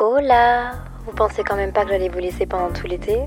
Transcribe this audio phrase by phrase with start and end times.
[0.00, 3.24] Hola Vous pensez quand même pas que j'allais vous laisser pendant tout l'été?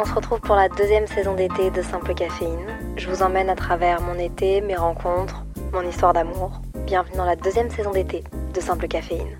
[0.00, 2.94] On se retrouve pour la deuxième saison d'été de Simple Caféine.
[2.96, 6.62] Je vous emmène à travers mon été, mes rencontres, mon histoire d'amour.
[6.86, 8.22] Bienvenue dans la deuxième saison d'été
[8.54, 9.36] de Simple Caféine.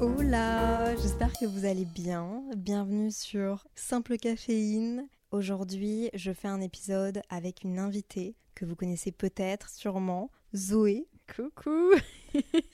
[0.00, 2.42] Hola, j'espère que vous allez bien.
[2.56, 5.06] Bienvenue sur Simple Caféine.
[5.30, 11.06] Aujourd'hui, je fais un épisode avec une invitée que vous connaissez peut-être, sûrement, Zoé.
[11.34, 11.92] Coucou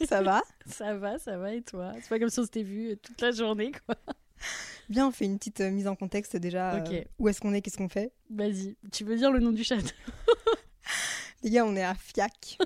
[0.06, 0.42] Ça va?
[0.66, 1.92] Ça va, ça va et toi?
[2.00, 3.94] C'est pas comme si on s'était vu toute la journée quoi.
[4.88, 6.78] Bien, on fait une petite euh, mise en contexte déjà.
[6.78, 6.92] Ok.
[6.92, 8.12] euh, où est-ce qu'on est, qu'est-ce qu'on fait?
[8.30, 9.88] Vas-y, tu veux dire le nom du château?
[11.42, 12.58] Les gars, on est à Fiac.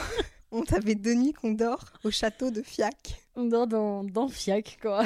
[0.50, 3.22] on t'avait deux nuits qu'on dort au château de Fiac.
[3.34, 5.04] On dort dans, dans Fiac quoi.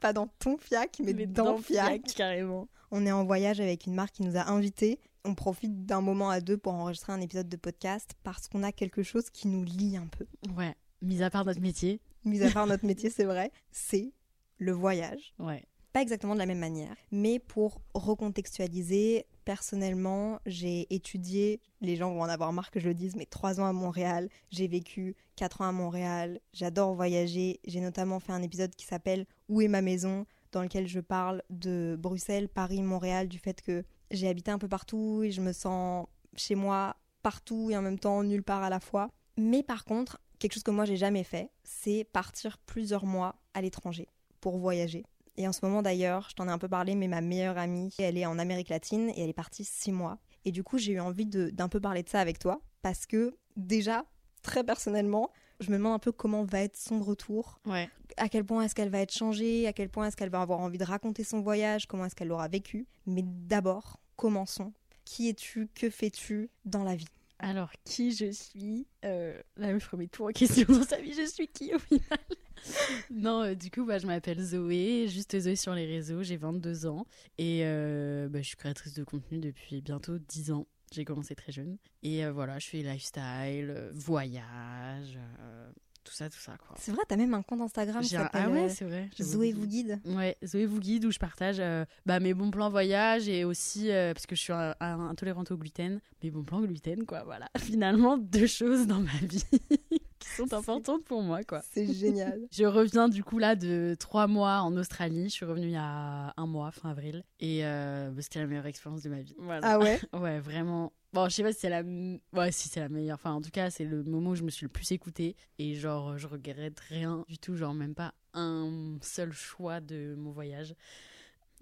[0.00, 2.02] Pas dans ton Fiac, mais, Mais dans, Fiac.
[2.16, 2.68] carrément.
[2.90, 5.00] On est en voyage avec une marque qui nous a invités.
[5.24, 8.72] On profite d'un moment à deux pour enregistrer un épisode de podcast parce qu'on a
[8.72, 10.26] quelque chose qui nous lie un peu.
[10.56, 12.00] Ouais, mis à part notre métier.
[12.24, 14.12] Mis à part notre métier, c'est vrai, c'est
[14.58, 15.34] le voyage.
[15.38, 15.64] Ouais.
[15.92, 22.22] Pas exactement de la même manière, mais pour recontextualiser, personnellement, j'ai étudié, les gens vont
[22.22, 25.60] en avoir marre que je le dise, mais trois ans à Montréal, j'ai vécu quatre
[25.60, 29.82] ans à Montréal, j'adore voyager, j'ai notamment fait un épisode qui s'appelle Où est ma
[29.82, 34.58] maison dans lequel je parle de Bruxelles, Paris, Montréal, du fait que j'ai habité un
[34.58, 38.62] peu partout et je me sens chez moi partout et en même temps nulle part
[38.62, 39.08] à la fois.
[39.36, 43.62] Mais par contre, quelque chose que moi j'ai jamais fait, c'est partir plusieurs mois à
[43.62, 44.08] l'étranger
[44.40, 45.04] pour voyager.
[45.36, 47.94] Et en ce moment d'ailleurs, je t'en ai un peu parlé, mais ma meilleure amie,
[47.98, 50.18] elle est en Amérique latine et elle est partie six mois.
[50.44, 53.34] Et du coup, j'ai eu envie d'un peu parler de ça avec toi parce que
[53.56, 54.04] déjà,
[54.42, 55.30] très personnellement,
[55.62, 57.88] je me demande un peu comment va être son retour Ouais.
[58.16, 60.60] à quel point est-ce qu'elle va être changée, à quel point est-ce qu'elle va avoir
[60.60, 62.86] envie de raconter son voyage, comment est-ce qu'elle l'aura vécu?
[63.06, 64.72] Mais d'abord, commençons.
[65.04, 65.68] Qui es-tu?
[65.74, 67.08] Que fais-tu dans la vie?
[67.40, 68.86] Alors, qui je suis?
[69.04, 71.12] Euh, Là, je remets tout en question dans sa vie.
[71.12, 72.02] Je suis qui au final?
[73.10, 76.22] Non, euh, du coup, bah, je m'appelle Zoé, juste Zoé sur les réseaux.
[76.22, 77.06] J'ai 22 ans
[77.38, 80.66] et euh, bah, je suis créatrice de contenu depuis bientôt 10 ans.
[80.92, 81.76] J'ai commencé très jeune.
[82.02, 85.70] Et euh, voilà, je fais lifestyle, euh, voyage, euh,
[86.04, 86.76] tout ça, tout ça, quoi.
[86.78, 89.08] C'est vrai, t'as même un compte Instagram qui un- Ah ouais, c'est vrai.
[89.20, 90.00] Zoé vous guide.
[90.04, 93.88] Ouais, Zoé vous guide où je partage euh, bah, mes bons plans voyage et aussi,
[93.88, 97.48] parce que je suis un- un- intolérante au gluten, mes bons plans gluten, quoi, voilà.
[97.58, 99.44] Finalement, deux choses dans ma vie
[100.22, 101.62] qui sont importantes pour moi, quoi.
[101.72, 102.40] C'est génial.
[102.50, 105.76] Je reviens du coup là de trois mois en Australie, je suis revenue il y
[105.76, 109.34] a un mois, fin avril, et euh, bah, c'était la meilleure expérience de ma vie.
[109.38, 109.60] Voilà.
[109.64, 110.00] ah ouais?
[110.12, 110.92] Ouais, vraiment.
[111.12, 113.16] Bon, je sais pas si c'est la, ouais, si c'est la meilleure.
[113.16, 115.36] Enfin, en tout cas, c'est le moment où je me suis le plus écoutée.
[115.58, 117.54] Et genre, je regrette rien du tout.
[117.54, 120.74] Genre, même pas un seul choix de mon voyage.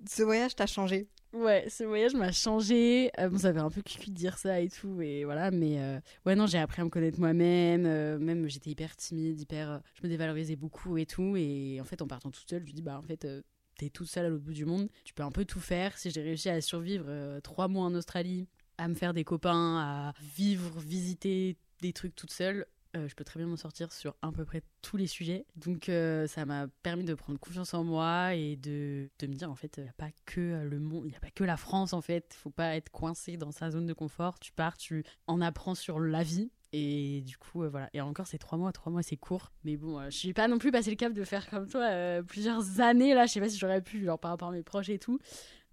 [0.06, 1.09] Ce voyage t'a changé.
[1.33, 3.11] Ouais, ce voyage m'a changé.
[3.19, 5.00] Euh, bon, ça fait un peu cucu de dire ça et tout.
[5.00, 7.87] Et voilà, mais euh, ouais, non, j'ai appris à me connaître moi-même.
[7.87, 9.71] euh, même, j'étais hyper timide, hyper.
[9.71, 11.37] euh, je me dévalorisais beaucoup et tout.
[11.37, 13.27] Et en fait, en partant toute seule, je me dis, bah, en fait.
[13.78, 15.97] T'es toute seule à l'autre bout du monde, tu peux un peu tout faire.
[15.97, 18.47] Si j'ai réussi à survivre trois mois en Australie,
[18.77, 23.24] à me faire des copains, à vivre, visiter des trucs toute seule, euh, je peux
[23.24, 25.46] très bien m'en sortir sur à peu près tous les sujets.
[25.56, 29.50] Donc euh, ça m'a permis de prendre confiance en moi et de, de me dire
[29.50, 31.44] en fait, il n'y a pas que euh, le monde, il n'y a pas que
[31.44, 32.34] la France en fait.
[32.34, 34.38] faut pas être coincé dans sa zone de confort.
[34.40, 36.50] Tu pars, tu en apprends sur la vie.
[36.72, 37.90] Et du coup, voilà.
[37.94, 38.70] Et encore, c'est trois mois.
[38.70, 39.50] Trois mois, c'est court.
[39.64, 42.80] Mais bon, je suis pas non plus passé le cap de faire comme toi plusieurs
[42.80, 43.26] années là.
[43.26, 45.18] Je sais pas si j'aurais pu, genre par rapport à mes proches et tout.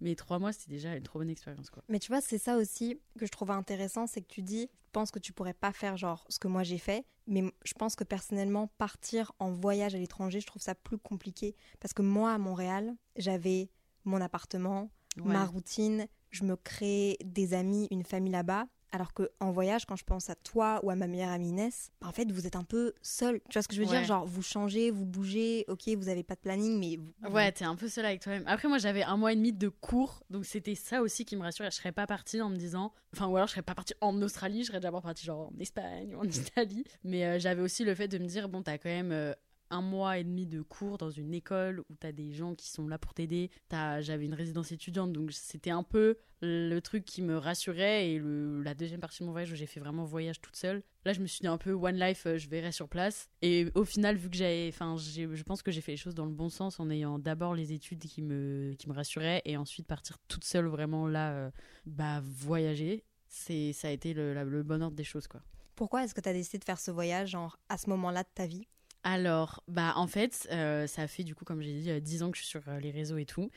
[0.00, 1.82] Mais trois mois, c'était déjà une trop bonne expérience, quoi.
[1.88, 4.92] Mais tu vois, c'est ça aussi que je trouve intéressant, c'est que tu dis, je
[4.92, 7.96] pense que tu pourrais pas faire genre ce que moi j'ai fait, mais je pense
[7.96, 11.56] que personnellement, partir en voyage à l'étranger, je trouve ça plus compliqué.
[11.80, 13.70] Parce que moi, à Montréal, j'avais
[14.04, 18.66] mon appartement, ma routine, je me crée des amis, une famille là-bas.
[18.90, 21.90] Alors que en voyage, quand je pense à toi ou à ma meilleure amie Inès,
[22.00, 23.40] bah, en fait, vous êtes un peu seul.
[23.50, 23.98] Tu vois ce que je veux dire?
[24.04, 27.64] Genre, vous changez, vous bougez, ok, vous avez pas de planning, mais vous- Ouais, t'es
[27.64, 28.44] un peu seule avec toi-même.
[28.46, 31.42] Après, moi, j'avais un mois et demi de cours, donc c'était ça aussi qui me
[31.42, 31.70] rassurait.
[31.70, 34.20] Je serais pas partie en me disant, enfin, ou alors je serais pas partie en
[34.22, 36.22] Australie, je serais d'abord partie genre en Espagne ou en
[36.56, 36.84] Italie.
[37.04, 39.34] Mais euh, j'avais aussi le fait de me dire, bon, t'as quand même euh,
[39.70, 42.88] un mois et demi de cours dans une école où t'as des gens qui sont
[42.88, 43.50] là pour t'aider.
[43.70, 48.10] J'avais une résidence étudiante, donc c'était un peu le truc qui me rassurait.
[48.10, 48.20] Et
[48.62, 51.20] la deuxième partie de mon voyage où j'ai fait vraiment voyage toute seule, là je
[51.20, 53.28] me suis dit un peu one life, euh, je verrai sur place.
[53.42, 56.26] Et au final, vu que j'avais, enfin, je pense que j'ai fait les choses dans
[56.26, 59.86] le bon sens en ayant d'abord les études qui me, qui me rassuraient et ensuite
[59.86, 61.50] partir toute seule vraiment là, euh,
[61.86, 63.04] bah voyager.
[63.28, 65.42] Ça a été le bon ordre des choses quoi.
[65.78, 68.28] Pourquoi est-ce que tu as décidé de faire ce voyage genre, à ce moment-là de
[68.34, 68.66] ta vie?
[69.04, 72.30] Alors, bah en fait, euh, ça fait du coup, comme j'ai dit, euh, 10 ans
[72.30, 73.48] que je suis sur euh, les réseaux et tout.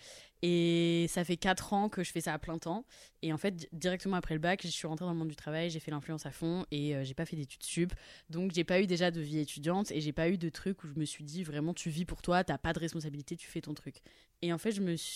[0.43, 2.85] Et ça fait 4 ans que je fais ça à plein temps.
[3.21, 5.35] Et en fait, di- directement après le bac, je suis rentrée dans le monde du
[5.35, 7.93] travail, j'ai fait l'influence à fond et euh, j'ai pas fait d'études sup.
[8.29, 10.88] Donc, j'ai pas eu déjà de vie étudiante et j'ai pas eu de truc où
[10.88, 13.61] je me suis dit vraiment, tu vis pour toi, t'as pas de responsabilité, tu fais
[13.61, 13.97] ton truc.
[14.41, 14.71] Et en fait,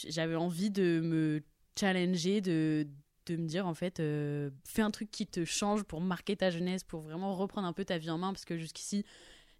[0.09, 1.43] j'avais envie de me
[1.79, 2.87] challenger, de
[3.27, 6.51] de me dire en fait euh, fais un truc qui te change pour marquer ta
[6.51, 9.03] jeunesse pour vraiment reprendre un peu ta vie en main parce que jusqu'ici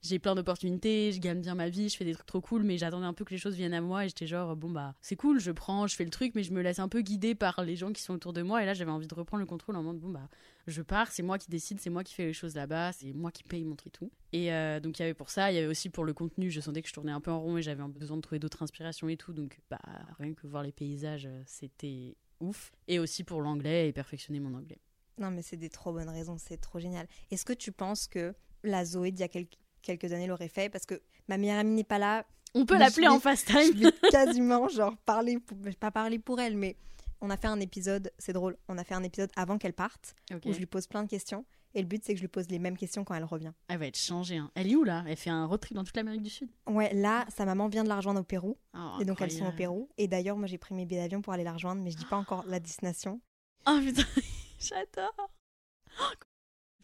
[0.08, 2.78] j'ai plein d'opportunités, je gagne bien ma vie, je fais des trucs trop cool, mais
[2.78, 5.16] j'attendais un peu que les choses viennent à moi et j'étais genre, bon bah c'est
[5.16, 7.64] cool, je prends, je fais le truc, mais je me laisse un peu guider par
[7.64, 8.62] les gens qui sont autour de moi.
[8.64, 10.30] Et là j'avais envie de reprendre le contrôle en mode, bon bah
[10.68, 13.32] je pars, c'est moi qui décide, c'est moi qui fais les choses là-bas, c'est moi
[13.32, 14.12] qui paye mon truc et tout.
[14.34, 16.50] Et euh, donc il y avait pour ça, il y avait aussi pour le contenu,
[16.52, 18.64] je sentais que je tournais un peu en rond et j'avais besoin de trouver d'autres
[18.64, 19.34] inspirations et tout.
[19.34, 19.80] Donc bah
[20.18, 22.72] rien que voir les paysages, euh, c'était ouf.
[22.88, 24.80] Et aussi pour l'anglais et perfectionner mon anglais.
[25.18, 27.08] Non, mais c'est des trop bonnes raisons, c'est trop génial.
[27.32, 29.48] Est-ce que tu penses que la Zoé d'il y a quel-
[29.86, 33.08] quelques années l'aurait fait Parce que ma meilleure amie n'est pas là, On peut l'appeler
[33.08, 33.80] en fast je time.
[33.84, 36.76] vais quasiment genre parler, pour- pas parler pour elle, mais
[37.22, 40.16] on a fait un épisode, c'est drôle, on a fait un épisode avant qu'elle parte,
[40.46, 41.46] où je lui pose plein de questions.
[41.78, 43.52] Et le but, c'est que je lui pose les mêmes questions quand elle revient.
[43.68, 44.38] Elle va être changée.
[44.38, 44.50] hein.
[44.56, 45.04] Elle est où là?
[45.08, 46.50] Elle fait un road trip dans toute l'Amérique du Sud?
[46.68, 48.58] Ouais, là, sa maman vient de la rejoindre au Pérou.
[48.78, 49.52] Oh, et donc, elles sont au.
[49.52, 49.90] Pérou.
[49.98, 52.06] Et d'ailleurs, moi, j'ai pris mes billets d'avion pour aller la rejoindre, mais je dis
[52.06, 53.20] pas encore la destination.
[53.68, 54.04] Oh putain,
[54.60, 55.30] j'adore.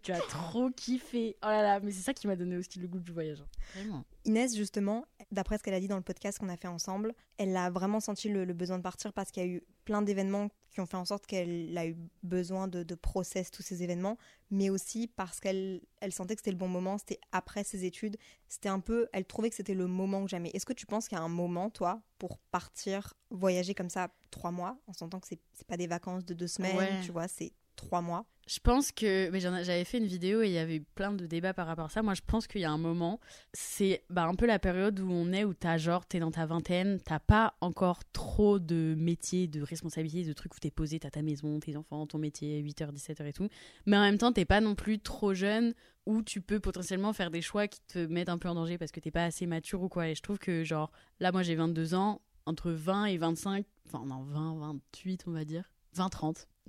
[0.03, 1.35] Tu as trop kiffé.
[1.43, 3.41] Oh là là, mais c'est ça qui m'a donné aussi le goût du voyage.
[3.41, 3.47] hein.
[3.75, 4.03] Vraiment.
[4.25, 7.55] Inès, justement, d'après ce qu'elle a dit dans le podcast qu'on a fait ensemble, elle
[7.55, 10.49] a vraiment senti le, le besoin de partir parce qu'il y a eu plein d'événements
[10.69, 14.17] qui ont fait en sorte qu'elle a eu besoin de, de process tous ces événements,
[14.51, 18.15] mais aussi parce qu'elle elle sentait que c'était le bon moment, c'était après ses études,
[18.47, 20.49] c'était un peu, elle trouvait que c'était le moment ou jamais.
[20.53, 24.09] Est-ce que tu penses qu'il y a un moment, toi, pour partir voyager comme ça
[24.29, 26.99] trois mois, en sentant que c'est c'est pas des vacances de deux semaines, Ouais.
[27.01, 27.51] tu vois, c'est
[27.81, 29.29] trois mois Je pense que.
[29.31, 31.85] Mais j'avais fait une vidéo et il y avait eu plein de débats par rapport
[31.85, 32.01] à ça.
[32.01, 33.19] Moi, je pense qu'il y a un moment.
[33.53, 36.45] C'est bah, un peu la période où on est, où t'as genre, t'es dans ta
[36.45, 41.09] vingtaine, t'as pas encore trop de métiers, de responsabilités, de trucs où t'es posé, t'as
[41.09, 43.47] ta maison, tes enfants, ton métier, 8h, 17h et tout.
[43.85, 45.73] Mais en même temps, t'es pas non plus trop jeune
[46.05, 48.91] où tu peux potentiellement faire des choix qui te mettent un peu en danger parce
[48.91, 50.09] que t'es pas assez mature ou quoi.
[50.09, 54.05] Et je trouve que, genre, là, moi j'ai 22 ans, entre 20 et 25, enfin,
[54.05, 55.71] non, 20, 28, on va dire.
[55.93, 56.09] 20,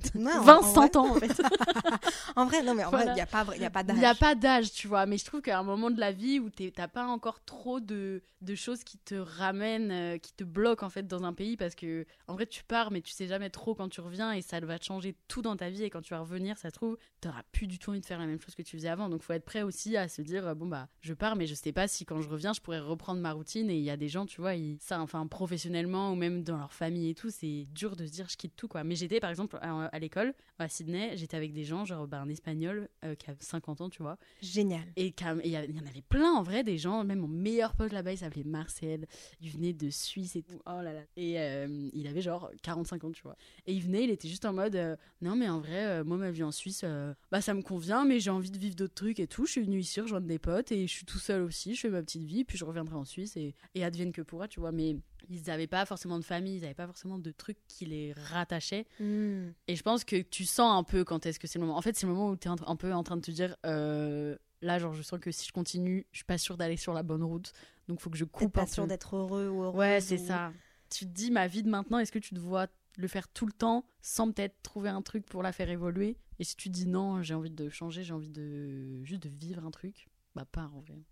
[0.00, 0.14] 30.
[0.24, 1.42] Ouais, en- 20, en 100 vrai- ans en fait.
[2.36, 3.86] En vrai, non, mais en vrai, il n'y a pas, il y a pas Il
[3.88, 3.98] d'âge.
[3.98, 5.04] n'y a pas d'âge, tu vois.
[5.06, 7.78] Mais je trouve qu'à un moment de la vie où t'es- t'as pas encore trop
[7.78, 11.56] de, de choses qui te ramènent, euh, qui te bloquent en fait dans un pays
[11.58, 14.42] parce que en vrai tu pars mais tu sais jamais trop quand tu reviens et
[14.42, 16.74] ça va te changer tout dans ta vie et quand tu vas revenir, ça se
[16.74, 19.08] trouve, t'auras plus du tout envie de faire la même chose que tu faisais avant.
[19.10, 21.72] Donc faut être prêt aussi à se dire bon bah je pars mais je sais
[21.72, 24.08] pas si quand je reviens je pourrais reprendre ma routine et il y a des
[24.08, 27.66] gens, tu vois, ils, ça enfin professionnellement ou même dans leur famille et tout, c'est
[27.72, 28.82] dur de se dire je quitte tout quoi.
[28.84, 32.28] Mais j'étais par exemple à l'école à Sydney, j'étais avec des gens genre bah, un
[32.28, 34.16] espagnol euh, qui a 50 ans, tu vois.
[34.40, 34.84] Génial.
[34.96, 38.12] Et il y, en avait plein en vrai, des gens, même mon meilleur pote là-bas,
[38.12, 39.06] il s'appelait Marcel,
[39.40, 41.02] il venait de Suisse et tout, oh là là.
[41.16, 43.36] Et euh, il avait genre 45 ans, tu vois.
[43.66, 46.16] Et il venait, il était juste en mode, euh, non mais en vrai, euh, moi
[46.16, 48.94] ma vie en Suisse, euh, bah ça me convient, mais j'ai envie de vivre d'autres
[48.94, 49.46] trucs et tout.
[49.46, 51.90] Je suis venu ici rejoindre des potes et je suis tout seul aussi, je fais
[51.90, 54.72] ma petite vie, puis je reviendrai en Suisse et, et advienne que pourra, tu vois.
[54.72, 54.96] Mais
[55.28, 58.86] ils n'avaient pas forcément de famille, ils n'avaient pas forcément de trucs qui les rattachaient.
[59.00, 59.50] Hmm.
[59.68, 61.76] Et je pense que tu sens un peu quand est-ce que c'est le moment.
[61.78, 63.56] En fait, c'est le moment où tu es un peu en train de te dire
[63.66, 66.92] euh, là, genre, je sens que si je continue, je suis pas sûre d'aller sur
[66.92, 67.52] la bonne route.
[67.88, 68.88] Donc, faut que je coupe pas un sûr peu.
[68.88, 69.78] d'être heureux ou heureuse.
[69.78, 70.52] Ouais, c'est ou- ça.
[70.90, 72.66] Tu te dis, ma vie de maintenant, est-ce que tu te vois
[72.98, 76.16] le faire tout le temps sans peut-être trouver un truc pour la faire évoluer?
[76.38, 79.64] Et si tu dis non, j'ai envie de changer, j'ai envie de juste de vivre
[79.64, 81.02] un truc, bah, pars en vrai.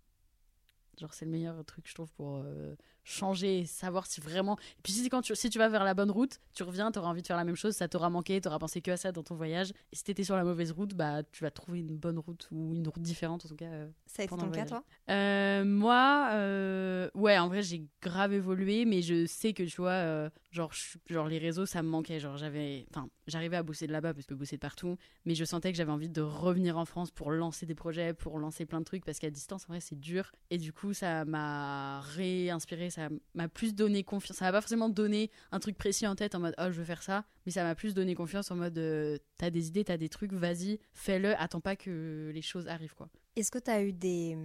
[0.99, 4.57] Genre, c'est le meilleur truc, je trouve, pour euh, changer savoir si vraiment.
[4.77, 6.99] Et puis, si, quand tu, si tu vas vers la bonne route, tu reviens, tu
[6.99, 8.97] auras envie de faire la même chose, ça t'aura manqué, tu auras pensé que à
[8.97, 9.71] ça dans ton voyage.
[9.91, 12.75] Et si t'étais sur la mauvaise route, bah, tu vas trouver une bonne route ou
[12.75, 13.65] une route différente, en tout cas.
[13.65, 14.83] euh, Ça a été ton cas, toi?
[15.09, 20.29] Euh, moi, euh, ouais, en vrai, j'ai grave évolué, mais je sais que tu vois,
[20.51, 20.71] genre,
[21.07, 22.19] genre les réseaux, ça me manquait.
[22.19, 24.97] Genre, j'avais, enfin, j'arrivais à bosser de là-bas parce que je peux bosser de partout,
[25.25, 28.37] mais je sentais que j'avais envie de revenir en France pour lancer des projets, pour
[28.39, 30.31] lancer plein de trucs, parce qu'à distance, en vrai, c'est dur.
[30.49, 33.00] Et du coup, ça m'a réinspiré, ça
[33.33, 34.37] m'a plus donné confiance.
[34.37, 36.85] Ça m'a pas forcément donné un truc précis en tête en mode, oh, je veux
[36.85, 39.97] faire ça, mais ça m'a plus donné confiance en mode, euh, t'as des idées, t'as
[39.97, 43.09] des trucs, vas-y, fais-le, attends pas que les choses arrivent, quoi.
[43.35, 44.37] Est-ce que tu as eu des,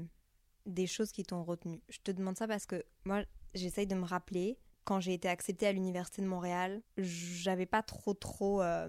[0.66, 1.80] des choses qui t'ont retenu.
[1.88, 3.22] Je te demande ça parce que moi,
[3.54, 8.14] j'essaye de me rappeler, quand j'ai été acceptée à l'Université de Montréal, j'avais pas trop,
[8.14, 8.62] trop.
[8.62, 8.88] euh,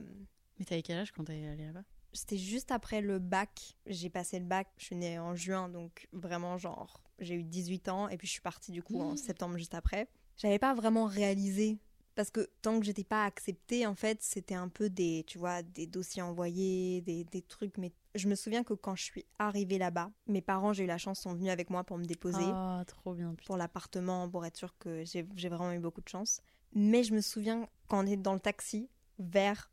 [0.60, 1.84] Mais t'avais quel âge quand t'es allé là-bas?
[2.14, 3.76] C'était juste après le bac.
[3.86, 7.90] J'ai passé le bac, je suis née en juin, donc vraiment, genre, j'ai eu 18
[7.90, 9.18] ans, et puis je suis partie du coup en Mmh.
[9.18, 10.08] septembre juste après.
[10.38, 11.80] J'avais pas vraiment réalisé.
[12.16, 15.62] Parce que tant que j'étais pas acceptée, en fait, c'était un peu des, tu vois,
[15.62, 17.78] des dossiers envoyés, des, des trucs.
[17.78, 20.98] Mais je me souviens que quand je suis arrivée là-bas, mes parents, j'ai eu la
[20.98, 23.30] chance, sont venus avec moi pour me déposer Oh, trop bien.
[23.36, 23.46] putain.
[23.46, 26.42] pour l'appartement, pour être sûr que j'ai j'ai vraiment eu beaucoup de chance.
[26.74, 29.70] Mais je me souviens quand on est dans le taxi vers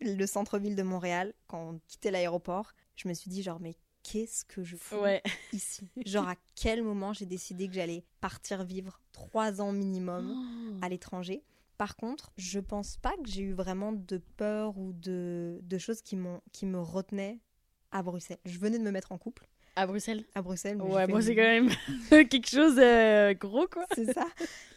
[0.00, 3.76] le centre-ville de Montréal, quand on quittait l'aéroport, je me suis dit genre mais
[4.10, 5.22] qu'est-ce que je fous Ouais.
[5.52, 5.88] ici?
[6.06, 10.78] Genre à quel moment j'ai décidé que j'allais partir vivre trois ans minimum Oh.
[10.82, 11.42] à l'étranger?
[11.76, 16.02] Par contre, je pense pas que j'ai eu vraiment de peur ou de, de choses
[16.02, 16.16] qui,
[16.52, 17.38] qui me retenaient
[17.92, 18.38] à Bruxelles.
[18.44, 19.46] Je venais de me mettre en couple
[19.76, 20.24] À Bruxelles?
[20.34, 20.76] À Bruxelles.
[20.76, 21.70] mais Ouais, bon, c'est quand même
[22.28, 23.86] quelque chose euh, gros, quoi.
[23.94, 24.26] c'est ça.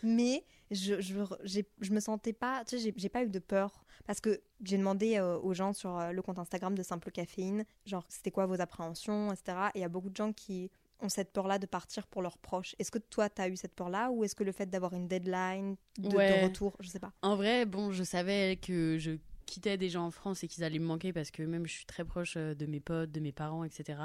[0.04, 3.81] Mais je, je, j'ai- je me sentais pas, tu sais, j'ai pas eu de peur.
[4.06, 7.66] Parce que j'ai demandé euh, aux gens sur euh, le compte Instagram de Simple Caféine,
[7.86, 9.58] genre, c'était quoi vos appréhensions, etc.
[9.76, 12.38] Et il y a beaucoup de gens qui ont cette peur-là de partir pour leurs
[12.38, 12.76] proches.
[12.78, 15.76] Est-ce que toi, t'as eu cette peur-là ou est-ce que le fait d'avoir une deadline
[15.98, 16.44] de, de Ouais.
[16.44, 17.12] retour, je sais pas.
[17.24, 19.14] En vrai, bon, je savais que je
[19.48, 21.86] quittais des gens en France et qu'ils allaient me manquer parce que même je suis
[21.86, 24.00] très proche euh, de mes potes, de mes parents, etc.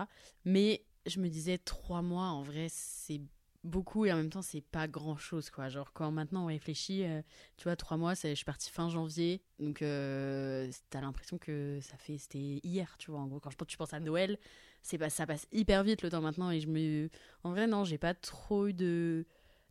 [0.44, 3.20] Mais je me disais, trois mois, en vrai, c'est
[3.66, 5.68] beaucoup et en même temps, c'est pas grand chose, quoi.
[5.68, 7.22] Genre, quand maintenant on réfléchit, euh,
[7.56, 9.42] tu vois, trois mois, je suis partie fin janvier.
[9.58, 13.20] Donc, euh, t'as l'impression que ça fait, c'était hier, tu vois.
[13.20, 14.38] En gros, quand je, tu penses à Noël,
[14.82, 17.10] c'est pas, ça passe hyper vite le temps maintenant et je me.
[17.44, 19.26] En vrai, non, j'ai pas trop eu de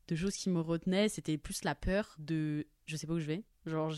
[0.07, 3.25] de choses qui me retenaient, c'était plus la peur de je sais pas où je
[3.25, 3.43] vais.
[3.65, 3.93] Genre,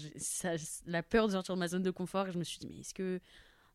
[0.85, 2.27] la peur de sortir de ma zone de confort.
[2.27, 3.19] Et je me suis dit, mais est-ce que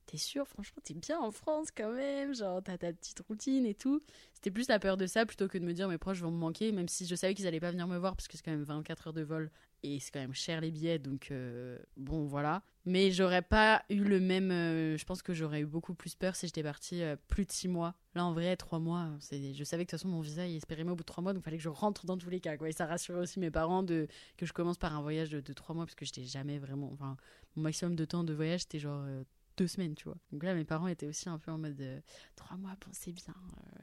[0.07, 2.35] t'es sûr Franchement, t'es bien en France quand même.
[2.35, 4.03] Genre, t'as ta petite routine et tout.
[4.35, 6.37] C'était plus la peur de ça plutôt que de me dire, mes proches vont me
[6.39, 8.51] manquer, même si je savais qu'ils allaient pas venir me voir parce que c'est quand
[8.51, 9.51] même 24 heures de vol
[9.85, 10.99] et c'est quand même cher les billets.
[10.99, 12.63] Donc, euh, bon, voilà.
[12.85, 14.51] Mais j'aurais pas eu le même.
[14.51, 17.53] euh, je pense que j'aurais eu beaucoup plus peur si j'étais partie euh, plus de
[17.53, 17.95] 6 mois.
[18.15, 20.83] Là, en vrai, 3 mois, je savais que de toute façon, mon visa il espérait
[20.83, 22.57] au bout de 3 mois, donc il fallait que je rentre dans tous les cas.
[22.67, 25.53] Et ça rassurait aussi mes parents de, que je commence par un voyage de, de
[25.53, 26.91] 3 mois, parce que j'étais jamais vraiment.
[26.93, 27.17] Enfin,
[27.57, 29.05] mon maximum de temps de voyage, c'était genre.
[29.63, 30.17] Deux semaines, tu vois.
[30.33, 32.01] Donc là, mes parents étaient aussi un peu en mode euh,
[32.35, 33.35] trois mois, bon, c'est bien,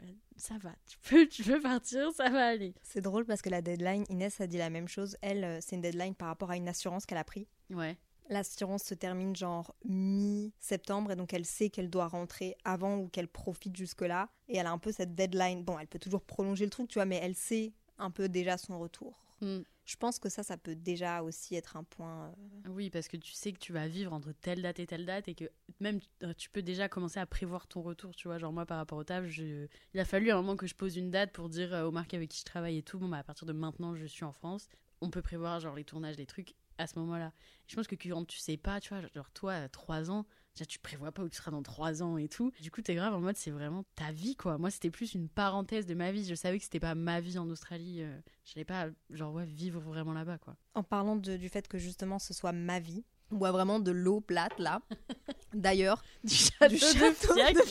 [0.02, 2.76] euh, ça va, tu peux, tu peux partir, ça va aller.
[2.84, 5.16] C'est drôle parce que la deadline, Inès a dit la même chose.
[5.22, 7.48] Elle, euh, c'est une deadline par rapport à une assurance qu'elle a pris.
[7.70, 7.98] Ouais.
[8.30, 13.30] L'assurance se termine genre mi-septembre et donc elle sait qu'elle doit rentrer avant ou qu'elle
[13.30, 14.30] profite jusque-là.
[14.50, 15.64] Et elle a un peu cette deadline.
[15.64, 18.58] Bon, elle peut toujours prolonger le truc, tu vois, mais elle sait un peu déjà
[18.58, 19.24] son retour.
[19.42, 19.60] Mm.
[19.90, 22.28] Je pense que ça, ça peut déjà aussi être un point.
[22.28, 25.04] euh, Oui, parce que tu sais que tu vas vivre entre telle date et telle
[25.04, 25.46] date et que
[25.80, 28.38] même euh, tu peux déjà commencer à prévoir ton retour, tu vois.
[28.38, 31.10] Genre moi, par rapport au taf, il a fallu un moment que je pose une
[31.10, 33.24] date pour dire euh, aux marques avec qui je travaille et tout, bon, bah, à
[33.24, 34.68] partir de maintenant, je suis en France.
[35.02, 37.34] On peut prévoir genre les tournages, les trucs à ce moment-là.
[37.66, 40.28] Je pense que quand tu sais pas, tu vois, genre toi, à 3 ans,
[40.60, 42.52] déjà tu prévois pas où tu seras dans 3 ans et tout.
[42.62, 44.58] Du coup, t'es grave en mode, c'est vraiment ta vie, quoi.
[44.58, 46.26] Moi, c'était plus une parenthèse de ma vie.
[46.26, 48.02] Je savais que c'était pas ma vie en Australie.
[48.02, 50.56] euh, J'allais pas, genre, ouais, vivre vraiment là-bas, quoi.
[50.76, 53.92] En parlant de- du fait que justement ce soit ma vie, on boit vraiment de
[53.92, 54.82] l'eau plate là.
[55.54, 57.56] D'ailleurs, Du château, du château de Fiac.
[57.56, 57.62] de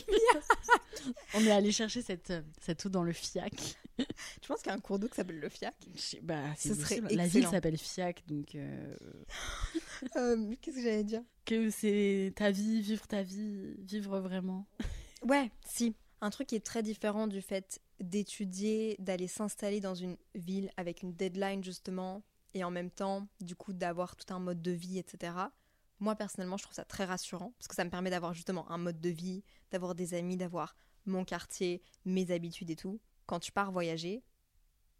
[1.34, 3.54] On est allé chercher cette, euh, cette eau dans le Fiac.
[4.42, 5.74] je pense qu'il y a un cours d'eau qui s'appelle le FIAC.
[6.22, 7.00] Bah, Ce serait.
[7.10, 8.94] La ville s'appelle Fiac, donc euh,
[10.16, 11.22] Euh, Qu'est-ce que j'allais dire?
[11.44, 14.66] que c'est ta vie, vivre ta vie, vivre vraiment.
[15.22, 15.96] Ouais, si.
[16.20, 21.02] Un truc qui est très différent du fait d'étudier, d'aller s'installer dans une ville avec
[21.02, 22.22] une deadline justement,
[22.54, 25.32] et en même temps, du coup, d'avoir tout un mode de vie, etc.
[25.98, 28.78] Moi, personnellement, je trouve ça très rassurant, parce que ça me permet d'avoir justement un
[28.78, 30.76] mode de vie, d'avoir des amis, d'avoir
[31.06, 33.00] mon quartier, mes habitudes et tout.
[33.28, 34.24] Quand tu pars voyager,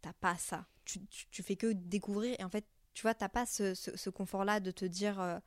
[0.01, 0.65] t'as pas ça.
[0.85, 3.95] Tu, tu, tu fais que découvrir, et en fait, tu vois, t'as pas ce, ce,
[3.97, 5.39] ce confort-là de te dire euh,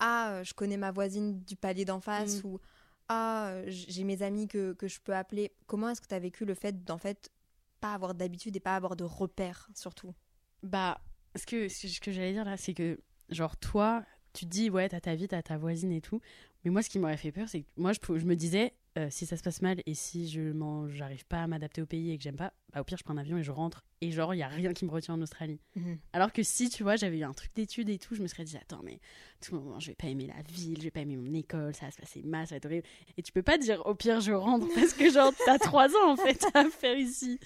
[0.00, 2.46] Ah, euh, je connais ma voisine du palier d'en face, Mm.
[2.48, 2.60] ou
[3.08, 5.52] Ah, euh, j'ai mes amis que, que je peux appeler.
[5.66, 7.30] Comment est-ce que tu as vécu le fait d'en fait
[7.80, 10.14] pas avoir d'habitude et pas avoir de repères, surtout?
[10.62, 11.00] Bah,
[11.36, 14.88] ce que, ce que j'allais dire là, c'est que, genre, toi, tu te dis, ouais,
[14.88, 16.20] t'as ta vie, t'as ta voisine et tout.
[16.64, 18.74] Mais moi, ce qui m'aurait fait peur, c'est que moi, je, je me disais,
[19.08, 20.52] si ça se passe mal et si je
[20.88, 23.14] j'arrive pas à m'adapter au pays et que j'aime pas, bah, au pire, je prends
[23.14, 23.84] un avion et je rentre.
[24.02, 25.60] Et genre, il y a rien qui me retient en Australie.
[25.76, 25.98] Mhm.
[26.12, 28.44] Alors que si, tu vois, j'avais eu un truc d'études et tout, je me serais
[28.44, 28.98] dit, attends, mais
[29.40, 31.74] tout le moment, je vais pas aimer la ville, je vais pas aimer mon école,
[31.74, 32.86] ça va se passer mal, ça va être horrible.
[33.18, 36.12] Et tu peux pas dire, au pire, je rentre, parce que genre, t'as trois ans,
[36.12, 37.38] en fait, à faire ici.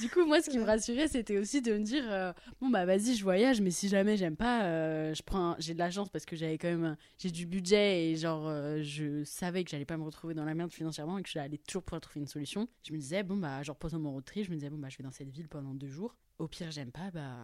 [0.00, 2.84] Du coup, moi, ce qui me rassurait, c'était aussi de me dire, euh, bon, bah,
[2.84, 6.08] vas-y, je voyage, mais si jamais j'aime pas, euh, je prends, j'ai de la chance
[6.08, 9.84] parce que j'avais quand même, j'ai du budget et genre, euh, je savais que j'allais
[9.84, 12.68] pas me retrouver dans la merde financièrement et que j'allais toujours pouvoir trouver une solution.
[12.86, 14.88] Je me disais, bon, bah, genre, pendant mon road trip, je me disais, bon, bah,
[14.88, 16.16] je vais dans cette ville pendant deux jours.
[16.38, 17.36] Au pire, j'aime pas, bah,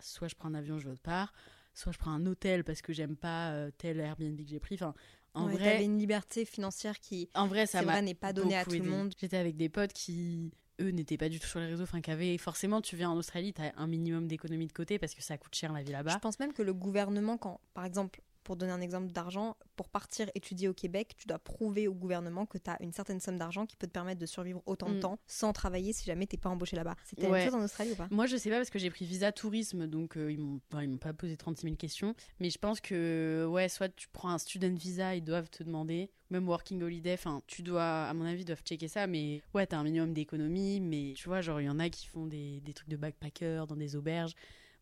[0.00, 1.32] soit je prends un avion, je vais autre part,
[1.74, 4.74] soit je prends un hôtel parce que j'aime pas euh, tel Airbnb que j'ai pris.
[4.74, 4.94] Enfin,
[5.34, 8.64] en Ouais, vrai, t'avais une liberté financière qui, en vrai, ça n'est pas donnée à
[8.64, 9.12] tout le monde.
[9.18, 12.10] J'étais avec des potes qui, eux, n'étaient pas du tout sur les réseaux, enfin, qui
[12.10, 15.38] avaient forcément, tu viens en Australie, t'as un minimum d'économie de côté parce que ça
[15.38, 16.18] coûte cher la vie Je là-bas.
[16.20, 20.30] pense même que le gouvernement, quand, par exemple, pour donner un exemple d'argent, pour partir
[20.34, 23.66] étudier au Québec, tu dois prouver au gouvernement que tu as une certaine somme d'argent
[23.66, 25.00] qui peut te permettre de survivre autant de Mm.
[25.00, 26.94] temps sans travailler si jamais t'es pas embauché là-bas.
[27.04, 27.38] C'était la Ouais.
[27.40, 28.06] même chose en Australie ou pas?
[28.10, 30.86] Moi, je sais pas parce que j'ai pris visa tourisme, donc euh, ils m'ont enfin,
[30.86, 32.14] m'ont pas posé 36 000 questions.
[32.38, 36.10] Mais je pense que, ouais, soit tu prends un student visa, ils doivent te demander,
[36.30, 39.06] même working holiday, enfin, tu dois, à mon avis, ils doivent checker ça.
[39.06, 42.06] Mais ouais, t'as un minimum d'économie, mais tu vois, genre, il y en a qui
[42.06, 44.34] font des, des trucs de backpacker dans des auberges.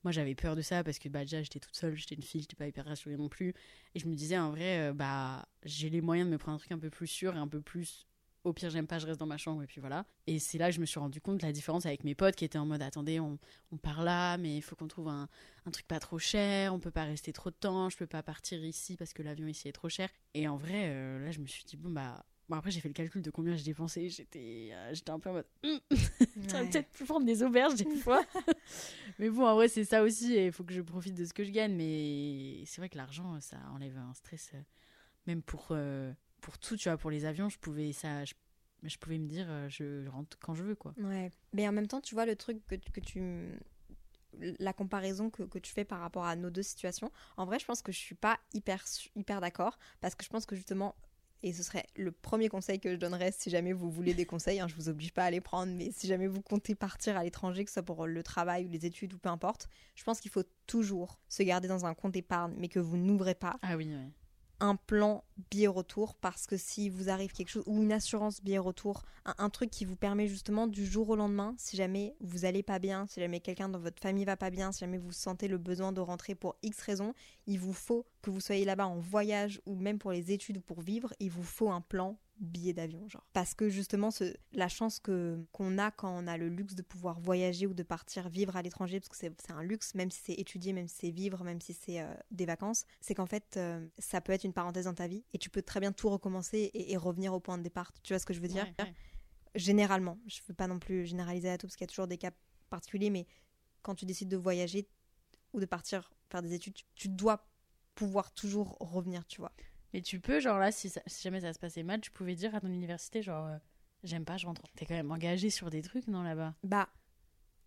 [0.05, 2.41] Moi, j'avais peur de ça parce que bah, déjà, j'étais toute seule, j'étais une fille,
[2.41, 3.55] j'étais pas hyper rassurée non plus.
[3.95, 6.59] Et je me disais, en vrai, euh, bah, j'ai les moyens de me prendre un
[6.59, 8.07] truc un peu plus sûr et un peu plus.
[8.45, 10.05] Au pire, j'aime pas, je reste dans ma chambre et puis voilà.
[10.27, 12.35] Et c'est là que je me suis rendu compte de la différence avec mes potes
[12.35, 13.39] qui étaient en mode attendez, on,
[13.71, 15.29] on part là, mais il faut qu'on trouve un,
[15.65, 18.25] un truc pas trop cher, on peut pas rester trop de temps, je peux pas
[18.25, 20.09] partir ici parce que l'avion ici est trop cher.
[20.35, 22.25] Et en vrai, euh, là, je me suis dit bon bah.
[22.49, 24.09] Bon, après, j'ai fait le calcul de combien j'ai dépensé.
[24.09, 25.47] J'étais euh, j'étais un peu en mode.
[26.49, 26.69] J'aurais Ouais.
[26.71, 28.23] peut-être pu prendre des auberges des fois.
[29.19, 30.35] mais bon, en vrai, c'est ça aussi.
[30.35, 31.75] Il faut que je profite de ce que je gagne.
[31.75, 34.51] Mais c'est vrai que l'argent, ça enlève un stress.
[34.55, 34.61] euh,
[35.27, 38.35] même pour, euh, pour tout, tu vois, pour les avions, je pouvais, ça, je,
[38.83, 40.95] je pouvais me dire, je rentre quand je veux, quoi.
[40.99, 41.31] Ouais.
[41.53, 43.53] Mais en même temps, tu vois le truc que, que tu.
[44.59, 47.67] La comparaison que, que tu fais par rapport à nos deux situations, en vrai, je
[47.67, 48.83] pense que je suis pas hyper,
[49.15, 50.97] hyper d'accord parce que je pense que justement,
[51.43, 54.61] et ce serait le premier conseil que je donnerais si jamais vous voulez des conseils,
[54.61, 57.25] hein, je vous oblige pas à les prendre, mais si jamais vous comptez partir à
[57.25, 60.21] l'étranger, que ce soit pour le travail ou les études ou peu importe, je pense
[60.21, 63.77] qu'il faut toujours se garder dans un compte épargne, mais que vous n'ouvrez pas Ah
[63.77, 64.11] oui, ouais.
[64.61, 69.35] Un plan billet-retour parce que si vous arrive quelque chose ou une assurance billet-retour, un,
[69.39, 72.79] un truc qui vous permet justement du jour au lendemain, si jamais vous allez pas
[72.79, 75.59] bien, si jamais quelqu'un dans votre famille va pas bien, si jamais vous sentez le
[75.59, 77.15] besoin de rentrer pour X raisons,
[77.47, 80.63] il vous faut que vous soyez là-bas en voyage ou même pour les études ou
[80.63, 83.27] pour vivre, il vous faut un plan billet d'avion genre.
[83.33, 86.83] Parce que justement ce, la chance que qu'on a quand on a le luxe de
[86.83, 90.21] pouvoir voyager ou de partir vivre à l'étranger parce que c'est un luxe même si
[90.25, 93.57] c'est étudier même si c'est vivre même si c'est euh, des vacances c'est qu'en fait
[93.57, 96.09] euh, ça peut être une parenthèse dans ta vie et tu peux très bien tout
[96.09, 97.93] recommencer et, et revenir au point de départ.
[98.03, 98.65] Tu vois ce que je veux dire?
[98.79, 98.95] Ouais, ouais.
[99.55, 102.19] généralement je veux pas non plus généraliser à tout parce qu'il y a toujours des
[102.19, 102.33] cas
[102.71, 103.27] particuliers mais
[103.83, 104.89] quand tu décides de voyager
[105.53, 107.47] ou de partir faire des études tu, tu dois
[107.95, 109.53] pouvoir toujours revenir tu vois
[109.93, 112.35] Mais tu peux, genre là, si, ça- si jamais ça se passait mal, tu pouvais
[112.35, 113.59] dire à ton université, genre, euh,
[114.05, 114.63] j'aime pas, je rentre.
[114.77, 116.55] T'es quand même engagé sur des trucs, non, là-bas?
[116.63, 116.89] Bah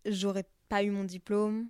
[0.04, 1.68] j'aurais pas eu mon diplôme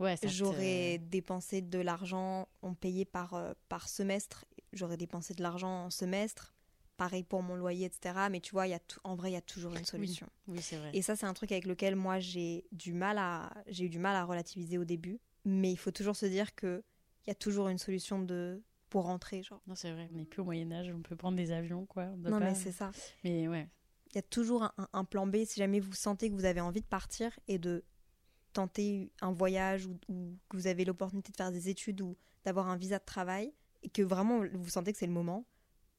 [0.00, 5.84] Ouais, J'aurais dépensé de l'argent, on payait par, euh, par semestre, j'aurais dépensé de l'argent
[5.84, 6.52] en semestre,
[6.96, 8.28] pareil pour mon loyer, etc.
[8.28, 10.28] Mais tu vois, y a en vrai, il y a toujours une solution.
[10.48, 10.90] Oui, c'est vrai.
[10.94, 14.00] Et ça, c'est un truc avec lequel moi, j'ai du mal à, j'ai eu du
[14.00, 15.20] mal à relativiser au début.
[15.44, 16.82] Mais il faut toujours se dire que
[17.26, 18.60] il y a toujours une solution de,
[18.94, 19.42] pour rentrer.
[19.42, 19.60] Genre.
[19.66, 22.04] Non, c'est vrai, on n'est plus au Moyen-Âge, on peut prendre des avions, quoi.
[22.14, 22.92] on Non, pas- mais c'est ça.
[23.24, 23.68] Mais ouais.
[24.10, 26.44] Il y a toujours un, un- un plan B si jamais vous sentez que vous
[26.44, 27.82] avez envie de partir et de
[28.52, 32.68] tenter un voyage ou, ou que vous avez l'opportunité de faire des études ou d'avoir
[32.68, 33.52] un visa de travail
[33.82, 35.44] et que vraiment vous sentez que c'est le moment,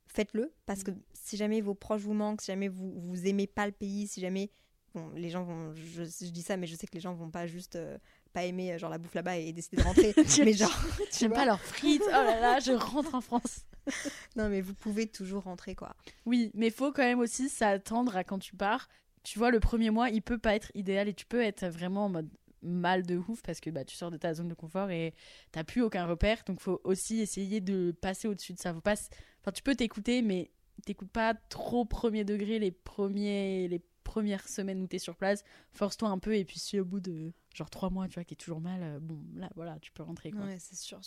[0.08, 3.66] faites-le parce que si jamais vos proches vous manquent, si jamais vous, vous aimez pas
[3.66, 4.52] le pays, si jamais
[4.94, 7.30] bon, les gens vont, je, je dis ça, mais je sais que les gens vont
[7.30, 7.98] pas juste euh,
[8.36, 10.78] pas aimer euh, genre la bouffe là-bas et décider de rentrer, mais genre
[11.12, 13.66] tu J'aime pas leurs frites, oh là là, je rentre en France.
[14.36, 15.96] non mais vous pouvez toujours rentrer quoi.
[16.26, 18.90] Oui, mais faut quand même aussi s'attendre à quand tu pars.
[19.24, 22.06] Tu vois, le premier mois, il peut pas être idéal et tu peux être vraiment
[22.06, 22.30] en mode
[22.62, 25.14] mal de ouf parce que bah, tu sors de ta zone de confort et
[25.52, 26.44] t'as plus aucun repère.
[26.46, 28.74] Donc faut aussi essayer de passer au-dessus de ça.
[28.74, 28.96] Faut pas...
[29.42, 30.52] Enfin, tu peux t'écouter, mais
[30.86, 33.68] t'écoutes pas trop premier degré les, premiers...
[33.68, 35.44] les premières semaines où t'es sur place.
[35.74, 38.30] Force-toi un peu et puis si au bout de genre trois mois, tu vois, que
[38.30, 40.46] t'es toujours mal, euh, bon, là, voilà, tu peux rentrer quoi.
[40.46, 41.02] Ouais, c'est sûr,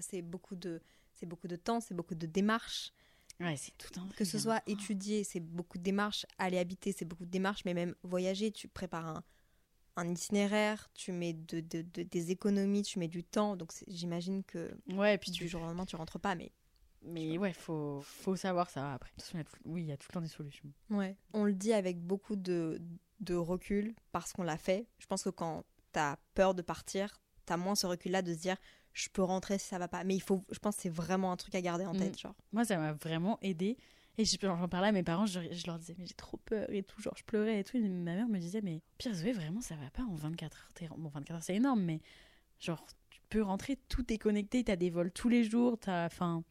[0.00, 0.82] c'est beaucoup de
[1.14, 2.92] c'est beaucoup de temps, c'est beaucoup de démarches.
[3.40, 7.06] Ouais, c'est tout un Que ce soit étudier, c'est beaucoup de démarches, aller habiter, c'est
[7.06, 9.24] beaucoup de démarches, mais même voyager, tu prépares un,
[9.96, 14.44] un itinéraire, tu mets de, de- de- des économies, tu mets du temps, donc j'imagine
[14.44, 16.52] que Ouais, et puis du tu jour au lendemain tu rentres pas, mais
[17.02, 19.10] Mais ouais, faut, faut savoir ça après.
[19.10, 20.28] De toute façon, il y a tout- oui, il y a tout le temps des
[20.28, 20.70] solutions.
[20.90, 21.16] Ouais.
[21.32, 22.80] On le dit avec beaucoup de,
[23.20, 24.86] de recul parce qu'on l'a fait.
[24.98, 28.56] Je pense que quand t'as peur de partir, t'as moins ce recul-là de se dire
[28.92, 30.04] je peux rentrer si ça va pas.
[30.04, 31.98] Mais il faut, je pense que c'est vraiment un truc à garder en Mm.
[31.98, 32.18] tête.
[32.18, 32.34] Genre.
[32.52, 33.76] Moi, ça m'a vraiment aidé.
[34.18, 36.68] Et je- j'en parlais à mes parents, je, je leur disais, mais j'ai trop peur
[36.70, 37.00] et tout.
[37.00, 37.76] Genre, je pleurais et tout.
[37.78, 40.72] Et ma mère me disait, mais pire, Zoé, vraiment, ça va pas en 24 heures.
[40.74, 42.00] T'es- Bon, 24 heures, c'est énorme, mais
[42.58, 45.78] genre, tu peux rentrer, tout est connecté, t'as des vols tous les jours.
[45.78, 46.42] T'as, enfin,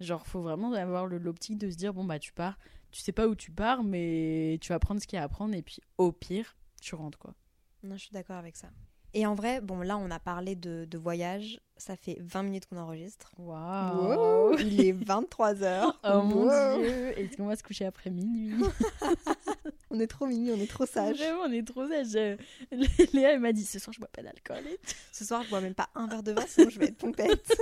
[0.00, 2.58] genre, faut vraiment avoir l'optique de se dire, bon, bah, tu pars,
[2.90, 5.28] tu sais pas où tu pars, mais tu vas prendre ce qu'il y a à
[5.28, 5.54] prendre.
[5.54, 7.34] Et puis, au pire, tu rentres, quoi.
[7.82, 8.68] Non, je suis d'accord avec ça.
[9.12, 11.60] Et en vrai, bon, là, on a parlé de, de voyage.
[11.76, 13.32] Ça fait 20 minutes qu'on enregistre.
[13.38, 14.56] Waouh!
[14.60, 15.92] Il est 23h.
[16.04, 16.44] Oh mon
[16.78, 17.18] dieu!
[17.18, 18.54] Est-ce qu'on va se coucher après minuit?
[19.92, 21.16] On est trop mimi, on est trop sage.
[21.16, 22.14] Vraiment, on est trop sage.
[22.14, 22.36] Euh,
[23.12, 24.62] Léa, elle m'a dit ce soir, je bois pas d'alcool.
[25.10, 27.52] Ce soir, je bois même pas un verre de vin, sinon je vais être pompette.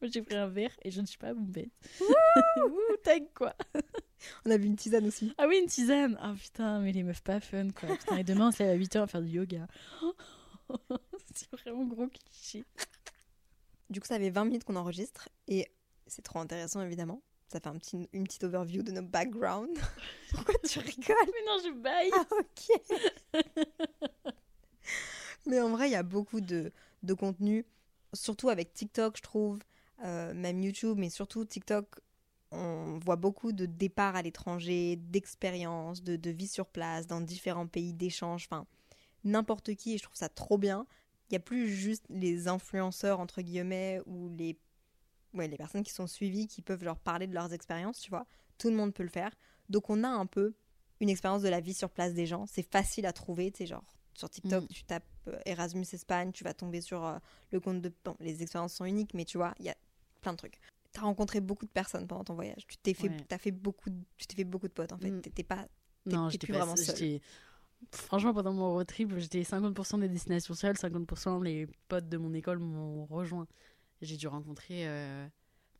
[0.00, 1.70] Moi, j'ai pris un verre et je ne suis pas bombette.
[2.00, 3.54] Ouh, tag quoi.
[4.44, 5.32] On a bu une tisane aussi.
[5.38, 6.16] Ah oui, une tisane.
[6.20, 7.96] Ah putain, mais les meufs pas fun quoi.
[7.96, 9.66] Putain, et demain, on se lève à 8h à faire du yoga.
[11.34, 12.64] C'est vraiment gros cliché.
[13.90, 15.70] Du coup, ça fait 20 minutes qu'on enregistre et
[16.06, 17.22] c'est trop intéressant évidemment.
[17.48, 19.80] Ça fait un petit, une petite overview de nos backgrounds.
[20.30, 21.16] Pourquoi tu rigoles?
[21.26, 22.10] Mais non, je baille.
[22.12, 23.42] Ah ok.
[25.46, 27.64] Mais en vrai, il y a beaucoup de, de contenu,
[28.12, 29.58] surtout avec TikTok, je trouve,
[30.04, 31.86] euh, même YouTube, mais surtout TikTok.
[32.50, 37.66] On voit beaucoup de départs à l'étranger, d'expériences, de, de vie sur place, dans différents
[37.66, 38.66] pays, d'échanges, enfin,
[39.24, 40.86] n'importe qui, et je trouve ça trop bien.
[41.28, 44.58] Il n'y a plus juste les influenceurs, entre guillemets, ou les,
[45.34, 48.26] ouais, les personnes qui sont suivies, qui peuvent leur parler de leurs expériences, tu vois.
[48.56, 49.34] Tout le monde peut le faire.
[49.68, 50.54] Donc on a un peu
[51.00, 52.46] une expérience de la vie sur place des gens.
[52.46, 53.84] C'est facile à trouver, tu sais, genre
[54.14, 54.68] sur TikTok, Mm.
[54.68, 57.18] tu tapes euh, Erasmus Espagne, tu vas tomber sur euh,
[57.52, 57.92] le compte de...
[58.04, 59.76] Bon, les expériences sont uniques, mais tu vois, il y a
[60.20, 60.58] plein de trucs.
[60.92, 62.66] Tu as rencontré beaucoup de personnes pendant ton voyage.
[62.66, 63.16] Tu t'es fait, Ouais.
[63.28, 65.10] t'as fait beaucoup, de- tu t'es fait beaucoup de potes en fait.
[65.10, 65.20] Mm.
[65.20, 65.66] T'étais pas.
[66.06, 67.20] Non, j'étais plus pas vraiment seule.
[67.92, 72.32] Franchement, pendant mon road trip, j'étais 50% des destinations seules, 50% les potes de mon
[72.34, 73.46] école m'ont rejoint.
[74.02, 75.26] J'ai dû rencontrer euh,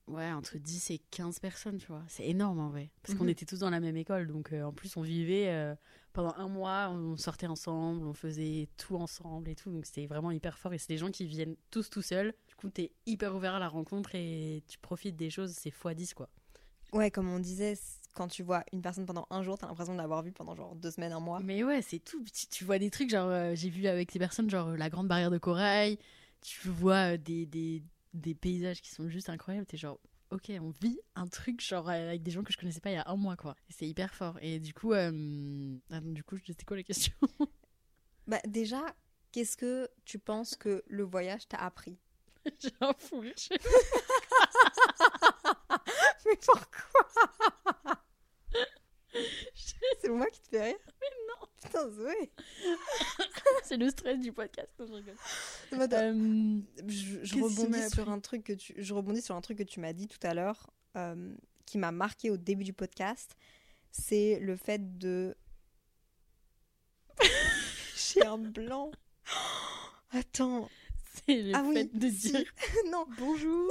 [0.06, 2.04] ouais, entre 10 et 15 personnes, tu vois.
[2.06, 2.90] C'est énorme en vrai.
[3.02, 3.30] Parce qu'on Mhm.
[3.30, 4.28] était tous dans la même école.
[4.28, 5.74] Donc euh, en plus, on vivait euh,
[6.12, 9.70] pendant un mois, on sortait ensemble, on faisait tout ensemble et tout.
[9.72, 10.72] Donc c'était vraiment hyper fort.
[10.74, 12.32] Et c'est des gens qui viennent tous tout seuls.
[12.58, 15.52] Du coup, t'es hyper ouvert à la rencontre et tu profites des choses.
[15.52, 16.28] C'est x10 quoi.
[16.92, 17.78] Ouais, comme on disait,
[18.14, 20.74] quand tu vois une personne pendant un jour, t'as l'impression de l'avoir vue pendant genre
[20.74, 21.38] deux semaines, un mois.
[21.38, 22.24] Mais ouais, c'est tout.
[22.24, 24.90] Tu, tu vois des trucs, genre, euh, j'ai vu avec ces personnes, genre, euh, la
[24.90, 25.98] grande barrière de corail.
[26.40, 29.66] Tu vois euh, des, des, des paysages qui sont juste incroyables.
[29.66, 32.90] T'es genre, ok, on vit un truc, genre, avec des gens que je connaissais pas
[32.90, 33.54] il y a un mois, quoi.
[33.68, 34.36] C'est hyper fort.
[34.42, 35.76] Et du coup, euh...
[35.92, 37.12] ah, du coup, c'était quoi la question?
[38.26, 38.82] Bah déjà,
[39.32, 41.98] qu'est-ce que tu penses que le voyage t'a appris?
[42.60, 43.34] J'ai un fou rire.
[46.26, 47.96] Mais pourquoi
[50.00, 52.30] C'est moi qui te fais rire Mais non Putain, Zoé
[53.64, 54.68] C'est le stress du podcast.
[54.78, 55.16] Non, je rigole.
[55.72, 59.34] Non, mais attends, Euh, je, je rebondis sur un truc que tu je rebondis sur
[59.34, 61.34] un truc que tu m'as dit tout à l'heure euh,
[61.66, 63.34] qui m'a marqué au début du podcast
[63.90, 65.36] c'est le fait de
[67.96, 68.90] j'ai un blanc
[70.12, 70.68] attends
[71.26, 72.32] c'est le ah oui fait de si.
[72.32, 72.44] dire
[72.90, 73.70] non bonjour.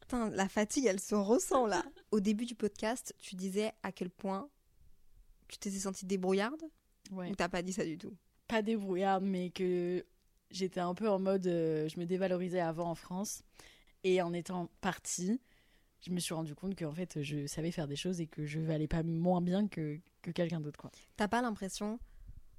[0.00, 4.10] Putain, la fatigue elle se ressent là au début du podcast tu disais à quel
[4.10, 4.48] point
[5.48, 6.62] tu t'étais sentie débrouillarde
[7.10, 7.30] Ouais.
[7.30, 8.14] ou t'as pas dit ça du tout?
[8.48, 10.04] Pas débrouillarde, mais que
[10.50, 11.46] j'étais un peu en mode.
[11.46, 13.42] euh, je me dévalorisais avant en France.
[14.04, 15.40] Et en étant partie,
[16.06, 18.60] je me suis rendu compte qu'en fait, je savais faire des choses et que je
[18.60, 20.78] valais pas moins bien que, que quelqu'un d'autre.
[20.78, 20.90] quoi.
[21.16, 21.98] T'as pas l'impression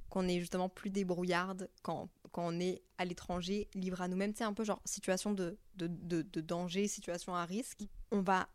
[0.10, 4.44] qu'on est justement plus débrouillarde quand, quand on est à l'étranger, libre à nous-mêmes sais,
[4.44, 7.80] un peu genre situation de, de, de, de danger, situation à risque.
[8.12, 8.48] On va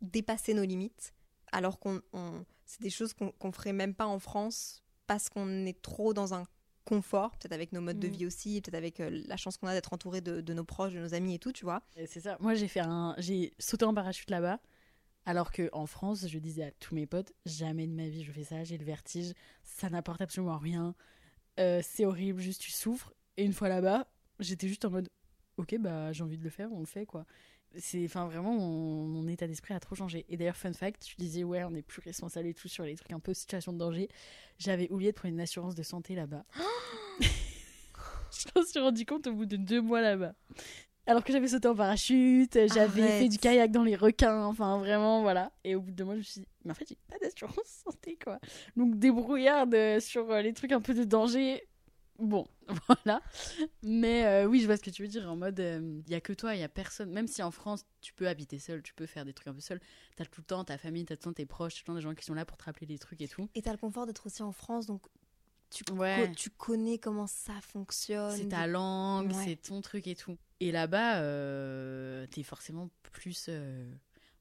[0.00, 1.12] dépasser nos limites
[1.52, 5.64] alors qu'on on- c'est des choses qu'on qu'on ferait même pas en France parce qu'on
[5.66, 6.44] est trop dans un
[6.84, 8.14] confort, peut-être avec nos modes de Mhm.
[8.14, 10.92] vie aussi, peut-être avec euh, la chance qu'on a d'être entouré de, de nos proches,
[10.94, 11.82] de nos amis et tout, tu vois.
[12.06, 12.36] C'est ça.
[12.40, 14.60] Moi, j'ai fait un, j'ai sauté en parachute là-bas,
[15.26, 18.32] alors que en France, je disais à tous mes potes, jamais de ma vie je
[18.32, 18.64] fais ça.
[18.64, 19.32] J'ai le vertige,
[19.64, 20.94] ça n'apporte absolument rien.
[21.60, 23.12] Euh, c'est horrible, juste tu souffres.
[23.38, 24.08] Et une fois là-bas,
[24.40, 25.08] j'étais juste en mode,
[25.58, 27.24] ok, bah j'ai envie de le faire, on le fait quoi.
[27.76, 30.26] C'est, enfin vraiment, mon, mon état d'esprit a trop changé.
[30.28, 32.96] Et d'ailleurs, fun fact, tu disais ouais, on est plus responsable et tout sur les
[32.96, 34.08] trucs un peu situation de danger.
[34.58, 36.44] J'avais oublié de prendre une assurance de santé là-bas.
[37.20, 40.34] je m'en suis rendu compte au bout de deux mois là-bas.
[41.06, 45.22] Alors que j'avais sauté en parachute, j'avais fait du kayak dans les requins, enfin vraiment
[45.22, 45.52] voilà.
[45.62, 47.18] Et au bout de deux mois, je me suis dit, mais en fait, j'ai pas
[47.18, 48.40] d'assurance santé quoi.
[48.76, 51.62] Donc débrouillarde sur euh, les trucs un peu de danger,
[52.18, 52.46] Bon,
[52.88, 53.20] voilà.
[53.82, 55.30] Mais euh, oui, je vois ce que tu veux dire.
[55.30, 57.10] En mode, il y a que toi, il y a personne.
[57.12, 59.60] Même si en France, tu peux habiter seul, tu peux faire des trucs un peu
[59.60, 59.80] seul.
[60.16, 61.94] T'as tout le temps ta famille, t'as tout le temps tes proches, tout le temps
[61.94, 63.48] des gens qui sont là pour te rappeler des trucs et tout.
[63.54, 65.06] Et t'as le confort d'être aussi en France, donc
[65.70, 66.26] tu, Ouais.
[66.28, 68.36] co- tu connais comment ça fonctionne.
[68.36, 69.44] C'est ta langue, Ouais.
[69.44, 70.36] c'est ton truc et tout.
[70.60, 73.46] Et là-bas, euh, t'es forcément plus.
[73.48, 73.88] euh,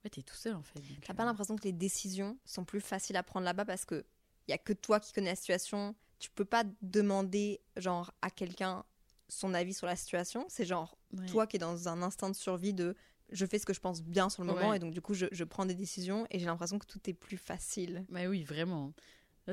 [0.04, 0.80] Ouais, t'es tout seul en fait.
[1.06, 4.06] T'as euh, pas l'impression que les décisions sont plus faciles à prendre là-bas parce que
[4.48, 5.96] y a que toi qui connais la situation.
[6.20, 8.84] Tu peux pas demander genre à quelqu'un
[9.30, 10.46] son avis sur la situation.
[10.50, 11.26] C'est genre ouais.
[11.28, 12.96] toi qui es dans un instinct de survie de
[13.30, 14.78] je fais ce que je pense bien sur le moment Ouais.
[14.78, 17.14] et donc du coup je, je prends des décisions et j'ai l'impression que tout est
[17.14, 18.06] plus facile.
[18.10, 18.94] Bah oui, vraiment.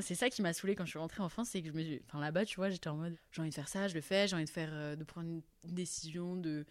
[0.00, 1.82] C'est ça qui m'a saoulé quand je suis rentrée en France, c'est que je me
[1.82, 2.02] suis...
[2.06, 4.26] Enfin là-bas, tu vois, j'étais en mode, j'ai envie de faire ça, je le fais,
[4.26, 6.64] j'ai envie de faire, euh, de prendre une décision, de...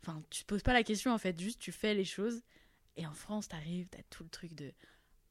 [0.00, 2.42] Enfin, tu te poses pas la question en fait, juste tu fais les choses.
[2.96, 4.72] Et en France, t'arrives, t'as tout le truc de...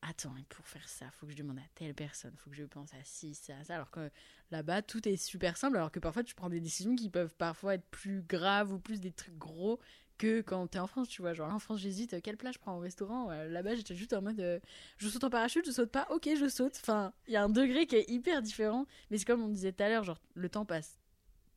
[0.04, 2.64] Attends, et pour faire ça, faut que je demande à telle personne, faut que je
[2.64, 3.76] pense à ci, ça, ça.
[3.76, 4.10] Alors que
[4.50, 7.76] là-bas, tout est super simple, alors que parfois, tu prends des décisions qui peuvent parfois
[7.76, 9.80] être plus graves ou plus des trucs gros
[10.18, 11.34] que quand t'es en France, tu vois.
[11.34, 13.30] Genre là, en France, j'hésite, quelle plat je prends au restaurant?
[13.30, 14.60] Euh, Là-bas, j'étais juste en mode, euh,
[14.98, 16.78] je saute en parachute, je saute pas, ok, je saute.
[16.82, 18.88] Enfin, il y a un degré qui est hyper différent.
[19.12, 20.98] Mais c'est comme on disait tout à l'heure, genre, le temps passe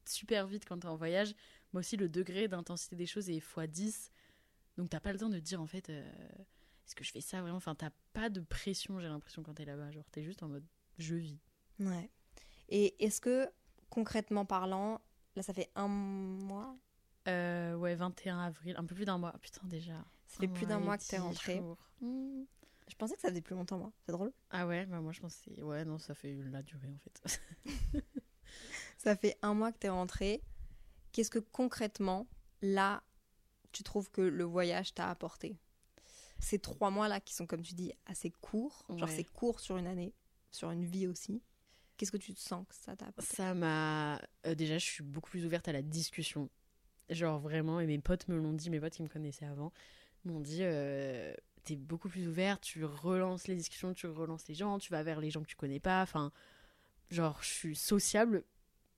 [0.07, 1.35] super vite quand t'es en voyage.
[1.73, 4.11] Moi aussi, le degré d'intensité des choses est x10.
[4.77, 6.05] Donc, t'as pas le temps de dire, en fait, euh,
[6.87, 7.57] est-ce que je fais ça vraiment?
[7.57, 9.91] Enfin, t'as pas de pression, j'ai l'impression, quand t'es là-bas.
[9.91, 10.65] Genre, t'es juste en mode,
[10.99, 11.39] je vis.
[11.81, 12.11] Ouais.
[12.69, 13.49] Et est-ce que
[13.91, 15.01] concrètement parlant,
[15.37, 16.77] là ça fait un mois,
[17.27, 19.33] Euh, ouais, 21 avril, un peu plus d'un mois.
[19.41, 20.05] Putain, déjà.
[20.27, 21.63] ça fait plus d'un mois que t'es es rentré.
[22.03, 23.93] Je pensais que ça faisait plus longtemps moi.
[24.05, 24.33] C'est drôle.
[24.51, 25.63] Ah ouais, bah moi je c'est...
[25.63, 27.41] Ouais, non, ça fait la durée en fait.
[28.99, 30.43] Ça fait un mois que t'es rentré.
[31.13, 32.27] Qu'est-ce que concrètement
[32.63, 33.03] là
[33.73, 35.59] tu trouves que le voyage t'a apporté?
[36.41, 39.15] Ces trois mois là qui sont comme tu dis assez courts, genre Ouais.
[39.17, 40.13] c'est court sur une année,
[40.51, 41.43] sur une vie aussi.
[41.97, 44.21] Qu'est-ce que tu te sens que ça t'a Ça m'a.
[44.47, 46.51] euh, déjà, je suis beaucoup plus ouverte à la discussion.
[47.09, 49.73] Genre vraiment, et mes potes me l'ont dit, mes potes qui me connaissaient avant
[50.25, 54.79] m'ont dit euh, t'es beaucoup plus ouverte, tu relances les discussions, tu relances les gens,
[54.79, 56.03] tu vas vers les gens que tu connais pas.
[56.03, 56.33] Enfin,
[57.11, 58.43] genre, je suis sociable,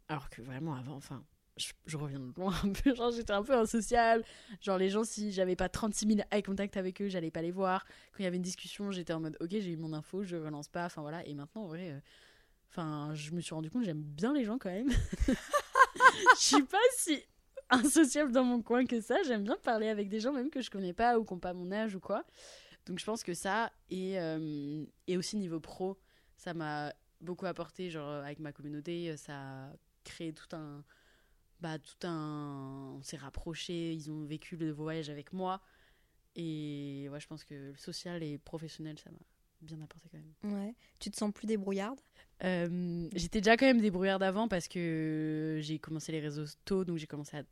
[0.09, 1.25] alors que vraiment avant, enfin.
[1.57, 4.25] Je, reviens de loin un peu, genre j'étais un peu insociable.
[4.61, 7.51] Genre les gens, si j'avais pas 36 000 eye contact avec eux, j'allais pas les
[7.51, 7.87] voir.
[8.13, 10.37] Quand il y avait une discussion, j'étais en mode ok, j'ai eu mon info, je
[10.37, 10.85] relance pas.
[10.87, 14.45] Enfin voilà, et maintenant en vrai, euh, je me suis rendu compte, j'aime bien les
[14.45, 14.91] gens quand même.
[15.29, 17.23] je suis pas si
[17.71, 19.17] insociable dans mon coin que ça.
[19.27, 21.55] J'aime bien parler avec des gens même que je connais pas ou qui n'ont pas
[21.55, 22.25] mon âge ou quoi.
[22.87, 25.99] Donc je pense que ça, et, euh, et aussi niveau pro,
[26.37, 27.91] ça m'a beaucoup apporté.
[27.91, 29.73] Genre avec ma communauté, ça a
[30.05, 30.85] créé tout un.
[31.61, 32.95] Bah, tout un.
[32.99, 35.61] On s'est rapprochés, ils ont vécu le voyage avec moi.
[36.35, 39.19] Et ouais, je pense que le social et professionnel, ça m'a
[39.63, 40.55] bien apporté quand même.
[40.55, 40.75] Ouais.
[40.99, 41.99] Tu te sens plus débrouillarde?
[42.45, 46.99] Euh, j'étais déjà quand même débrouillarde avant parce que j'ai commencé les réseaux tôt, donc
[46.99, 47.43] j'ai commencé à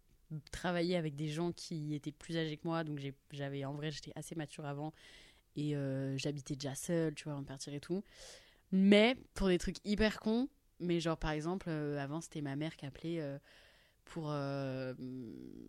[0.52, 4.12] travailler avec des gens qui étaient plus âgés que moi, donc j'avais en vrai j'étais
[4.16, 4.92] assez mature avant
[5.56, 8.02] et euh, j'habitais déjà seule, tu vois, avant de partir et tout.
[8.72, 10.48] Mais pour des trucs hyper cons,
[10.80, 13.20] mais genre par exemple euh, avant c'était ma mère qui appelait
[14.04, 14.94] pour euh,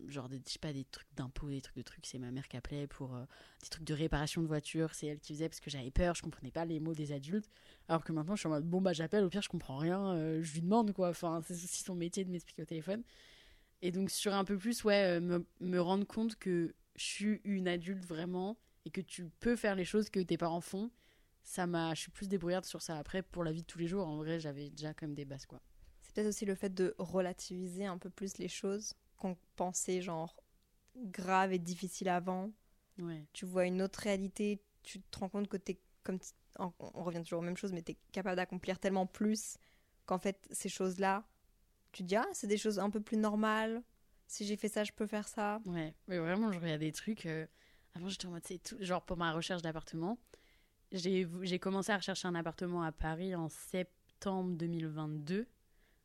[0.08, 2.48] genre des, je sais pas des trucs d'impôts, des trucs de trucs, c'est ma mère
[2.48, 3.24] qui appelait pour euh,
[3.62, 6.22] des trucs de réparation de voiture, c'est elle qui faisait parce que j'avais peur, je
[6.22, 7.48] comprenais pas les mots des adultes.
[7.88, 10.14] Alors que maintenant, je suis en mode, bon, bah, j'appelle, au pire, je comprends rien,
[10.14, 11.08] euh, je lui demande, quoi.
[11.10, 13.02] Enfin, c'est aussi son métier de m'expliquer au téléphone.
[13.82, 17.68] Et donc, sur un peu plus, ouais, me, me rendre compte que je suis une
[17.68, 20.90] adulte vraiment et que tu peux faire les choses que tes parents font,
[21.42, 21.94] ça m'a.
[21.94, 22.96] Je suis plus débrouillarde sur ça.
[22.98, 25.24] Après, pour la vie de tous les jours, en vrai, j'avais déjà quand même des
[25.24, 25.60] bases, quoi.
[26.16, 30.34] Peut-être aussi le fait de relativiser un peu plus les choses qu'on pensait genre
[30.96, 32.50] graves et difficiles avant.
[32.98, 33.26] Ouais.
[33.34, 36.18] Tu vois une autre réalité, tu te rends compte que t'es comme
[36.58, 39.58] on on revient toujours aux mêmes choses, mais t'es capable d'accomplir tellement plus
[40.06, 41.22] qu'en fait ces choses-là,
[41.92, 43.82] tu te dis ah c'est des choses un peu plus normales.
[44.26, 45.60] Si j'ai fait ça, je peux faire ça.
[45.66, 47.26] Ouais, mais vraiment, y a des trucs.
[47.26, 47.46] euh,
[47.94, 48.78] Avant, j'étais en mode, c'est tout.
[48.80, 50.18] Genre, pour ma recherche d'appartement,
[50.92, 55.46] j'ai commencé à rechercher un appartement à Paris en septembre 2022.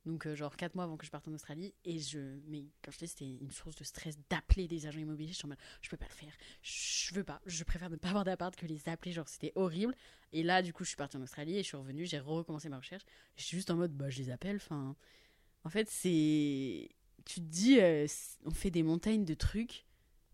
[0.05, 1.73] Donc, euh, genre, 4 mois avant que je parte en Australie.
[1.85, 2.39] Et je.
[2.47, 5.31] Mais quand je dis, c'était une source de stress d'appeler des agents immobiliers.
[5.31, 6.33] Je suis en mode, je peux pas le faire.
[6.63, 7.41] Je veux pas.
[7.45, 9.11] Je préfère ne pas avoir d'appart que les appeler.
[9.11, 9.95] Genre, c'était horrible.
[10.33, 12.05] Et là, du coup, je suis partie en Australie et je suis revenue.
[12.05, 13.03] J'ai recommencé ma recherche.
[13.35, 14.55] Je suis juste en mode, bah, je les appelle.
[14.55, 14.95] Enfin.
[15.63, 16.89] En fait, c'est.
[17.25, 18.07] Tu te dis, euh,
[18.45, 19.85] on fait des montagnes de trucs.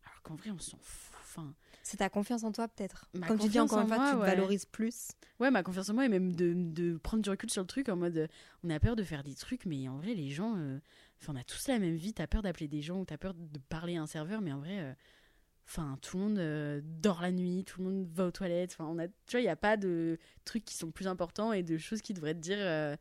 [0.05, 1.16] Alors qu'en vrai, on s'en fout.
[1.37, 3.05] Enfin, C'est ta confiance en toi peut-être.
[3.27, 4.27] Comme tu dis encore une fois, moi, tu te ouais.
[4.27, 5.09] valorises plus.
[5.39, 7.89] ouais, ma confiance en moi et même de, de prendre du recul sur le truc
[7.89, 8.27] en mode euh,
[8.63, 10.79] on a peur de faire des trucs, mais en vrai, les gens, euh,
[11.27, 12.13] on a tous la même vie.
[12.13, 14.59] T'as peur d'appeler des gens ou t'as peur de parler à un serveur, mais en
[14.59, 14.93] vrai, euh,
[15.67, 18.75] enfin, tout le monde euh, dort la nuit, tout le monde va aux toilettes.
[18.77, 21.53] Enfin, on a, tu vois, il n'y a pas de trucs qui sont plus importants
[21.53, 22.57] et de choses qui devraient te dire.
[22.59, 22.95] euh,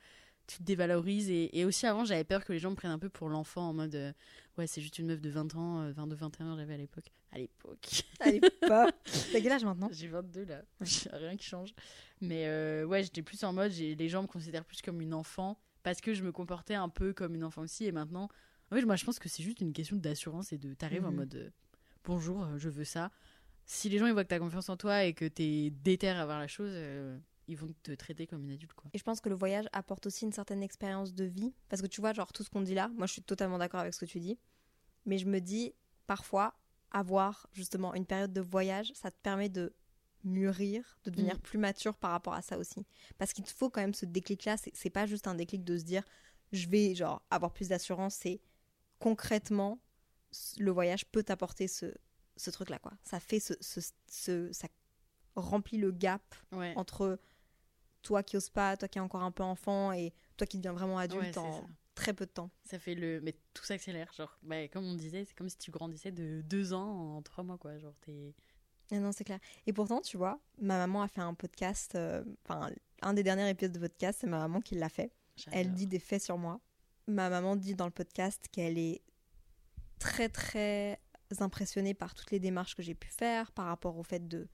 [0.48, 1.28] tu te dévalorises.
[1.28, 3.62] Et, et aussi, avant, j'avais peur que les gens me prennent un peu pour l'enfant
[3.70, 4.12] en mode euh,
[4.58, 7.12] ouais, c'est juste une meuf de 20 ans, euh, 22, 21, j'avais à l'époque.
[7.32, 8.02] À l'époque.
[8.20, 8.90] Allez, pas.
[9.32, 10.62] T'as quel âge maintenant J'ai 22 là,
[11.12, 11.74] rien qui change.
[12.20, 15.58] Mais euh, ouais, j'étais plus en mode, les gens me considèrent plus comme une enfant
[15.82, 17.84] parce que je me comportais un peu comme une enfant aussi.
[17.84, 18.28] Et maintenant,
[18.70, 21.10] en fait, moi je pense que c'est juste une question d'assurance et de t'arrives en
[21.10, 21.16] Mhm.
[21.16, 21.50] mode euh,
[22.04, 23.10] bonjour, euh, je veux ça.
[23.66, 26.24] Si les gens ils voient que t'as confiance en toi et que t'es déter à
[26.24, 28.90] voir la chose, euh, ils vont te traiter comme une adulte quoi.
[28.92, 31.52] Et je pense que le voyage apporte aussi une certaine expérience de vie.
[31.68, 33.80] Parce que tu vois, genre tout ce qu'on dit là, moi je suis totalement d'accord
[33.80, 34.38] avec ce que tu dis.
[35.04, 35.72] Mais je me dis,
[36.06, 36.54] parfois,
[36.90, 39.72] avoir justement une période de voyage, ça te permet de
[40.24, 41.40] mûrir, de devenir Mm.
[41.40, 42.84] plus mature par rapport à ça aussi.
[43.18, 44.56] Parce qu'il te faut quand même ce déclic-là.
[44.56, 46.02] C'est c'est pas juste un déclic de se dire,
[46.52, 48.14] je vais genre avoir plus d'assurance.
[48.16, 48.40] C'est
[48.98, 49.78] concrètement,
[50.58, 51.94] le voyage peut t'apporter ce,
[52.36, 52.92] ce truc-là, quoi.
[53.02, 54.68] Ça fait ce, ce, ce- ça
[55.36, 56.72] remplit le gap Ouais.
[56.76, 57.18] entre
[58.06, 60.72] toi qui oses pas, toi qui es encore un peu enfant et toi qui deviens
[60.72, 61.66] vraiment adulte en ça.
[61.96, 62.50] très peu de temps.
[62.64, 63.20] Ça fait le.
[63.20, 64.12] Mais tout s'accélère.
[64.16, 67.42] Genre, bah, comme on disait, c'est comme si tu grandissais de deux ans en trois
[67.42, 67.76] mois quoi.
[67.78, 68.32] Genre, t'es.
[68.92, 69.40] Ah non, c'est clair.
[69.66, 72.70] Et pourtant, tu vois, ma maman a fait un podcast, euh, enfin,
[73.02, 75.10] un des derniers épisodes de podcast, c'est ma maman qui l'a fait.
[75.50, 76.60] Elle dit des faits sur moi.
[77.08, 79.02] Ma maman dit dans le podcast qu'elle est
[79.98, 81.00] très, très
[81.40, 84.46] impressionnée par toutes les démarches que j'ai pu faire par rapport au fait de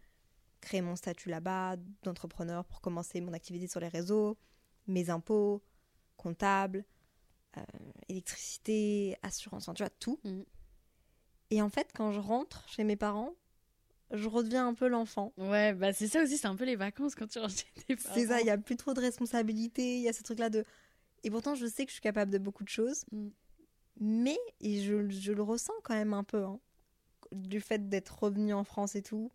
[0.62, 4.38] créer mon statut là-bas, d'entrepreneur pour commencer mon activité sur les réseaux,
[4.87, 5.62] mes impôts,
[6.16, 6.85] comptable,
[7.59, 7.62] euh,
[8.09, 10.18] électricité, assurance, tu vois, tout.
[10.25, 10.44] Mhm.
[11.51, 13.35] Et en fait, quand je rentre chez mes parents,
[14.11, 15.33] je redeviens un peu l'enfant.
[15.37, 17.96] Ouais, bah c'est ça aussi, c'est un peu les vacances quand tu rentres chez tes
[17.96, 18.14] parents.
[18.14, 20.64] C'est ça, il n'y a plus trop de responsabilités, il y a ce truc-là de...
[21.25, 23.29] Et pourtant, je sais que je suis capable de beaucoup de choses, Mm.
[24.01, 26.59] mais et je, je le ressens quand même un peu, hein,
[27.33, 29.31] du fait d'être revenu en France et tout,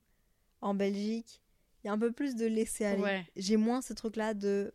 [0.61, 1.41] en Belgique,
[1.83, 3.01] il y a un peu plus de laisser aller.
[3.01, 3.25] Ouais.
[3.35, 4.73] J'ai moins ce truc-là de...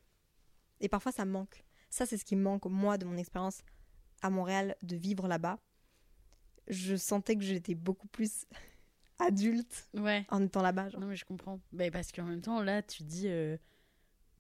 [0.81, 1.65] Et parfois, ça me manque.
[1.91, 3.63] Ça, c'est ce qui me manque, moi, de mon expérience
[4.23, 5.59] à Montréal, de vivre là-bas.
[6.69, 8.47] Je sentais que j'étais beaucoup plus
[9.19, 10.25] adulte Ouais.
[10.31, 10.89] en étant là-bas.
[10.89, 11.01] genre.
[11.01, 11.61] Non, mais je comprends.
[11.73, 13.29] Bah, parce qu'en même temps, là, tu dis.
[13.29, 13.57] euh,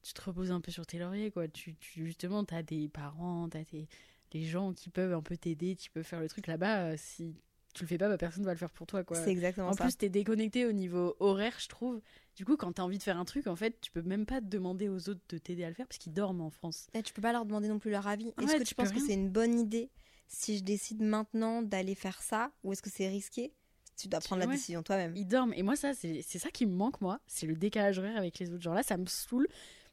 [0.02, 1.46] tu te reposes un peu sur tes lauriers, quoi.
[1.48, 3.86] Tu, tu, justement, t'as des parents, t'as des,
[4.32, 6.86] des gens qui peuvent un peu t'aider, tu peux faire le truc là-bas.
[6.92, 7.36] euh, si
[7.74, 9.16] tu le fais pas, bah, personne va le faire pour toi, quoi.
[9.16, 9.84] C'est exactement En ça.
[9.84, 12.00] plus, t'es déconnecté au niveau horaire, je trouve.
[12.36, 14.40] Du coup, quand t'as envie de faire un truc, en fait, tu peux même pas
[14.40, 16.88] demander aux autres de t'aider à le faire parce qu'ils dorment en France.
[16.94, 18.28] Et tu peux pas leur demander non plus leur avis.
[18.40, 19.90] Est-ce Ouais, que tu penses que c'est une bonne idée
[20.28, 23.52] si je décide maintenant d'aller faire ça ou est-ce que c'est risqué?
[23.96, 24.54] Tu dois Tu- prendre la ouais.
[24.54, 25.14] décision toi-même.
[25.16, 25.52] Ils dorment.
[25.54, 27.20] Et moi, ça, c'est c'est ça qui me manque, moi.
[27.26, 28.62] C'est le décalage horaire avec les autres.
[28.62, 29.46] Genre là, ça me saoule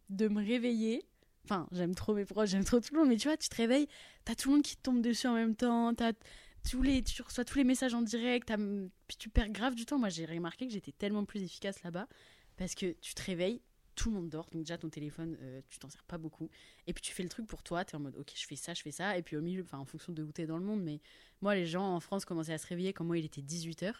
[0.09, 1.03] de me réveiller.
[1.45, 3.09] Enfin, j'aime trop mes proches, j'aime trop tout le monde.
[3.09, 3.87] Mais tu vois, tu te réveilles,
[4.23, 5.93] t'as tout le monde qui te tombe dessus en même temps.
[5.93, 6.13] T'as
[6.69, 8.51] tous les, tu reçois tous les messages en direct.
[9.07, 9.99] Puis tu perds grave du temps.
[9.99, 12.07] Moi, j'ai remarqué que j'étais tellement plus efficace là-bas.
[12.57, 13.61] Parce que tu te réveilles,
[13.95, 14.49] tout le monde dort.
[14.51, 16.49] Donc déjà, ton téléphone, euh, tu t'en sers pas beaucoup.
[16.87, 17.85] Et puis tu fais le truc pour toi.
[17.85, 19.17] T'es en mode, ok, je fais ça, je fais ça.
[19.17, 20.81] Et puis au milieu, enfin, en fonction de où t'es dans le monde.
[20.81, 20.99] Mais
[21.41, 23.93] moi, les gens en France commençaient à se réveiller quand moi, il était 18h.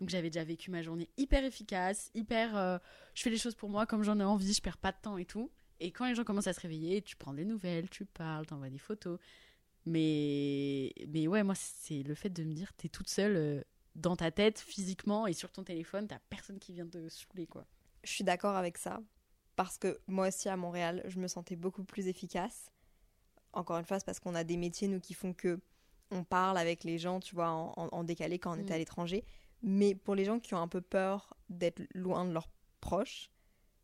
[0.00, 2.56] Donc j'avais déjà vécu ma journée hyper efficace, hyper.
[2.56, 2.78] euh,
[3.14, 5.16] je fais les choses pour moi comme j'en ai envie, je perds pas de temps
[5.16, 5.50] et tout.
[5.80, 8.70] Et quand les gens commencent à se réveiller, tu prends des nouvelles, tu parles, t'envoies
[8.70, 9.18] des photos.
[9.86, 13.62] Mais, mais ouais, moi, c'est le fait de me dire, t'es toute seule euh,
[13.94, 17.66] dans ta tête, physiquement, et sur ton téléphone, t'as personne qui vient te saouler, quoi.
[18.04, 19.00] Je suis d'accord avec ça
[19.54, 22.70] parce que moi aussi à Montréal, je me sentais beaucoup plus efficace.
[23.52, 25.60] Encore une fois, c'est parce qu'on a des métiers nous qui font que
[26.10, 28.60] on parle avec les gens, tu vois, en, en- en décalé quand on Mm.
[28.60, 29.24] était à l'étranger.
[29.62, 32.48] Mais pour les gens qui ont un peu peur d'être loin de leurs
[32.80, 33.30] proches,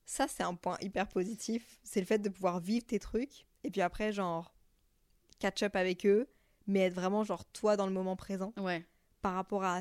[0.06, 1.78] ça c'est un point hyper positif.
[1.84, 4.54] C'est le fait de pouvoir vivre tes trucs et puis après genre
[5.38, 6.28] catch up avec eux,
[6.66, 8.52] mais être vraiment genre toi dans le moment présent.
[8.56, 8.84] Ouais,
[9.22, 9.80] par rapport à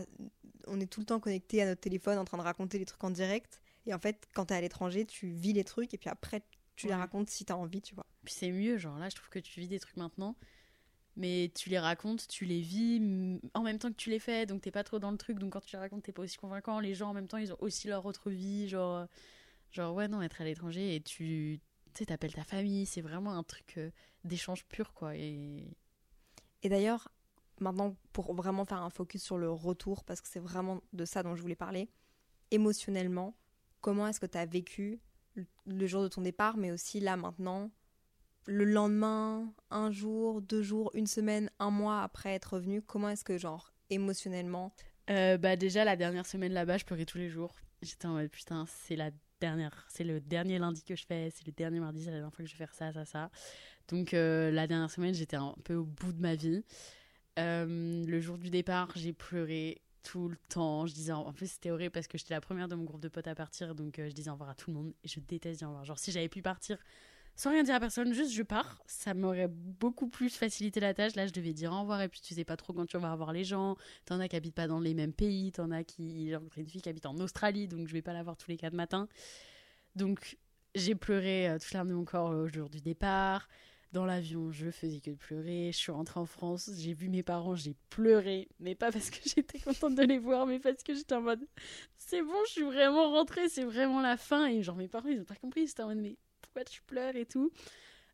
[0.68, 3.04] on est tout le temps connecté à notre téléphone en train de raconter les trucs
[3.04, 3.62] en direct.
[3.86, 6.44] Et en fait quand t'es à l'étranger tu vis les trucs et puis après
[6.76, 8.06] tu les racontes si t'as envie tu vois.
[8.24, 10.36] Puis c'est mieux, genre là, je trouve que tu vis des trucs maintenant,
[11.16, 13.02] mais tu les racontes, tu les vis
[13.54, 15.54] en même temps que tu les fais, donc t'es pas trop dans le truc, donc
[15.54, 16.80] quand tu les racontes, t'es pas aussi convaincant.
[16.80, 19.06] Les gens en même temps, ils ont aussi leur autre vie, genre, euh,
[19.72, 21.60] genre ouais, non, être à l'étranger et tu
[21.94, 23.92] tu sais, t'appelles ta famille, c'est vraiment un truc euh,
[24.24, 25.16] d'échange pur, quoi.
[25.16, 25.76] Et
[26.64, 27.10] et d'ailleurs
[27.60, 31.24] maintenant pour vraiment faire un focus sur le retour parce que c'est vraiment de ça
[31.24, 31.90] dont je voulais parler
[32.52, 33.36] émotionnellement
[33.82, 35.00] comment est-ce que t'as vécu
[35.36, 37.72] le- le jour de ton départ mais aussi là maintenant
[38.46, 43.24] le lendemain un jour deux jours une semaine un mois après être revenu comment est-ce
[43.24, 44.74] que genre émotionnellement
[45.10, 47.56] Euh, bah déjà la dernière semaine là-bas, je pleurais tous les jours.
[47.82, 51.46] J'étais en mode putain, c'est la dernière, c'est le dernier lundi que je fais, c'est
[51.46, 53.30] le dernier mardi, c'est la dernière fois que je vais faire ça, ça, ça.
[53.88, 56.64] Donc euh, la dernière semaine, j'étais un peu au bout de ma vie.
[57.40, 60.86] Euh, le jour du départ, j'ai pleuré tout le temps.
[60.88, 63.10] Je disais, en plus c'était horrible parce que j'étais la première de mon groupe de
[63.10, 65.20] potes à partir, donc euh, je disais au revoir à tout le monde et je
[65.20, 65.86] déteste dire au revoir.
[65.86, 66.78] Genre si j'avais pu partir
[67.38, 68.82] sans rien dire à personne, juste je pars.
[68.88, 71.16] Ça m'aurait beaucoup plus facilité la tâche.
[71.16, 73.16] Là, je devais dire au revoir et puis tu sais pas trop quand tu vas
[73.16, 73.78] voir les gens.
[74.06, 76.34] T'en as qui habitent pas dans les mêmes pays, t'en as qui.
[76.36, 78.58] Rencontré une fille qui habite en Australie, donc je vais pas la voir tous les
[78.58, 79.08] quatre matins.
[79.96, 80.40] Donc
[80.74, 83.48] j'ai pleuré euh, toute l'arme de mon corps au jour du départ.
[83.92, 85.70] Dans l'avion, je faisais que de pleurer.
[85.72, 88.50] Je suis rentrée en France, j'ai vu mes parents, j'ai pleuré.
[88.60, 91.48] Mais pas parce que j'étais contente de les voir, mais parce que j'étais en mode
[91.98, 94.48] c'est bon, je suis vraiment rentrée, c'est vraiment la fin.
[94.48, 95.68] Et genre, mes parents, ils ont pas compris.
[95.68, 96.18] C'était en mode mais
[96.64, 97.52] tu pleures et tout.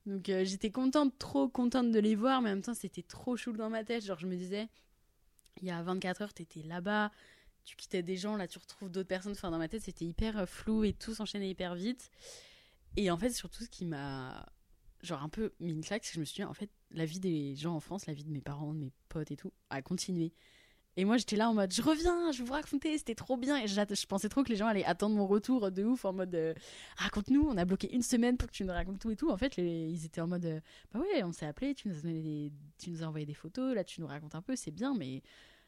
[0.05, 3.37] Donc euh, j'étais contente, trop contente de les voir, mais en même temps, c'était trop
[3.37, 4.03] chou dans ma tête.
[4.05, 4.67] Genre, je me disais,
[5.61, 7.11] il y a 24 heures, t'étais là-bas,
[7.63, 9.33] tu quittais des gens, là, tu retrouves d'autres personnes.
[9.33, 12.11] Enfin, dans ma tête, c'était hyper euh, flou et tout s'enchaînait hyper vite.
[12.97, 14.45] Et en fait, surtout, ce qui m'a
[15.01, 17.05] genre un peu mis une claque, c'est que je me suis dit, en fait, la
[17.05, 19.51] vie des gens en France, la vie de mes parents, de mes potes et tout,
[19.69, 20.33] a continué.
[20.95, 23.57] Et moi, j'étais là en mode, je reviens, je vais vous raconter, c'était trop bien.
[23.57, 26.35] Et je pensais trop que les gens allaient attendre mon retour de ouf, en mode,
[26.35, 26.53] euh,
[26.97, 29.31] raconte-nous, on a bloqué une semaine pour que tu nous racontes tout et tout.
[29.31, 30.59] En fait, ils étaient en mode, euh,
[30.91, 34.35] bah ouais, on s'est appelé, tu nous, as envoyé des photos, là, tu nous racontes
[34.35, 35.23] un peu, c'est bien, mais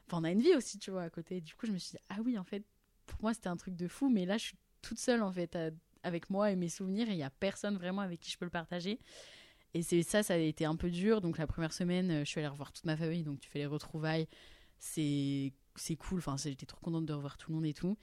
[0.08, 1.42] enfin, on a une vie aussi, tu vois, à côté.
[1.42, 2.64] Du coup, je me suis dit, ah oui, en fait,
[3.08, 5.58] pour moi, c'était un truc de fou, mais là, je suis toute seule, en fait,
[6.04, 8.46] avec moi et mes souvenirs, et il n'y a personne vraiment avec qui je peux
[8.46, 9.00] le partager.
[9.76, 11.20] Et c'est ça, ça a été un peu dur.
[11.20, 13.60] Donc la première semaine, euh, je suis allée revoir toute ma famille, donc tu fais
[13.60, 14.26] les retrouvailles.
[14.80, 15.52] C'est
[16.00, 17.98] cool, enfin j'étais trop contente de revoir tout le monde et tout.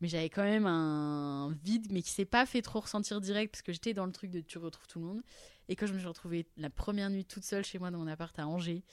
[0.00, 3.62] Mais j'avais quand même un vide, mais qui s'est pas fait trop ressentir direct, parce
[3.62, 5.22] que j'étais dans le truc de tu retrouves tout le monde.
[5.68, 8.06] Et quand je me suis retrouvée la première nuit toute seule chez moi dans mon
[8.06, 8.84] appart à Angers,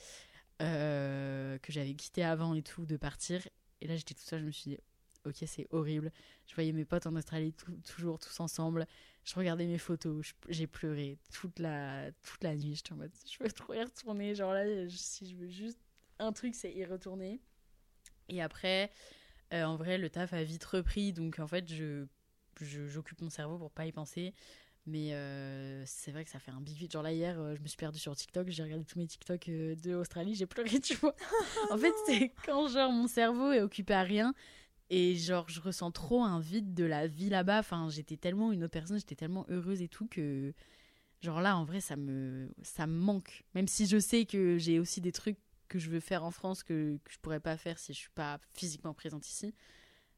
[0.61, 3.47] euh, que j'avais quitté avant et tout, de partir,
[3.81, 4.77] et là j'étais toute seule, je me suis dit,
[5.25, 6.11] ok c'est horrible.
[6.47, 7.53] Je voyais mes potes en Australie
[7.83, 8.87] toujours tous ensemble
[9.25, 12.75] je regardais mes photos, j'ai pleuré toute la, toute la nuit.
[12.75, 14.35] J'étais en mode, je veux trop y retourner.
[14.35, 15.79] Genre là, si je veux juste
[16.19, 17.39] un truc, c'est y retourner.
[18.29, 18.91] Et après,
[19.53, 21.13] euh, en vrai, le taf a vite repris.
[21.13, 22.05] Donc en fait, je
[22.61, 24.33] j'occupe mon cerveau pour pas y penser.
[24.87, 26.91] Mais euh, c'est vrai que ça fait un big vide.
[26.91, 28.49] Genre là, hier, euh, je me suis perdue sur TikTok.
[28.49, 30.35] J'ai regardé tous mes TikTok de Australie.
[30.35, 31.15] J'ai pleuré, tu vois.
[31.71, 34.33] en fait, c'est quand genre mon cerveau est occupé à rien
[34.89, 37.59] et genre, je ressens trop un vide de la vie là-bas.
[37.59, 40.53] Enfin, j'étais tellement une autre personne, j'étais tellement heureuse et tout que.
[41.21, 43.45] Genre là, en vrai, ça me, ça me manque.
[43.55, 46.63] Même si je sais que j'ai aussi des trucs que je veux faire en France
[46.63, 49.53] que, que je pourrais pas faire si je suis pas physiquement présente ici.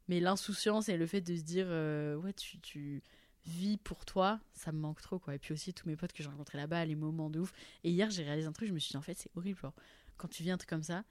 [0.07, 3.03] Mais l'insouciance et le fait de se dire, euh, ouais, tu, tu
[3.45, 5.35] vis pour toi, ça me manque trop, quoi.
[5.35, 7.51] Et puis aussi, tous mes potes que j'ai rencontrés là-bas, les moments de ouf.
[7.83, 9.59] Et hier, j'ai réalisé un truc, je me suis dit, en fait, c'est horrible.
[10.17, 11.03] Quand tu vis un truc comme ça,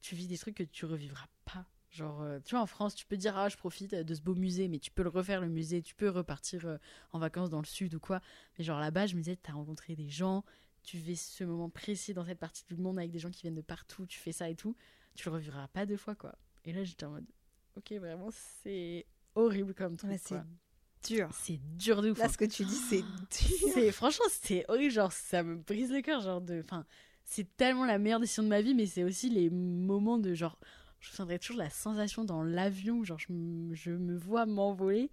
[0.00, 3.06] tu vis des trucs que tu revivras pas Genre, euh, tu vois, en France, tu
[3.06, 5.48] peux dire, ah, je profite de ce beau musée, mais tu peux le refaire, le
[5.48, 6.76] musée, tu peux repartir euh,
[7.12, 8.20] en vacances dans le sud ou quoi.
[8.58, 10.44] Mais genre, là-bas, je me disais, tu as rencontré des gens,
[10.88, 13.54] tu vis ce moment précis dans cette partie du monde avec des gens qui viennent
[13.54, 14.74] de partout, tu fais ça et tout,
[15.14, 16.34] tu le revivras pas deux fois, quoi.
[16.64, 17.26] Et là, j'étais en mode,
[17.76, 18.30] ok, vraiment,
[18.62, 20.40] c'est horrible comme truc, C'est
[21.06, 21.28] dur.
[21.32, 22.18] C'est dur de ouf.
[22.18, 22.28] Là, hein.
[22.28, 23.02] ce que tu dis, c'est
[23.74, 23.92] dur.
[23.92, 26.62] Franchement, c'est horrible, genre, ça me brise le cœur, genre, de...
[26.64, 26.86] Enfin,
[27.22, 30.58] c'est tellement la meilleure décision de ma vie, mais c'est aussi les moments de, genre
[31.00, 35.10] je retiendrai toujours la sensation dans l'avion, genre je, me vois m'envoler.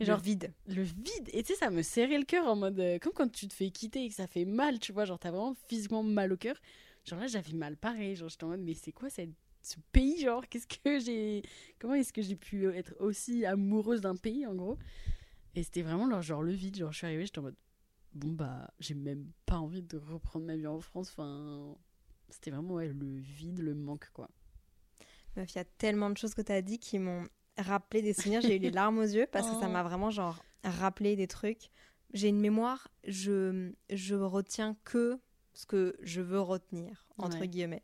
[0.00, 0.52] Genre, le vide.
[0.66, 1.30] Le vide.
[1.32, 2.78] Et tu sais, ça me serrait le cœur en mode.
[2.78, 5.04] Euh, comme quand tu te fais quitter et que ça fait mal, tu vois.
[5.04, 6.56] Genre, t'as vraiment physiquement mal au cœur.
[7.04, 8.16] Genre là, j'avais mal pareil.
[8.16, 9.30] Genre, j'étais en mode, mais c'est quoi cette,
[9.62, 11.42] ce pays Genre, qu'est-ce que j'ai.
[11.78, 14.78] Comment est-ce que j'ai pu être aussi amoureuse d'un pays, en gros?
[15.54, 16.76] Et c'était vraiment genre le vide.
[16.76, 17.56] Genre, je suis arrivée, j'étais en mode.
[18.12, 21.08] Bon, bah, j'ai même pas envie de reprendre ma vie en France.
[21.10, 21.76] Enfin.
[22.28, 24.28] C'était vraiment, ouais, le vide, le manque, quoi.
[25.36, 27.24] Meuf, il y a tellement de choses que tu as dit qui m'ont
[27.58, 28.40] rappelé des souvenirs.
[28.40, 29.88] J'ai eu les larmes aux yeux parce que ça m'a oh.
[29.88, 31.70] vraiment genre rappelé des trucs.
[32.12, 35.18] J'ai une mémoire, je, je retiens que
[35.52, 37.82] ce que je veux retenir, entre guillemets.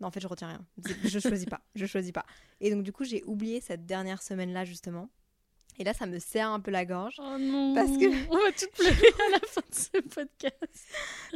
[0.00, 0.66] Non, en fait, je retiens rien.
[1.04, 1.60] Je choisis pas.
[1.74, 2.26] Je choisis pas.
[2.60, 5.08] Et donc, du coup, j'ai oublié cette dernière semaine-là, justement.
[5.78, 7.14] Et là, ça me serre un peu la gorge.
[7.18, 8.30] Oh non Parce que...
[8.30, 10.86] On va tout pleurer à la fin de ce podcast.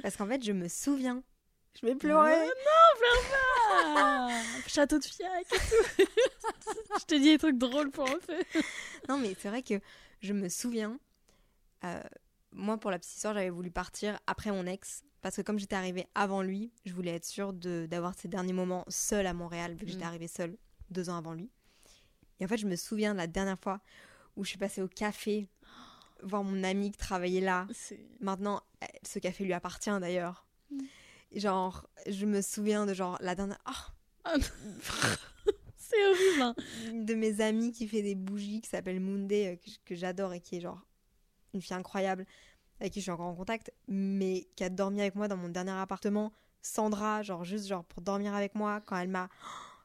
[0.03, 1.23] Parce qu'en fait, je me souviens
[1.81, 2.33] je vais pleurer.
[2.35, 3.56] Oh non, pleure pas
[4.67, 5.47] Château de Fiac
[7.01, 8.47] Je te dis des trucs drôles pour un fait.
[9.09, 9.81] non, mais c'est vrai que
[10.21, 10.99] je me souviens,
[11.85, 12.03] euh,
[12.53, 15.05] moi pour la petite histoire, j'avais voulu partir après mon ex.
[15.23, 18.85] Parce que comme j'étais arrivée avant lui, je voulais être sûre d'avoir ces derniers moments
[18.89, 20.09] seule à Montréal, vu que j'étais mm.
[20.09, 20.57] arrivée seule
[20.91, 21.51] deux ans avant lui.
[22.39, 23.81] Et en fait, je me souviens de la dernière fois
[24.37, 25.49] où je suis passée au café
[26.23, 27.67] voir mon ami qui travaillait là.
[28.21, 28.63] Maintenant,
[29.03, 30.47] ce café lui appartient d'ailleurs.
[30.71, 30.79] Mm.
[31.35, 33.59] Genre, je me souviens de genre la dernière.
[34.27, 34.39] Oh
[35.77, 36.43] c'est horrible.
[36.43, 36.55] Hein.
[36.93, 40.57] De mes amis qui fait des bougies qui s'appelle Moundé, euh, que, j'adore et qui
[40.57, 40.81] est genre
[41.55, 42.27] une fille incroyable,
[42.81, 45.49] avec qui je suis encore en contact, mais qui a dormi avec moi dans mon
[45.49, 46.33] dernier appartement.
[46.63, 49.29] Sandra, genre juste genre pour dormir avec moi quand elle m'a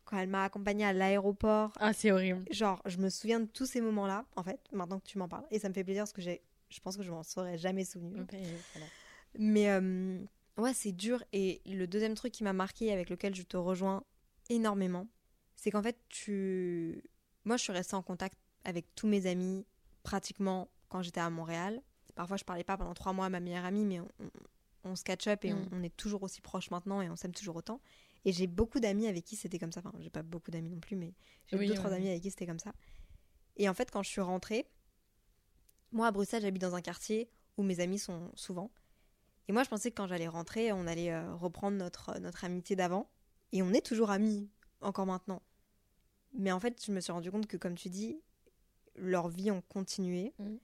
[0.06, 1.72] quand elle m'a accompagnée à l'aéroport.
[1.80, 2.44] Ah, c'est horrible.
[2.52, 5.46] Genre, je me souviens de tous ces moments-là, en fait, maintenant que tu m'en parles.
[5.52, 7.84] Et ça me fait plaisir parce que j'ai je pense que je m'en serais jamais
[7.84, 8.16] souvenu.
[8.16, 8.88] Voilà.
[9.38, 10.20] Mais euh,
[10.58, 11.24] ouais, c'est dur.
[11.34, 14.04] Et le deuxième truc qui m'a marqué, avec lequel je te rejoins
[14.50, 15.08] énormément,
[15.56, 17.04] c'est qu'en fait, tu.
[17.46, 19.66] Moi, je suis restée en contact avec tous mes amis
[20.04, 21.82] pratiquement quand j'étais à Montréal.
[22.16, 24.30] Parfois, je parlais pas pendant trois mois à ma meilleure amie, mais on, on-
[24.84, 25.70] on se catch up et on, Mm.
[25.74, 27.80] on est toujours aussi proches maintenant et on s'aime toujours autant.
[28.26, 29.80] Et j'ai beaucoup d'amis avec qui c'était comme ça.
[29.84, 31.14] Enfin, j'ai pas beaucoup d'amis non plus, mais
[31.48, 32.74] j'ai Oui, deux, trois amis avec qui c'était comme ça.
[33.58, 34.68] Et en fait, quand je suis rentrée,
[35.92, 38.72] moi à Bruxelles, j'habite dans un quartier où mes amis sont souvent.
[39.48, 42.76] Et moi, je pensais que quand j'allais rentrer, on allait euh, reprendre notre, notre amitié
[42.76, 43.10] d'avant.
[43.52, 44.50] Et on est toujours amis,
[44.82, 45.42] encore maintenant.
[46.34, 48.22] Mais en fait, je me suis rendu compte que, comme tu dis,
[48.96, 50.34] leurs vies ont continué.
[50.40, 50.60] Mhm.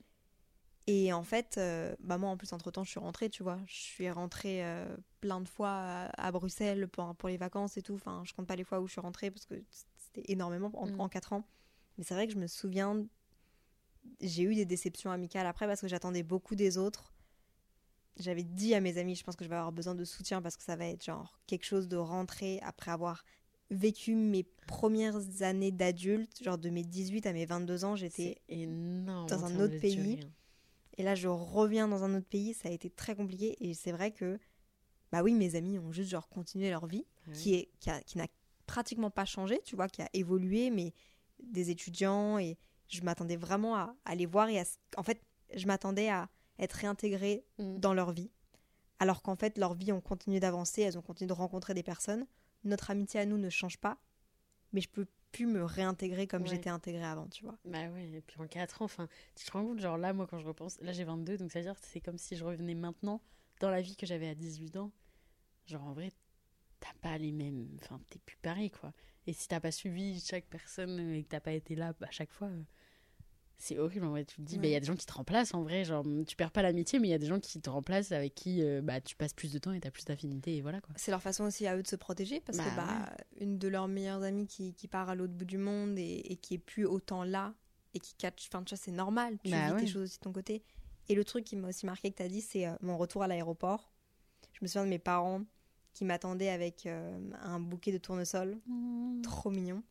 [0.90, 3.60] Et en fait, euh, bah moi, en plus, entre-temps, je suis rentrée, tu vois.
[3.68, 7.82] Je suis rentrée euh, plein de fois à, à Bruxelles pour, pour les vacances et
[7.82, 7.96] tout.
[7.96, 9.56] Enfin, je compte pas les fois où je suis rentrée parce que
[9.98, 11.02] c'était énormément en, Mhm.
[11.02, 11.46] en quatre ans.
[11.98, 13.06] Mais c'est vrai que je me souviens,
[14.22, 17.12] j'ai eu des déceptions amicales après parce que j'attendais beaucoup des autres.
[18.20, 20.58] J'avais dit à mes amis, je pense que je vais avoir besoin de soutien parce
[20.58, 23.24] que ça va être genre quelque chose de rentrer après avoir
[23.70, 28.42] vécu mes premières années d'adulte, genre de mes 18 à mes 22 ans, j'étais
[29.28, 30.20] dans un autre pays.
[30.24, 30.30] hein.
[30.98, 33.56] et là, je reviens dans un autre pays, ça a été très compliqué.
[33.60, 34.40] Et c'est vrai que,
[35.12, 37.34] bah oui, mes amis ont juste genre continué leur vie, Ouais.
[37.34, 38.28] qui est qui, a- qui n'a
[38.66, 40.94] pratiquement pas changé, tu vois, qui a évolué, mais
[41.44, 42.40] des étudiants.
[42.40, 42.58] Et
[42.88, 44.64] je m'attendais vraiment à, à les voir et à,
[44.96, 45.22] en fait,
[45.54, 46.30] je m'attendais à
[46.60, 47.80] être réintégrée Mm.
[47.80, 48.30] dans leur vie.
[49.00, 52.26] Alors qu'en fait, leur vie ont continué d'avancer, elles ont continué de rencontrer des personnes.
[52.64, 53.98] Notre amitié à nous ne change pas,
[54.74, 56.48] mais je peux plus me réintégrer comme Ouais.
[56.50, 57.56] j'étais intégrée avant, tu vois.
[57.66, 60.26] Bah ouais, et puis en 4 ans, enfin, tu te rends compte, genre là, moi,
[60.26, 63.22] quand je repense, là j'ai 22, donc c'est-à-dire que c'est comme si je revenais maintenant
[63.60, 64.92] dans la vie que j'avais à 18 ans.
[65.68, 66.12] Genre en vrai,
[66.80, 67.68] t'as pas les mêmes.
[67.84, 68.94] Enfin, t'es plus pareil, quoi.
[69.28, 72.32] Et si t'as pas suivi chaque personne et que t'as pas été là à chaque
[72.32, 72.64] fois, euh,
[73.58, 74.24] c'est horrible en vrai.
[74.26, 75.84] Tu te dis, bah, il y a des gens qui te remplacent en vrai.
[75.84, 78.36] Genre, tu perds pas l'amitié, mais il y a des gens qui te remplacent avec
[78.36, 80.94] qui euh, bah, tu passes plus de temps et t'as plus d'affinité, et voilà quoi.
[80.98, 83.68] C'est leur façon aussi à eux de se protéger parce que Bah bah, une de
[83.68, 86.60] leurs meilleures amies qui, qui part à l'autre bout du monde et, et qui est
[86.60, 87.54] plus autant là
[87.94, 89.80] et qui catch, enfin tu vois, c'est normal, tu Bah vis ouais.
[89.82, 90.62] tes choses aussi de ton côté.
[91.10, 93.24] Et le truc qui m'a aussi marqué que tu as dit, c'est euh, mon retour
[93.24, 93.92] à l'aéroport.
[94.54, 95.42] Je me souviens de mes parents
[95.94, 98.60] qui m'attendaient avec euh, un bouquet de tournesol,
[99.24, 99.82] trop mignon.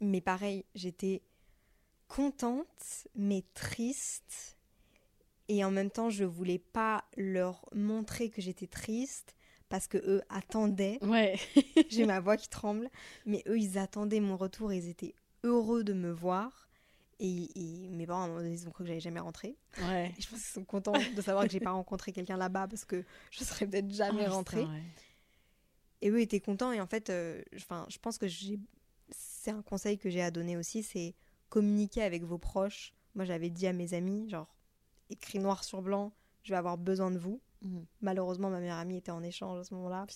[0.00, 1.22] Mais pareil, j'étais
[2.08, 4.56] contente, mais triste.
[5.48, 9.34] Et en même temps, je voulais pas leur montrer que j'étais triste
[9.68, 10.98] parce que eux attendaient.
[11.02, 11.36] Ouais.
[11.90, 12.90] J'ai ma voix qui tremble,
[13.26, 16.68] mais eux ils attendaient mon retour et ils étaient heureux de me voir.
[17.20, 19.56] Et, et mes parents, à un moment donné, ils ont cru que j'allais jamais rentrer.
[19.82, 20.12] Ouais.
[20.16, 22.84] Et je pense qu'ils sont contents de savoir que j'ai pas rencontré quelqu'un là-bas parce
[22.84, 24.60] que je serais peut-être jamais Ah, rentrée.
[24.60, 24.82] putain, ouais.
[26.00, 26.70] Et eux étaient contents.
[26.72, 28.58] Et en fait, euh, enfin, je pense que j'ai...
[29.10, 31.14] c'est un conseil que j'ai à donner aussi, c'est
[31.48, 32.94] communiquer avec vos proches.
[33.14, 34.54] Moi, j'avais dit à mes amis, genre,
[35.10, 37.40] écrit noir sur blanc, je vais avoir besoin de vous.
[37.62, 37.84] Mhm.
[38.02, 40.06] Malheureusement, ma meilleure amie était en échange à ce moment-là.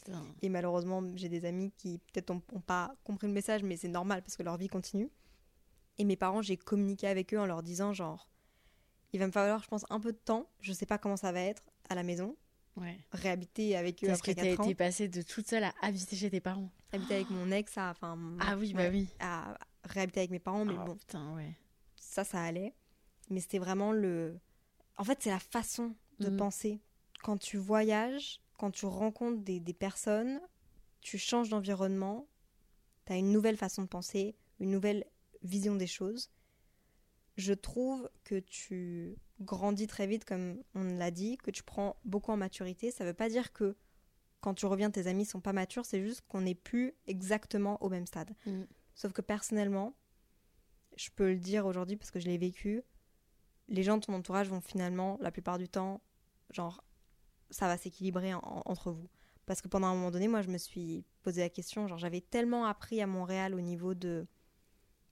[0.43, 4.22] Et malheureusement, j'ai des amis qui peut-être n'ont pas compris le message, mais c'est normal
[4.22, 5.11] parce que leur vie continue.
[5.99, 8.28] Et mes parents, j'ai communiqué avec eux en leur disant, genre,
[9.12, 10.49] il va me falloir, je pense, un peu de temps.
[10.61, 12.37] Je sais pas comment ça va être à la maison.
[12.74, 12.97] Ouais.
[13.12, 14.64] réhabiter avec eux Parce que après t'as 4 ans.
[14.64, 16.70] été passée de toute seule à habiter chez tes parents.
[16.93, 19.09] Habiter avec mon ex, à, enfin, Ah oui, bah ouais, oui.
[19.20, 19.59] à
[19.93, 21.57] réhabiter avec mes parents, mais Ah, bon, putain, ouais.
[21.97, 22.74] ça, ça allait.
[23.30, 24.38] Mais c'était vraiment le.
[24.97, 26.36] En fait, c'est la façon de Mhm.
[26.36, 26.80] penser.
[27.22, 30.40] Quand tu voyages, quand tu rencontres des, des personnes,
[31.01, 32.26] tu changes d'environnement,
[33.07, 35.05] tu as une nouvelle façon de penser, une nouvelle
[35.43, 36.30] vision des choses.
[37.36, 42.30] Je trouve que tu grandis très vite, comme on l'a dit, que tu prends beaucoup
[42.30, 42.90] en maturité.
[42.90, 43.74] Ça veut pas dire que
[44.40, 47.88] quand tu reviens, tes amis sont pas matures, c'est juste qu'on n'est plus exactement au
[47.88, 48.34] même stade.
[48.47, 48.66] Mhm.
[49.03, 49.96] Sauf que personnellement,
[50.96, 52.84] je peux le dire aujourd'hui parce que je l'ai vécu,
[53.66, 56.00] les gens de ton entourage vont finalement, la plupart du temps,
[56.50, 56.84] genre,
[57.50, 59.09] ça va s'équilibrer en- entre vous.
[59.44, 62.20] Parce que pendant un moment donné, moi, je me suis posé la question, genre, j'avais
[62.20, 64.24] tellement appris à Montréal au niveau de,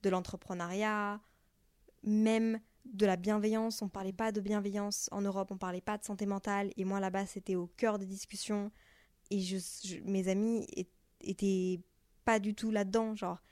[0.04, 1.20] de l'entrepreneuriat,
[2.04, 3.82] même de la bienveillance.
[3.82, 6.70] On parlait pas de bienveillance en Europe, on parlait pas de santé mentale.
[6.76, 8.70] Et moi, là-bas, c'était au cœur des discussions.
[9.32, 9.44] Et
[10.04, 10.64] mes amis
[11.20, 11.80] étaient
[12.24, 13.42] pas du tout là-dedans, genre.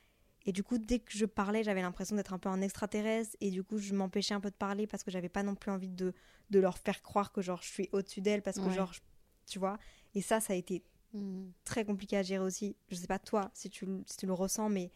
[0.48, 3.36] Et du coup, dès que je parlais, j'avais l'impression d'être un peu un extraterrestre.
[3.42, 5.70] Et du coup, je m'empêchais un peu de parler parce que j'avais pas non plus
[5.70, 6.14] envie de,
[6.48, 8.72] de leur faire croire que genre je suis au-dessus d'elles parce que Ouais.
[8.74, 9.00] genre, je-
[9.46, 9.78] tu vois.
[10.14, 10.82] Et ça, ça a été
[11.12, 11.52] Mhm.
[11.64, 12.76] très compliqué à gérer aussi.
[12.88, 14.90] Je sais pas toi si tu, le- si tu le ressens, mais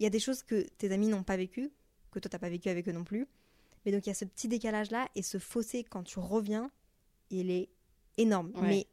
[0.00, 1.70] il y a des choses que tes amis n'ont pas vécues,
[2.10, 3.28] que toi t'as pas vécu avec eux non plus.
[3.84, 6.72] Mais donc il y a ce petit décalage là et ce fossé quand tu reviens,
[7.30, 7.68] il est
[8.16, 8.50] énorme.
[8.56, 8.62] Ouais.
[8.68, 8.86] Mais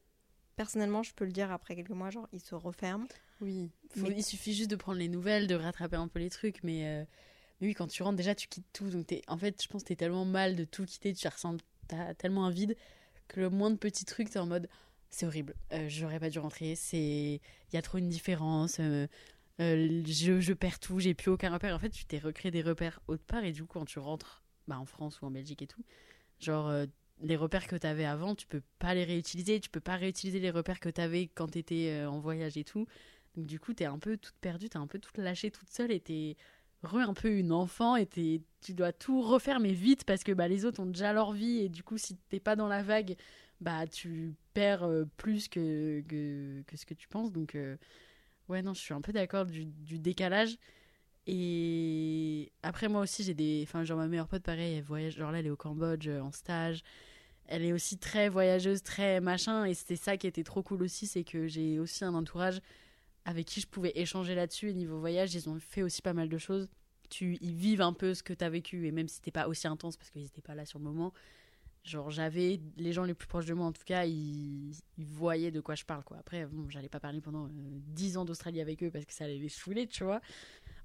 [0.56, 3.08] personnellement, je peux le dire après quelques mois, genre il se referme.
[3.42, 6.30] Oui, Faut- Mais- il suffit juste de prendre les nouvelles, de rattraper un peu les
[6.30, 7.06] trucs, mais, euh,
[7.62, 8.90] Mais oui, quand tu rentres, déjà, tu quittes tout.
[8.90, 9.22] Donc, es...
[9.28, 12.46] en fait, je pense que t'es tellement mal de tout quitter, tu ressens t'as tellement
[12.46, 12.76] un vide
[13.28, 14.68] que le moindre petit truc, t'es en mode
[15.10, 19.08] c'est horrible, euh, j'aurais pas dû rentrer, c'est il y a trop une différence, euh,
[19.60, 21.76] je, je, perds tout, j'ai plus aucun repère.
[21.76, 24.42] En fait, tu t'es recréé des repères autre part et du coup, quand tu rentres
[24.68, 25.84] bah, en France ou en Belgique et tout,
[26.40, 26.72] genre
[27.22, 30.52] les repères que t'avais avant, tu peux pas les réutiliser, tu peux pas réutiliser les
[30.52, 32.86] repères que t'avais quand t'étais en voyage et tout.
[33.36, 35.92] Donc du coup, t'es un peu toute perdue, t'es un peu toute lâchée toute seule
[35.92, 36.36] et t'es
[36.84, 40.48] re un peu une enfant et tu dois tout refaire mais vite parce que bah,
[40.48, 43.16] les autres ont déjà leur vie et du coup si t'es pas dans la vague
[43.62, 47.78] bah tu perds euh, plus que, que, ce que tu penses donc euh,
[48.50, 49.66] ouais non je suis un peu d'accord du,
[50.00, 50.58] décalage
[51.26, 55.32] et après moi aussi j'ai des enfin genre ma meilleure pote pareil elle voyage genre
[55.32, 56.84] là elle est au Cambodge euh, en stage
[57.46, 61.08] elle est aussi très voyageuse très machin et c'était ça qui était trop cool aussi
[61.08, 62.60] c'est que j'ai aussi un entourage
[63.26, 64.70] avec qui je pouvais échanger là-dessus.
[64.70, 66.68] Et niveau voyage, ils ont fait aussi pas mal de choses.
[67.10, 69.48] Tu, ils vivent un peu ce que tu as vécu, et même si c'était pas
[69.48, 71.14] aussi intense parce qu'ils n'étaient pas là sur le moment.
[71.84, 75.60] Genre, j'avais les gens les plus proches de moi, en tout cas, ils, voyaient de
[75.60, 76.18] quoi je parle, quoi.
[76.18, 79.26] Après, bon, j'allais pas parler pendant dix 10 ans d'Australie avec eux parce que ça
[79.26, 80.22] allait les saouler, tu vois.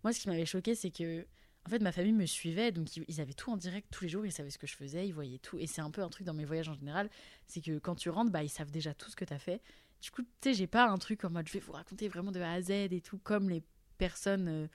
[0.04, 1.26] Moi, ce qui m'avait choqué, c'est que,
[1.66, 4.24] en fait, ma famille me suivait, donc ils, avaient tout en direct tous les jours,
[4.24, 5.58] ils savaient ce que je faisais, ils voyaient tout.
[5.58, 7.10] Et c'est un peu un truc dans mes voyages en général,
[7.46, 9.60] c'est que quand tu rentres, bah, ils savent déjà tout ce que tu as fait.
[10.00, 12.30] Du coup, tu sais, j'ai pas un truc en mode je vais vous raconter vraiment
[12.30, 13.62] de A à Z et tout, comme les
[13.98, 14.66] personnes euh,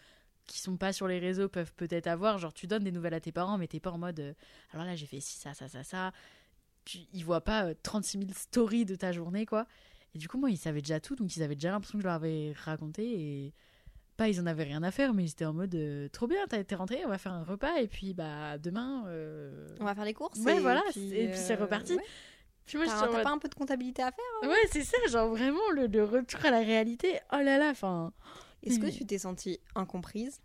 [0.46, 2.38] qui sont pas sur les réseaux peuvent peut-être avoir.
[2.38, 4.34] Genre, tu donnes des nouvelles à tes parents, mais t'es pas en mode euh,
[4.72, 6.12] alors là, j'ai fait ci, ça, ça, ça, ça.
[6.86, 9.68] Tu, ils voient pas 36 euh, 000 stories de ta journée, quoi.
[10.14, 12.08] Et du coup, moi, ils savaient déjà tout, donc ils avaient déjà l'impression que je
[12.08, 13.54] leur avais raconté
[14.16, 15.76] pas ils en avaient rien à faire mais ils étaient en mode
[16.12, 19.06] trop bien t'as été rentré on va faire un repas et puis bah demain
[19.80, 21.98] on va faire les courses ouais voilà et puis c'est reparti
[22.66, 26.04] T'as pas un peu de comptabilité à faire hein Ouais, c'est ça, genre vraiment le,
[26.04, 27.20] retour à la réalité.
[27.32, 28.14] Oh là là, enfin.
[28.64, 30.42] Est-ce que tu t'es sentie incomprise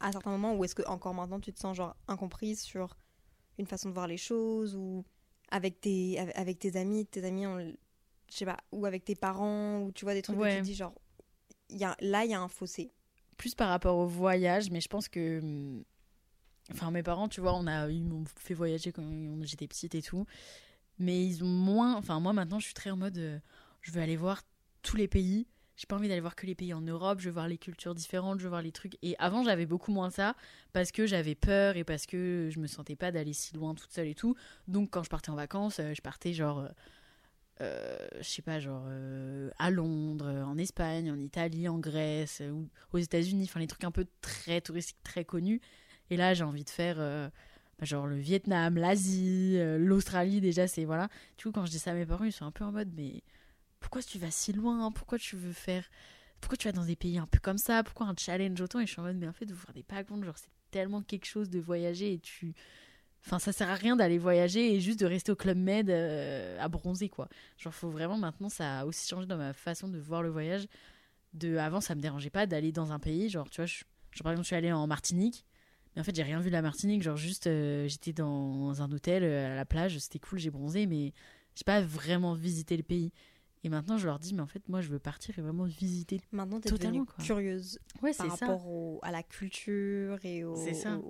[0.00, 2.98] à certains moments ou est-ce que encore maintenant tu te sens genre incomprise sur
[3.58, 5.04] une façon de voir les choses ou
[5.50, 7.44] avec tes, avec tes amis, tes amis,
[8.28, 10.60] je sais pas, ou avec tes parents, ou tu vois des trucs où tu te
[10.60, 10.94] dis genre,
[11.70, 12.92] y a, là il y a un fossé.
[13.42, 15.40] Plus par rapport au voyage, mais je pense que.
[15.40, 15.82] Hmm,
[16.70, 19.02] enfin, mes parents, tu vois, on a, ils m'ont fait voyager quand
[19.42, 20.26] j'étais petite et tout
[20.98, 21.96] mais ils ont moins.
[21.96, 23.18] Enfin, moi maintenant, je suis très en mode.
[23.18, 23.38] Euh,
[23.82, 24.42] je veux aller voir
[24.82, 25.46] tous les pays.
[25.76, 27.18] J'ai pas envie d'aller voir que les pays en Europe.
[27.20, 28.38] Je veux voir les cultures différentes.
[28.38, 28.96] Je veux voir les trucs.
[29.02, 30.36] Et avant, j'avais beaucoup moins ça
[30.72, 33.90] parce que j'avais peur et parce que je me sentais pas d'aller si loin toute
[33.90, 34.36] seule et tout.
[34.68, 36.60] Donc, quand je partais en vacances, euh, je partais genre.
[36.60, 36.68] Euh,
[37.60, 38.86] je sais pas, genre
[39.58, 43.90] à Londres, en Espagne, en Italie, en Grèce, ou aux États-Unis, enfin les trucs un
[43.90, 45.60] peu très touristiques, très connus.
[46.10, 47.30] Et là, j'ai envie de faire
[47.84, 51.08] genre le Vietnam, l'Asie, euh, l'Australie déjà c'est voilà.
[51.38, 52.90] Du coup quand je dis ça à mes parents ils sont un peu en mode
[52.96, 53.22] mais
[53.80, 54.92] pourquoi tu vas si loin?
[54.92, 55.84] Pourquoi tu veux faire
[56.40, 57.82] pourquoi tu vas dans des pays un peu comme ça?
[57.82, 58.80] Pourquoi un challenge autant?
[58.80, 60.50] Et je suis en mode mais en fait vous vous rendez pas compte genre c'est
[60.70, 62.54] tellement quelque chose de voyager et tu
[63.24, 66.58] Enfin, ça sert à rien d'aller voyager et juste de rester au Club Med euh,
[66.60, 67.28] à bronzer, quoi.
[67.56, 70.66] Genre, faut vraiment maintenant, ça a aussi changé dans ma façon de voir le voyage.
[71.32, 73.28] De avant, ça me dérangeait pas d'aller dans un pays.
[73.28, 73.84] Genre, tu vois, je,
[74.22, 75.44] par exemple, je suis allée en Martinique.
[75.94, 77.02] Mais en fait, j'ai rien vu de la Martinique.
[77.02, 80.86] Genre, juste, euh, j'étais dans un hôtel euh, à la plage, c'était cool, j'ai bronzé,
[80.86, 81.12] mais
[81.54, 83.12] j'ai pas vraiment visité le pays.
[83.64, 86.20] Et maintenant, je leur dis, mais en fait, moi, je veux partir et vraiment visiter.
[86.32, 90.56] Maintenant, tu es totalement curieuse ouais, par rapport à la culture et au.
[90.56, 91.00] C'est ça.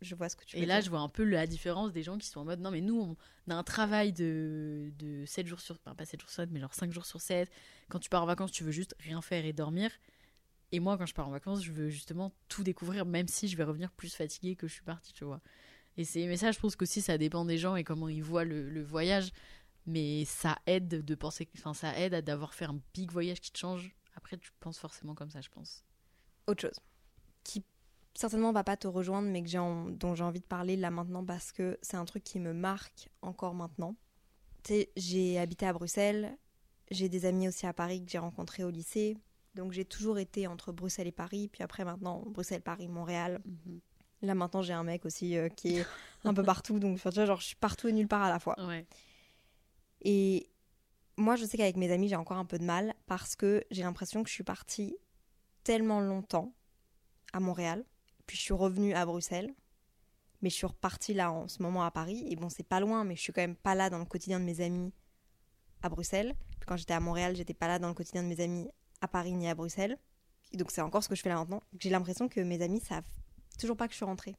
[0.00, 2.02] je vois ce que tu veux Et là, je vois un peu la différence des
[2.02, 5.46] gens qui sont en mode, non, mais nous, on a un travail de, de 7
[5.46, 5.76] jours sur.
[5.84, 7.50] Enfin, pas 7 jours sur 7, mais genre 5 jours sur 7.
[7.90, 9.90] Quand tu pars en vacances, tu veux juste rien faire et dormir.
[10.72, 13.56] Et moi, quand je pars en vacances, je veux justement tout découvrir, même si je
[13.56, 15.40] vais revenir plus fatiguée que je suis partie, tu vois.
[15.96, 18.82] Et mais ça, je pense qu'aussi, ça dépend des gens et comment ils voient le,
[18.82, 19.30] voyage.
[19.86, 23.52] Mais ça aide de penser, enfin, ça aide à d'avoir fait un big voyage qui
[23.52, 23.94] te change.
[24.16, 25.84] Après, tu penses forcément comme ça, je pense.
[26.46, 26.80] Autre chose
[27.44, 27.62] qui
[28.14, 31.24] certainement va pas te rejoindre, mais que j'ai dont j'ai envie de parler là maintenant
[31.24, 33.94] parce que c'est un truc qui me marque encore maintenant.
[34.64, 36.36] Tu sais, j'ai habité à Bruxelles,
[36.90, 39.16] j'ai des amis aussi à Paris que j'ai rencontrés au lycée.
[39.54, 43.40] Donc j'ai toujours été entre Bruxelles et Paris, puis après maintenant Bruxelles, Paris, Montréal.
[43.44, 43.80] Mhm.
[44.22, 45.86] Là maintenant j'ai un mec aussi euh, qui est
[46.24, 48.40] un peu partout, donc tu vois, genre je suis partout et nulle part à la
[48.40, 48.56] fois.
[50.04, 50.48] Et
[51.16, 53.82] moi je sais qu'avec mes amis j'ai encore un peu de mal parce que j'ai
[53.82, 54.96] l'impression que je suis partie
[55.64, 56.54] tellement longtemps
[57.32, 57.84] à Montréal,
[58.26, 59.52] puis je suis revenue à Bruxelles,
[60.42, 63.04] mais je suis repartie là en ce moment à Paris, et bon c'est pas loin,
[63.04, 64.92] mais je suis quand même pas là dans le quotidien de mes amis
[65.82, 66.34] à Bruxelles.
[66.58, 68.68] Puis quand j'étais à Montréal, j'étais pas là dans le quotidien de mes amis
[69.00, 69.98] à Paris ni à Bruxelles.
[70.52, 71.62] donc c'est encore ce que je fais là maintenant.
[71.78, 73.08] J'ai l'impression que mes amis savent
[73.58, 74.36] toujours pas que je suis rentrée.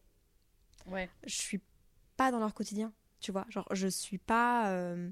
[0.88, 1.09] Ouais.
[1.26, 1.61] Je suis
[2.18, 3.45] pas dans leur quotidien, tu vois.
[3.49, 4.70] Genre je suis pas.
[4.70, 5.09] Euh,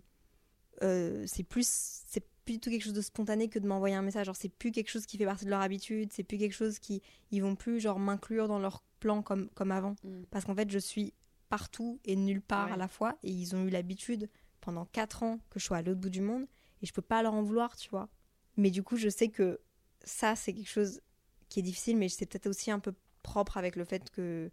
[0.81, 1.67] euh, c'est plus
[2.07, 4.25] c'est tout quelque chose de spontané que de m'envoyer un message.
[4.25, 6.79] Genre, c'est plus quelque chose qui fait partie de leur habitude, c'est plus quelque chose
[6.79, 7.01] qui.
[7.31, 9.95] Ils vont plus, genre, m'inclure dans leur plan comme, comme avant.
[10.03, 10.23] Mm.
[10.29, 11.13] Parce qu'en fait, je suis
[11.49, 12.73] partout et nulle part Ouais.
[12.73, 13.17] à la fois.
[13.23, 16.21] Et ils ont eu l'habitude pendant 4 ans que je sois à l'autre bout du
[16.21, 16.45] monde.
[16.81, 18.09] Et je peux pas leur en vouloir, tu vois.
[18.57, 19.61] Mais du coup, je sais que
[20.03, 20.99] ça, c'est quelque chose
[21.47, 24.51] qui est difficile, mais c'est peut-être aussi un peu propre avec le fait que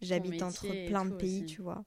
[0.00, 1.54] j'habite entre plein de pays, aussi.
[1.54, 1.84] tu vois.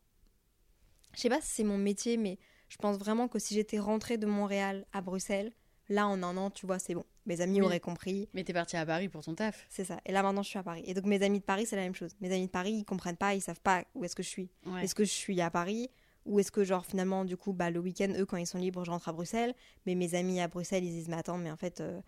[1.15, 2.37] Je sais pas si c'est mon métier, mais
[2.71, 5.51] je pense vraiment que si j'étais rentrée de Montréal à Bruxelles,
[5.89, 7.03] là, en un an, tu vois, c'est bon.
[7.25, 7.65] Mes amis Oui.
[7.65, 8.29] auraient compris.
[8.33, 9.65] Mais t'es parti à Paris pour ton taf.
[9.69, 9.99] C'est ça.
[10.05, 10.81] Et là, maintenant, je suis à Paris.
[10.85, 12.11] Et donc, mes amis de Paris, c'est la même chose.
[12.21, 14.49] Mes amis de Paris, ils comprennent pas, ils savent pas où est-ce que je suis.
[14.65, 14.85] Ouais.
[14.85, 15.89] Est-ce que je suis à Paris
[16.25, 18.85] ou est-ce que, genre, finalement, du coup, bah, le week-end, eux, quand ils sont libres,
[18.85, 19.53] je rentre à Bruxelles.
[19.85, 21.99] Mais mes amis à Bruxelles, ils disent, mais attends, mais en fait, euh,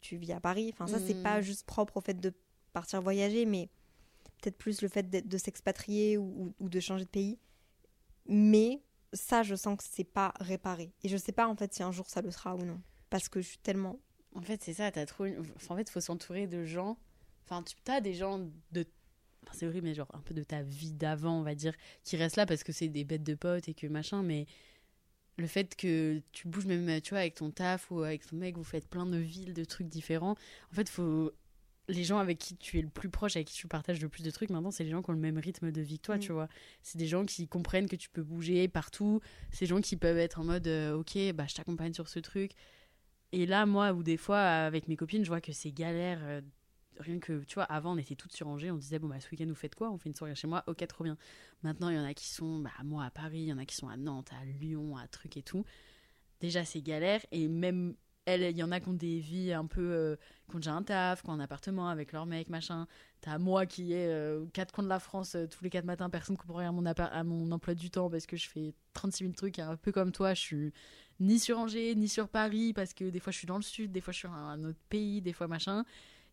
[0.00, 0.70] tu vis à Paris.
[0.72, 1.22] Enfin, ça, c'est Mm.
[1.22, 2.32] pas juste propre au fait de
[2.72, 3.68] partir voyager, mais
[4.40, 7.38] peut-être plus le fait de s'expatrier ou, ou- ou de changer de pays.
[8.28, 8.80] Mais
[9.12, 10.92] ça, je sens que c'est pas réparé.
[11.02, 12.80] Et je sais pas, en fait, si un jour ça le sera ou non.
[13.10, 13.98] Parce que je suis tellement.
[14.34, 15.40] En fait, c'est ça, t'as trop une...
[15.40, 16.98] en fait, faut s'entourer de gens.
[17.44, 18.38] Enfin, tu as des gens
[18.72, 18.84] de.
[19.42, 22.16] Enfin, c'est horrible, mais genre un peu de ta vie d'avant, on va dire, qui
[22.16, 24.46] restent là parce que c'est des bêtes de potes et que machin, mais
[25.38, 28.56] le fait que tu bouges même, tu vois, avec ton taf ou avec ton mec,
[28.56, 30.34] vous faites plein de villes, de trucs différents.
[30.72, 31.32] En fait, faut.
[31.88, 34.24] Les gens avec qui tu es le plus proche, avec qui tu partages le plus
[34.24, 36.16] de trucs, maintenant, c'est les gens qui ont le même rythme de vie que toi,
[36.16, 36.20] Mm.
[36.20, 36.48] tu vois.
[36.82, 39.20] C'est des gens qui comprennent que tu peux bouger partout.
[39.52, 42.18] C'est des gens qui peuvent être en mode, euh, ok, bah, je t'accompagne sur ce
[42.18, 42.52] truc.
[43.32, 46.18] Et là, moi, où des fois, avec mes copines, je vois que c'est galère.
[46.22, 46.40] euh,
[46.98, 49.28] rien que, tu vois, avant, on était toutes sur Angers, on disait, bon, bah, ce
[49.30, 49.90] week-end, vous faites quoi?
[49.90, 51.18] On fait une soirée chez moi, ok, trop bien.
[51.62, 53.66] Maintenant, il y en a qui sont, bah, moi, à Paris, il y en a
[53.66, 55.64] qui sont à Nantes, à Lyon, à truc et tout.
[56.40, 57.20] Déjà, c'est galère.
[57.32, 57.94] Et même,
[58.26, 59.80] elles, il y en a qui ont des vies un peu.
[59.80, 60.16] euh,
[60.48, 62.86] qui ont déjà un taf, qui ont un appartement avec leur mec, machin.
[63.20, 66.08] T'as moi qui est euh, quatre coins de la France, euh, tous les quatre matins,
[66.10, 68.74] personne ne comprend rien à mon, à mon emploi du temps parce que je fais
[68.92, 70.34] 36 000 trucs, un peu comme toi.
[70.34, 70.72] Je suis
[71.20, 73.90] ni sur Angers, ni sur Paris, parce que des fois je suis dans le sud,
[73.92, 75.84] des fois je suis dans un autre pays, des fois machin.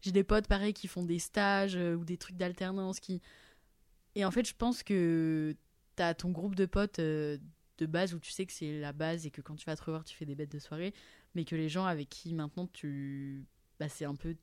[0.01, 3.21] J'ai des potes pareil qui font des stages euh, ou des trucs d'alternance qui.
[4.15, 5.55] Et en fait, je pense que
[5.95, 9.31] t'as ton groupe de potes de base où tu sais que c'est la base et
[9.31, 10.93] que quand tu vas te revoir, tu fais des bêtes de soirée,
[11.35, 13.45] mais que les gens avec qui maintenant tu.
[13.79, 14.35] Bah, c'est un peu.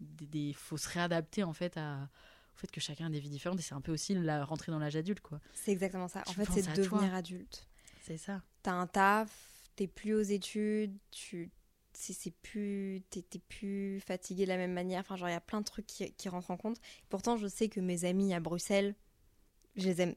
[0.00, 2.08] Des, des- faut se réadapter en fait à
[2.54, 4.70] au fait que chacun a des vies différentes et c'est un peu aussi la rentrée
[4.72, 5.40] dans l'âge adulte quoi.
[5.54, 6.22] C'est exactement ça.
[6.26, 7.14] En fait, c'est devenir toi.
[7.14, 7.66] adulte.
[8.02, 8.42] C'est ça.
[8.62, 9.30] T'as un taf,
[9.76, 11.50] t'es plus aux études, tu.
[11.96, 13.02] C'est plus.
[13.10, 15.00] T'es t'es plus fatigué de la même manière.
[15.00, 16.78] Enfin, genre, il y a plein de trucs qui, qui rentrent en compte.
[17.08, 18.94] Pourtant, je sais que mes amis à Bruxelles,
[19.76, 20.14] je les aime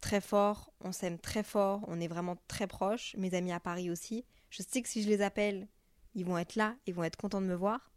[0.00, 0.72] très fort.
[0.80, 1.84] On s'aime très fort.
[1.86, 3.14] On est vraiment très proches.
[3.18, 4.24] Mes amis à Paris aussi.
[4.50, 5.68] Je sais que si je les appelle,
[6.14, 7.92] ils vont être là, ils vont être contents de me voir.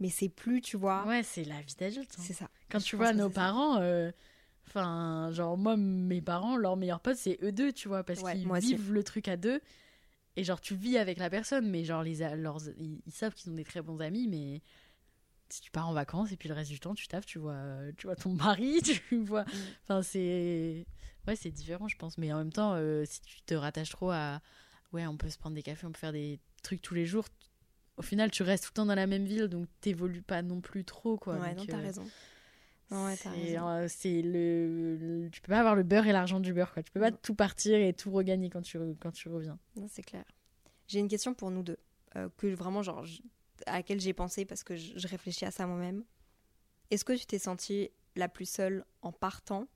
[0.00, 1.06] Mais c'est plus, tu vois.
[1.06, 2.14] Ouais, c'est la vie d'adulte.
[2.18, 2.22] hein.
[2.22, 2.48] C'est ça.
[2.70, 4.10] Quand Je tu vois nos parents, euh,
[4.66, 8.32] enfin, genre moi, mes parents, leur meilleur pote, c'est eux deux, tu vois, parce Ouais,
[8.32, 9.60] qu'ils vivent le truc à deux.
[10.36, 13.52] Et genre, tu vis avec la personne, mais genre, les, leurs, ils, ils savent qu'ils
[13.52, 14.62] ont des très bons amis, mais
[15.48, 17.54] si tu pars en vacances et puis le reste du temps, tu taffes, tu vois,
[17.96, 19.44] tu vois ton mari, tu vois.
[19.84, 20.84] Enfin, c'est.
[21.28, 22.18] Ouais, c'est différent, je pense.
[22.18, 24.40] Mais en même temps, euh, si tu te rattaches trop à.
[24.94, 27.26] Ouais, on peut se prendre des cafés, on peut faire des trucs tous les jours.
[27.96, 30.60] Au final, tu restes tout le temps dans la même ville, donc t'évolues pas non
[30.60, 31.36] plus trop, quoi.
[31.38, 32.10] ouais, Donc, non, t'as euh, raison.
[32.90, 36.72] Ouais, c'est euh, le, le- tu peux pas avoir le beurre et l'argent du beurre
[36.72, 36.82] quoi.
[36.82, 37.18] Tu peux pas Non.
[37.22, 39.58] tout partir et tout regagner quand tu quand tu reviens.
[39.76, 40.24] Non, c'est clair.
[40.86, 41.78] J'ai une question pour nous deux,
[42.16, 43.22] euh, que vraiment, genre, je-
[43.66, 46.04] à laquelle j'ai pensé parce que je, je réfléchis à ça moi-même.
[46.90, 49.66] Est-ce que tu t'es sentie la plus seule en partant?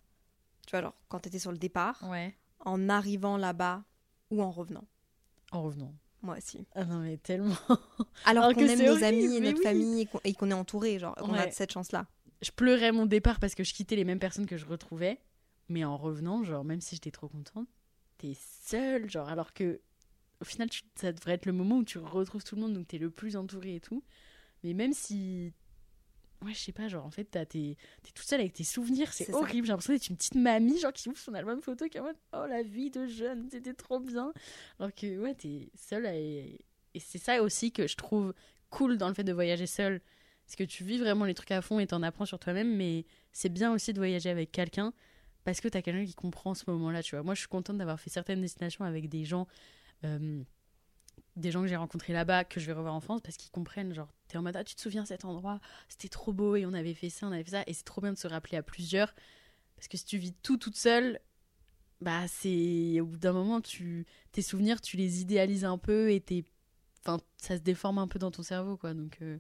[0.66, 2.36] Tu vois, genre, quand t'étais sur le départ, Ouais.
[2.60, 3.84] en arrivant là-bas
[4.30, 4.84] ou en revenant?
[5.52, 5.94] En revenant.
[6.22, 6.66] Moi aussi.
[6.74, 7.54] Ah non mais tellement.
[8.24, 9.62] Alors, Alors qu'on que aime nos horrible, amis et notre oui.
[9.62, 12.06] famille et qu'on- est entouré, genre, qu'on a cette chance-là.
[12.42, 15.20] Je pleurais mon départ parce que je quittais les mêmes personnes que je retrouvais,
[15.68, 17.68] mais en revenant, genre même si j'étais trop contente,
[18.18, 19.80] t'es seule, genre alors que
[20.40, 22.88] au final tu- ça devrait être le moment où tu retrouves tout le monde, donc
[22.88, 24.02] t'es le plus entouré et tout.
[24.64, 25.52] Mais même si
[26.44, 29.12] Ouais, je sais pas, genre en fait, t'as tes- t'es toute seule avec tes souvenirs,
[29.12, 29.66] c'est horrible.
[29.66, 32.04] J'ai l'impression d'être une petite mamie, genre qui ouvre son album photo, qui est en
[32.04, 34.32] mode Oh la vie de jeune, c'était trop bien.
[34.78, 36.60] Alors que ouais, t'es seule et,
[36.94, 38.32] et c'est ça aussi que je trouve
[38.70, 40.00] cool dans le fait de voyager seule.
[40.46, 43.04] Parce que tu vis vraiment les trucs à fond et t'en apprends sur toi-même, mais
[43.32, 44.92] c'est bien aussi de voyager avec quelqu'un
[45.44, 47.22] parce que t'as quelqu'un qui comprend ce moment-là, tu vois.
[47.24, 49.46] Moi, je suis contente d'avoir fait certaines destinations avec des gens.
[50.04, 50.42] euh,
[51.38, 53.94] des gens que j'ai rencontrés là-bas que je vais revoir en France parce qu'ils comprennent
[53.94, 56.72] genre t'es en mode ah tu te souviens cet endroit c'était trop beau et on
[56.72, 58.62] avait fait ça on avait fait ça et c'est trop bien de se rappeler à
[58.62, 59.14] plusieurs
[59.76, 61.20] parce que si tu vis tout toute seule
[62.00, 66.20] bah c'est au bout d'un moment tu tes souvenirs tu les idéalises un peu et
[66.20, 66.44] t'es
[67.04, 69.38] enfin ça se déforme un peu dans ton cerveau quoi donc euh,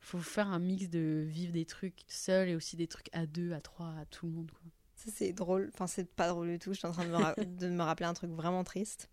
[0.00, 3.52] faut faire un mix de vivre des trucs seul et aussi des trucs à deux
[3.52, 4.60] à trois à tout le monde quoi
[4.96, 5.70] Ça, c'est drôle.
[5.72, 6.72] Enfin, c'est pas drôle du tout.
[6.72, 9.08] Je suis en train de me, de me rappeler un truc vraiment triste.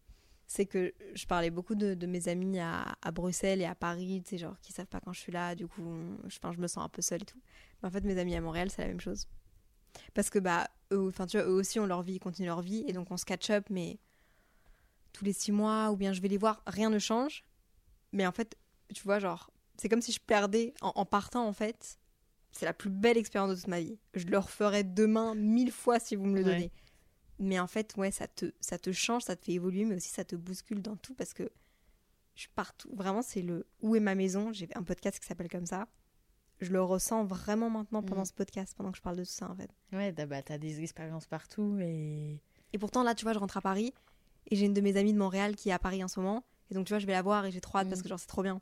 [0.48, 4.22] C'est que je parlais beaucoup de, de mes amis à, à, Bruxelles et à Paris,
[4.24, 5.84] tu sais, genre, qui savent pas quand je suis là, du coup,
[6.28, 7.42] je, je me sens un peu seule et tout.
[7.82, 9.28] Mais en fait, mes amis à Montréal, c'est la même chose.
[10.14, 12.62] Parce que, bah, eux, enfin, tu vois, eux aussi ont leur vie, ils continuent leur
[12.62, 14.00] vie, et donc on se catch up, mais
[15.12, 17.44] tous les six mois, ou bien je vais les voir, rien ne change.
[18.14, 18.58] Mais en fait,
[18.94, 22.00] tu vois, genre, c'est comme si je perdais en, en partant, en fait.
[22.54, 24.00] C'est la plus belle expérience de toute ma vie.
[24.14, 26.72] Je le referai demain mille fois si vous me le Ouais.
[27.40, 30.10] Mais en fait, ouais, ça te, ça te change, ça te fait évoluer, mais aussi
[30.10, 31.50] ça te bouscule dans tout parce que
[32.36, 32.90] je partout.
[32.96, 34.52] Vraiment, c'est le Où est ma maison?
[34.54, 35.88] J'ai un podcast qui s'appelle comme ça.
[36.60, 38.26] Je le ressens vraiment maintenant pendant Mm.
[38.26, 39.70] ce podcast, pendant que je parle de tout ça en fait.
[39.94, 42.42] Ouais, t'as bah, t'as des expériences partout et.
[42.74, 43.94] Et pourtant, là, tu vois, je rentre à Paris
[44.50, 46.44] et j'ai une de mes amies de Montréal qui est à Paris en ce moment.
[46.72, 47.90] Et donc, tu vois, je vais la voir et j'ai trop hâte Mm.
[47.92, 48.60] parce que, genre, c'est trop bien.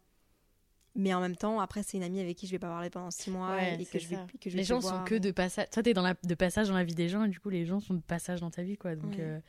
[0.95, 3.11] Mais en même temps, après, c'est une amie avec qui je vais pas parler pendant
[3.11, 5.31] six mois Ouais, et que je, vais, que je vais les gens sont que de
[5.31, 5.69] passage.
[5.69, 6.15] Toi, t'es dans la...
[6.23, 8.39] de passage dans la vie des gens et du coup, les gens sont de passage
[8.39, 8.95] dans ta vie, quoi.
[8.95, 9.21] Donc, Ouais.
[9.23, 9.39] euh,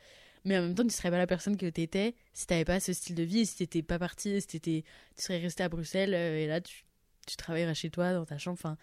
[0.43, 2.91] Mais en même temps, tu serais pas la personne que t'étais si t'avais pas ce
[2.93, 4.83] style de vie et si t'étais pas parti, si t'étais...
[5.15, 6.83] tu serais resté à Bruxelles euh, et là, tu,
[7.25, 8.57] tu travaillerais chez toi, dans ta chambre.
[8.61, 8.77] Enfin,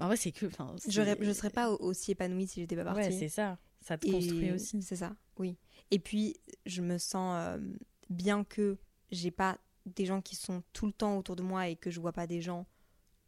[0.00, 0.46] en vrai, c'est que.
[0.46, 3.00] Enfin, Je serais pas au- aussi épanouie si j'étais pas partie.
[3.00, 3.58] Ouais, c'est ça.
[3.80, 4.82] Ça te Et construit aussi.
[4.82, 5.56] C'est ça, oui.
[5.90, 7.58] Et puis, je me sens, euh,
[8.08, 8.76] bien que
[9.10, 9.58] j'ai pas
[9.94, 12.26] des gens qui sont tout le temps autour de moi et que je vois pas
[12.26, 12.66] des gens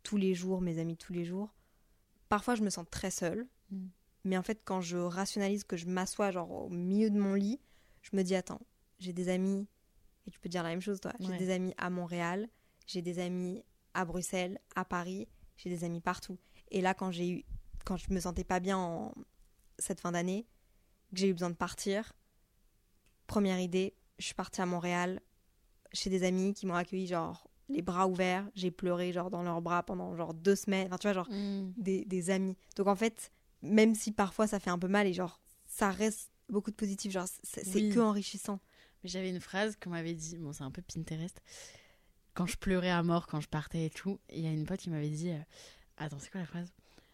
[0.03, 1.55] tous les jours, mes amis tous les jours,
[2.29, 3.47] parfois je me sens très seule.
[3.71, 3.87] Mm.
[4.25, 7.61] Mais en fait, quand je rationalise que je m'assois genre au milieu de mon lit,
[8.03, 8.61] je me dis attends,
[8.99, 9.67] j'ai des amis
[10.27, 11.13] et tu peux dire la même chose toi.
[11.19, 11.39] J'ai Ouais.
[11.39, 12.49] des amis à Montréal,
[12.87, 16.39] j'ai des amis à Bruxelles, à Paris, j'ai des amis partout.
[16.71, 17.45] Et là, quand j'ai eu,
[17.85, 19.15] quand je me sentais pas bien en
[19.79, 20.47] cette fin d'année,
[21.13, 22.13] que j'ai eu besoin de partir,
[23.27, 25.21] première idée, je suis partie à Montréal
[25.93, 29.63] chez des amis qui m'ont accueilli genre les bras ouverts, j'ai pleuré genre dans leurs
[29.63, 31.73] bras pendant genre deux semaines, enfin tu vois genre Mm.
[31.77, 32.57] des, des amis.
[32.77, 33.31] Donc en fait,
[33.63, 37.13] même si parfois ça fait un peu mal et genre ça reste beaucoup de positif,
[37.13, 37.89] genre c'est Oui.
[37.89, 38.61] que enrichissant.
[39.03, 41.41] Mais J'avais une phrase qu'on m'avait dit, bon, c'est un peu Pinterest.
[42.35, 44.81] Quand je pleurais à mort, quand je partais et tout, il y a une pote
[44.81, 45.39] qui m'avait dit euh,
[45.97, 46.73] Attends, c'est quoi la phrase?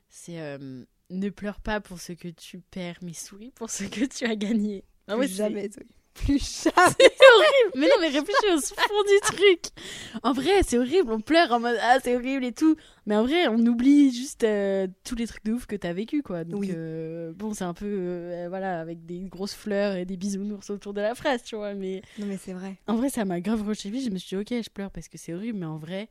[0.09, 4.05] C'est euh, Ne pleure pas pour ce que tu perds, mais souris pour ce que
[4.07, 4.85] tu as gagné.
[5.07, 5.70] Ah ouais, jamais.
[6.25, 6.77] Plus jamais.
[6.99, 7.73] C'est horrible.
[7.77, 9.61] Mais non, mais réfléchis au fond du truc.
[10.23, 11.11] En vrai, c'est horrible.
[11.12, 12.77] On pleure en mode ah c'est horrible et tout.
[13.07, 16.23] Mais en vrai, on oublie juste euh, tous les trucs de ouf que t'as vécu
[16.23, 16.45] quoi.
[16.45, 16.73] Donc Oui.
[16.75, 20.93] euh, bon, c'est un peu euh, voilà avec des grosses fleurs et des bisounours autour
[20.95, 21.75] de la phrase, tu vois.
[21.75, 22.77] Mais Non mais c'est vrai.
[22.87, 24.01] en vrai, ça m'a grave rechevé.
[24.01, 25.59] Je me suis dit ok, je pleure parce que c'est horrible.
[25.59, 26.11] Mais en vrai,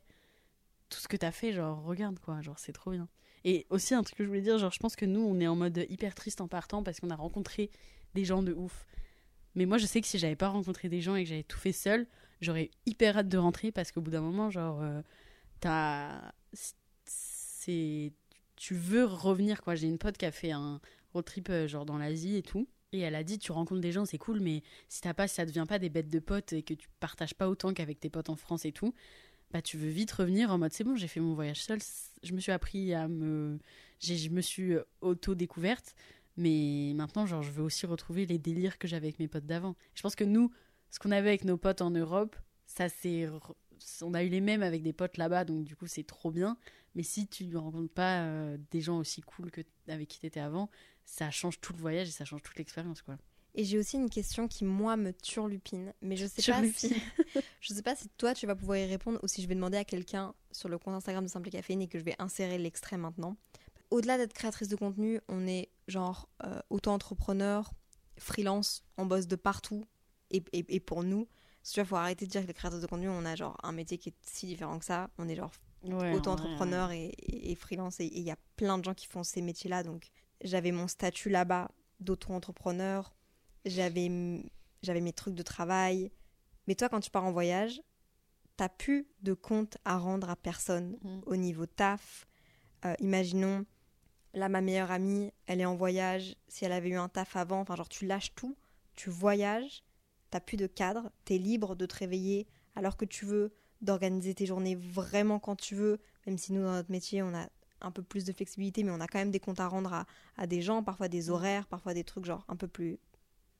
[0.90, 3.08] tout ce que t'as fait, genre regarde quoi, genre c'est trop bien.
[3.44, 5.46] Et aussi un truc que je voulais dire, genre je pense que nous on est
[5.46, 7.70] en mode hyper triste en partant parce qu'on a rencontré
[8.14, 8.86] des gens de ouf.
[9.58, 11.58] Mais moi je sais que si j'avais pas rencontré des gens et que j'avais tout
[11.58, 12.06] fait seul,
[12.40, 15.02] j'aurais hyper hâte de rentrer parce qu'au bout d'un moment, genre euh,
[15.60, 16.32] t'as
[18.56, 19.74] tu veux revenir quoi.
[19.74, 20.80] J'ai une pote qui a fait un
[21.12, 22.68] road trip euh, genre dans l'Asie et tout.
[22.92, 25.34] Et elle a dit, tu rencontres des gens, c'est cool, mais si t'as pas, si
[25.34, 28.08] ça devient pas des bêtes de potes et que tu partages pas autant qu'avec tes
[28.08, 28.94] potes en France et tout,
[29.50, 31.80] bah tu veux vite revenir en mode c'est bon, j'ai fait mon voyage seul,
[32.22, 33.58] je me suis appris à me,
[34.00, 35.94] je me suis auto découverte,
[36.38, 39.74] mais maintenant genre je veux aussi retrouver les délires que j'avais avec mes potes d'avant.
[39.94, 40.50] Je pense que nous,
[40.88, 43.28] ce qu'on avait avec nos potes en Europe, ça c'est,
[44.02, 46.56] on a eu les mêmes avec des potes là-bas, donc du coup c'est trop bien.
[46.94, 50.40] Mais si tu ne rencontres pas euh, des gens aussi cool que avec qui t'étais
[50.40, 50.70] avant,
[51.04, 53.18] ça change tout le voyage et ça change toute l'expérience quoi.
[53.54, 56.94] Et j'ai aussi une question qui moi me turlupine, mais je sais pas si
[57.60, 59.78] je sais pas si toi tu vas pouvoir y répondre ou si je vais demander
[59.78, 62.96] à quelqu'un sur le compte Instagram de Simple Caféine et que je vais insérer l'extrait
[62.96, 63.36] maintenant.
[63.90, 67.72] Au-delà d'être créatrice de contenu, on est genre euh, auto-entrepreneur,
[68.18, 69.84] freelance, on bosse de partout
[70.30, 71.26] et, et, et pour nous,
[71.76, 73.98] il faut arrêter de dire que les créateurs de contenu, on a genre un métier
[73.98, 75.10] qui est si différent que ça.
[75.18, 75.52] On est genre
[75.84, 79.22] Ouais, auto-entrepreneur et, et- et freelance et il y a plein de gens qui font
[79.22, 79.84] ces métiers-là.
[79.84, 80.08] Donc
[80.42, 81.70] j'avais mon statut là-bas
[82.00, 83.12] d'auto-entrepreneur,
[83.64, 86.10] j'avais mes trucs de travail.
[86.66, 87.80] Mais toi, quand tu pars en voyage,
[88.56, 91.22] t'as plus de compte à rendre à personne Mhm.
[91.26, 92.26] au niveau taf.
[92.84, 93.64] Euh, imaginons,
[94.34, 96.36] là, ma meilleure amie, elle est en voyage.
[96.48, 98.56] Si elle avait eu un taf avant, enfin, genre, tu lâches tout,
[98.94, 99.82] tu voyages,
[100.30, 104.46] t'as plus de cadre, t'es libre de te réveiller alors que tu veux, d'organiser tes
[104.46, 107.48] journées vraiment quand tu veux, même si nous, dans notre métier, on a
[107.80, 110.06] un peu plus de flexibilité, mais on a quand même des comptes à rendre à,
[110.36, 112.98] à des gens, parfois des horaires, parfois des trucs genre un peu plus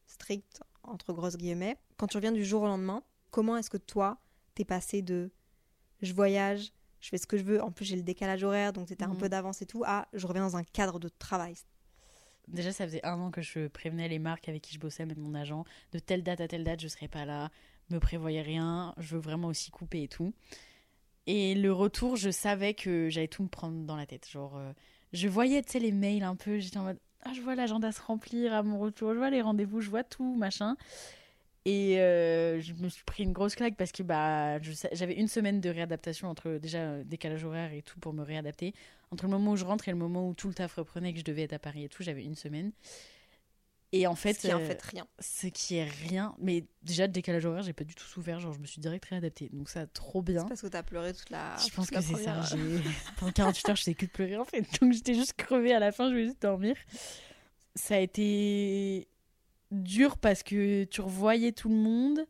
[0.07, 1.77] stricts, entre grosses guillemets.
[1.97, 4.19] Quand tu reviens du jour au lendemain, comment est-ce que toi,
[4.55, 5.31] t'es passé de
[6.03, 8.89] je voyage, je fais ce que je veux, en plus j'ai le décalage horaire, donc
[8.89, 9.19] c'était un Mhm.
[9.19, 11.55] peu d'avance et tout, à je reviens dans un cadre de travail.
[12.49, 15.19] Déjà, ça faisait un an que je prévenais les marques avec qui je bossais, même
[15.19, 17.51] mon agent, de telle date à telle date, je serai pas là,
[17.91, 20.33] me prévoyez rien, je veux vraiment aussi couper et tout.
[21.27, 24.27] Et le retour, je savais que j'allais tout me prendre dans la tête.
[24.31, 24.73] Genre, euh,
[25.13, 27.93] je voyais, tu sais, les mails un peu, j'étais en mode, ah, je vois l'agenda
[27.93, 30.77] se remplir à mon retour, je vois les rendez-vous, je vois tout, machin.
[31.65, 34.59] Et euh, je me suis pris une grosse claque parce que bah,
[34.93, 38.75] j'avais une semaine de réadaptation entre déjà euh, décalage horaire et tout pour me réadapter.
[39.11, 41.19] Entre le moment où je rentre et le moment où tout le taf reprenait, que
[41.19, 42.73] je devais être à Paris et tout, j'avais une semaine.
[43.93, 45.07] Et en fait, ce qui est en fait rien.
[45.19, 46.35] Ce qui est rien.
[46.39, 48.39] Mais déjà, décalage horaire, j'ai pas du tout souffert.
[48.39, 49.49] Genre, je me suis direct réadaptée.
[49.53, 50.43] Donc, ça, trop bien.
[50.43, 51.57] C'est parce que t'as pleuré toute la.
[51.57, 52.43] Je pense que c'est ça.
[53.19, 54.67] Pendant 48 heures, je sais que de pleurer en fait.
[54.81, 56.09] Donc, j'étais juste crevée à la fin.
[56.09, 56.77] Je voulais juste dormir.
[57.75, 59.09] Ça a été
[59.71, 62.27] dur parce que tu revoyais tout le monde.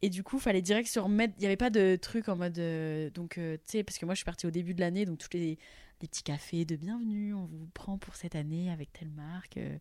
[0.00, 1.34] Et du coup, fallait direct se remettre.
[1.38, 2.58] Il n'y avait pas de truc en mode.
[2.58, 5.04] Euh, donc, euh, tu sais, parce que moi, je suis partie au début de l'année,
[5.04, 5.58] donc tous les, les,
[5.98, 9.56] petits cafés de bienvenue, on vous prend pour cette année avec telle marque.
[9.56, 9.76] Euh,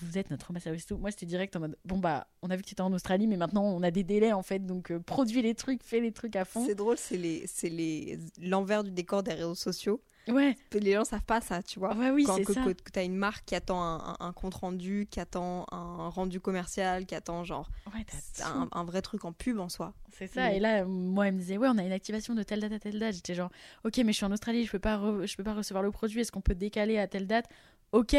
[0.00, 0.96] vous êtes notre ambassadeur tout.
[0.96, 3.26] Moi, c'était direct en mode, bon, bah, on a vu que tu étais en Australie,
[3.26, 6.36] mais maintenant, on a des délais, en fait, donc produis les trucs, fais les trucs
[6.36, 6.64] à fond.
[6.64, 10.00] C'est drôle, c'est les, les, l'envers du décor des réseaux sociaux.
[10.28, 10.56] Ouais.
[10.72, 11.94] Les gens savent pas ça, tu vois.
[11.96, 12.64] Ouais, oui, c'est ça.
[12.64, 13.82] Que, tu as une marque qui attend
[14.20, 18.04] un, compte rendu, qui attend un rendu commercial, qui attend genre ouais,
[18.44, 19.94] un, un, vrai truc en pub en soi.
[20.10, 20.52] C'est ça.
[20.52, 22.78] Et là, moi, elle me disait, ouais, on a une activation de telle date à
[22.78, 23.14] telle date.
[23.14, 23.50] J'étais genre,
[23.84, 26.20] ok, mais je suis en Australie, je peux pas, je peux pas recevoir le produit.
[26.20, 27.46] Est-ce qu'on peut décaler à telle date?
[27.92, 28.16] Ok.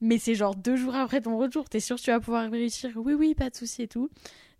[0.00, 1.68] Mais c'est genre deux jours après ton retour.
[1.68, 2.90] T'es sûr que tu vas pouvoir réussir?
[2.96, 4.10] Oui, oui, pas de souci et tout.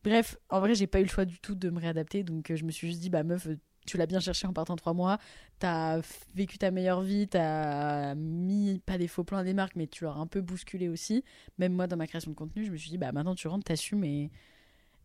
[0.05, 2.23] Bref, en vrai, j'ai pas eu le choix du tout de me réadapter.
[2.23, 3.49] Donc, euh, je me suis juste dit, bah, meuf,
[3.89, 5.19] tu l'as bien cherché en partant trois mois,
[5.59, 6.01] t'as
[6.35, 10.05] vécu ta meilleure vie, t'as mis pas des faux plans à des marques, mais tu
[10.05, 11.25] l'as un peu bousculé aussi.
[11.59, 13.65] Même moi, dans ma création de contenu, je me suis dit, bah maintenant tu rentres,
[13.65, 14.31] t'assumes et,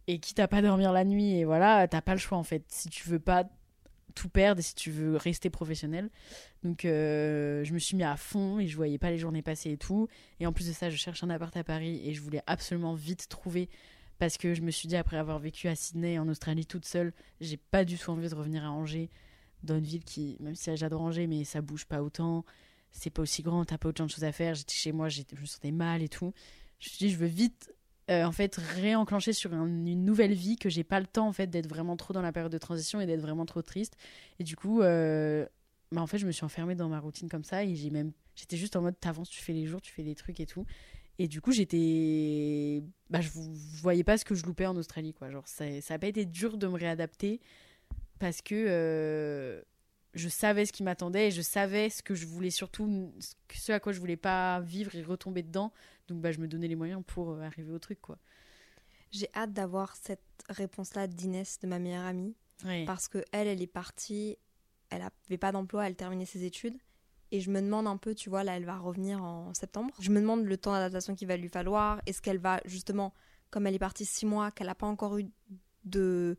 [0.08, 2.64] et quitte à pas dormir la nuit, et voilà, t'as pas le choix en fait.
[2.68, 3.46] Si tu veux pas
[4.14, 6.10] tout perdre et si tu veux rester professionnel.
[6.64, 9.72] Donc euh, je me suis mis à fond et je voyais pas les journées passer
[9.72, 10.08] et tout.
[10.40, 12.94] Et en plus de ça, je cherche un appart à Paris et je voulais absolument
[12.94, 13.70] vite trouver
[14.20, 17.14] parce que je me suis dit, après avoir vécu à Sydney, en Australie, toute seule,
[17.42, 19.10] j'ai pas du tout envie de revenir à Angers,
[19.64, 22.46] dans une ville qui, même si j'adore Angers, mais ça bouge pas autant,
[22.92, 24.56] c'est pas aussi grand, t'as pas autant de choses à faire.
[24.56, 26.34] J'étais chez moi, je me sentais mal et tout.
[26.80, 27.74] Je me suis dit, je veux vite,
[28.12, 31.48] euh, en fait, réenclencher sur une nouvelle vie, que j'ai pas le temps, en fait,
[31.48, 33.96] d'être vraiment trop dans la période de transition et d'être vraiment trop triste.
[34.40, 35.46] Et du coup, euh,
[35.92, 38.12] bah, en fait, je me suis enfermée dans ma routine comme ça et j'ai même,
[38.36, 40.66] j'étais juste en mode, t'avances, tu fais les jours, tu fais des trucs et tout.
[41.20, 42.84] Et du coup, j'étais.
[43.10, 43.30] Bah, je
[43.82, 45.30] voyais pas ce que je loupais en Australie, quoi.
[45.30, 47.40] Genre, ça n'a pas été dur de me réadapter
[48.20, 49.62] parce que euh,
[50.14, 53.14] je savais ce qui m'attendait et je savais ce que je voulais surtout,
[53.52, 55.72] ce à quoi je voulais pas vivre et retomber dedans.
[56.08, 58.18] Donc, bah, je me donnais les moyens pour euh, arriver au truc, quoi.
[59.12, 62.36] J'ai hâte d'avoir cette réponse-là d'Inès, de ma meilleure amie.
[62.86, 64.38] Parce que elle, elle est partie,
[64.90, 66.78] elle n'avait pas d'emploi, elle terminait ses études.
[67.34, 69.92] Et je me demande un peu, tu vois, là, elle va revenir en septembre.
[70.00, 72.00] Je me demande le temps d'adaptation qu'il va lui falloir.
[72.06, 73.12] Est-ce qu'elle va, justement,
[73.50, 75.26] comme elle est partie six mois, qu'elle n'a pas encore eu
[75.84, 76.38] de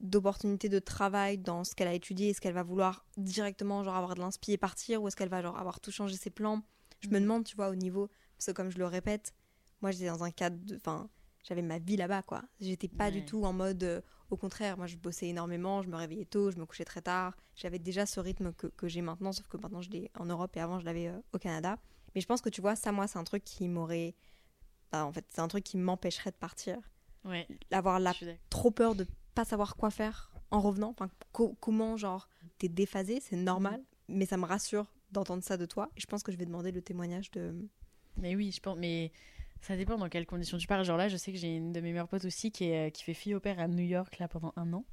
[0.00, 4.14] d'opportunités de travail dans ce qu'elle a étudié Est-ce qu'elle va vouloir directement genre avoir
[4.14, 6.62] de l'inspi et partir ou est-ce qu'elle va genre avoir tout changé ses plans?
[7.00, 7.22] Je me mm.
[7.22, 9.34] demande, tu vois, au niveau parce que comme je le répète,
[9.82, 11.08] moi j'étais dans un cadre de enfin,
[11.44, 12.42] j'avais ma vie là-bas quoi.
[12.60, 15.96] J'étais pas du tout en mode euh, au contraire, moi je bossais énormément, je me
[15.96, 17.36] réveillais tôt, je me couchais très tard.
[17.54, 20.56] J'avais déjà ce rythme que, que j'ai maintenant, sauf que maintenant je l'ai en Europe
[20.56, 21.78] et avant je l'avais euh, au Canada.
[22.14, 24.14] Mais je pense que tu vois, ça moi c'est un truc qui m'aurait.
[24.90, 26.78] Bah, en fait, c'est un truc qui m'empêcherait de partir.
[27.24, 27.46] Ouais.
[27.70, 28.12] Avoir la...
[28.50, 30.90] trop peur de pas savoir quoi faire en revenant.
[30.90, 32.28] Enfin, comment, genre,
[32.58, 33.80] t'es déphasé, c'est normal.
[33.80, 34.14] Mm.
[34.16, 35.90] Mais ça me rassure d'entendre ça de toi.
[35.96, 37.54] Et je pense que je vais demander le témoignage de.
[38.16, 38.78] Mais oui, je pense.
[38.78, 39.10] Mais
[39.64, 40.84] ça dépend dans quelles conditions tu pars.
[40.84, 43.14] Genre là, je sais que j'ai une de mes meilleures potes aussi qui, qui fait
[43.14, 44.84] fille au père à New York là pendant un an.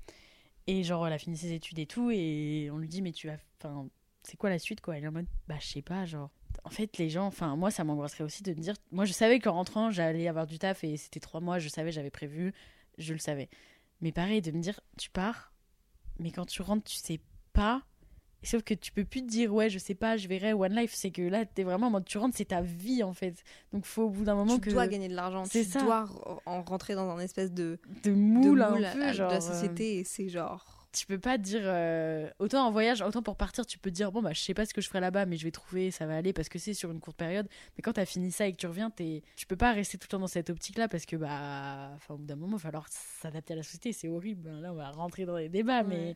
[0.68, 2.10] Et genre, elle a fini ses études et tout.
[2.12, 3.36] Et on lui dit, mais tu vas.
[3.60, 3.88] Enfin,
[4.24, 4.98] c'est quoi la suite quoi?
[4.98, 6.30] Elle est en mode, bah, je sais pas, genre.
[6.64, 8.76] En fait, les gens, enfin, moi, ça m'angoisserait aussi de me dire.
[8.92, 11.92] Moi, je savais qu'en rentrant, j'allais avoir du taf et c'était trois mois, je savais,
[11.92, 12.54] j'avais prévu,
[12.98, 13.50] je le savais.
[14.00, 15.54] Mais pareil, de me dire, tu pars,
[16.20, 17.20] mais quand tu rentres, tu sais
[17.54, 17.84] pas
[18.44, 20.94] Sauf que tu peux plus te dire, ouais, je sais pas, je verrai One Life.
[20.96, 23.44] C'est que là, t'es vraiment en mode, tu rentres, c'est ta vie en fait.
[23.72, 24.70] Donc, faut au bout d'un moment que.
[24.70, 25.44] Tu dois gagner de l'argent.
[25.44, 25.82] Tu ça.
[25.82, 26.10] dois
[26.48, 27.78] en rentrer dans un espèce de.
[28.04, 30.00] De moule, de, un peu, genre, de la euh, société.
[30.00, 30.88] Et c'est genre.
[30.92, 31.62] Tu peux pas dire.
[31.64, 34.66] Euh, autant en voyage, autant pour partir, tu peux dire, bon, bah, je sais pas
[34.66, 36.74] ce que je ferai là-bas, mais je vais trouver, ça va aller parce que c'est
[36.74, 37.48] sur une courte période.
[37.78, 39.22] Mais quand t'as fini ça et que tu reviens, es...
[39.36, 41.92] tu peux pas rester tout le temps dans cette optique-là parce que, bah.
[41.96, 43.94] Enfin, au bout d'un moment, il va falloir s'adapter à la société.
[43.94, 44.50] C'est horrible.
[44.50, 46.16] Là, on va rentrer dans les débats, mais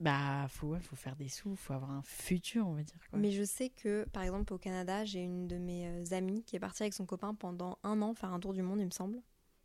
[0.00, 2.98] bah, faut, faut faire des sous, faut avoir un futur, on va dire.
[3.14, 6.54] Mais je sais que, par exemple, au Canada, j'ai une de mes euh, amies qui
[6.54, 8.92] est partie avec son copain pendant un an faire un tour du monde, il me
[8.92, 9.20] semble.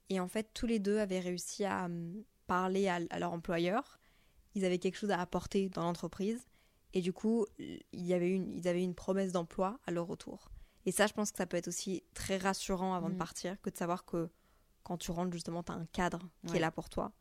[0.09, 3.99] Et en fait, tous les deux avaient réussi à hum, parler à, leur employeur.
[4.55, 6.45] Ils avaient quelque chose à apporter dans l'entreprise.
[6.93, 10.51] Et du coup, il y avait une, ils avaient une promesse d'emploi à leur retour.
[10.85, 13.19] Et ça, je pense que ça peut être aussi très rassurant avant de mm.
[13.19, 14.29] partir que de savoir que
[14.83, 17.13] quand tu rentres, justement, tu as un cadre qui est là pour toi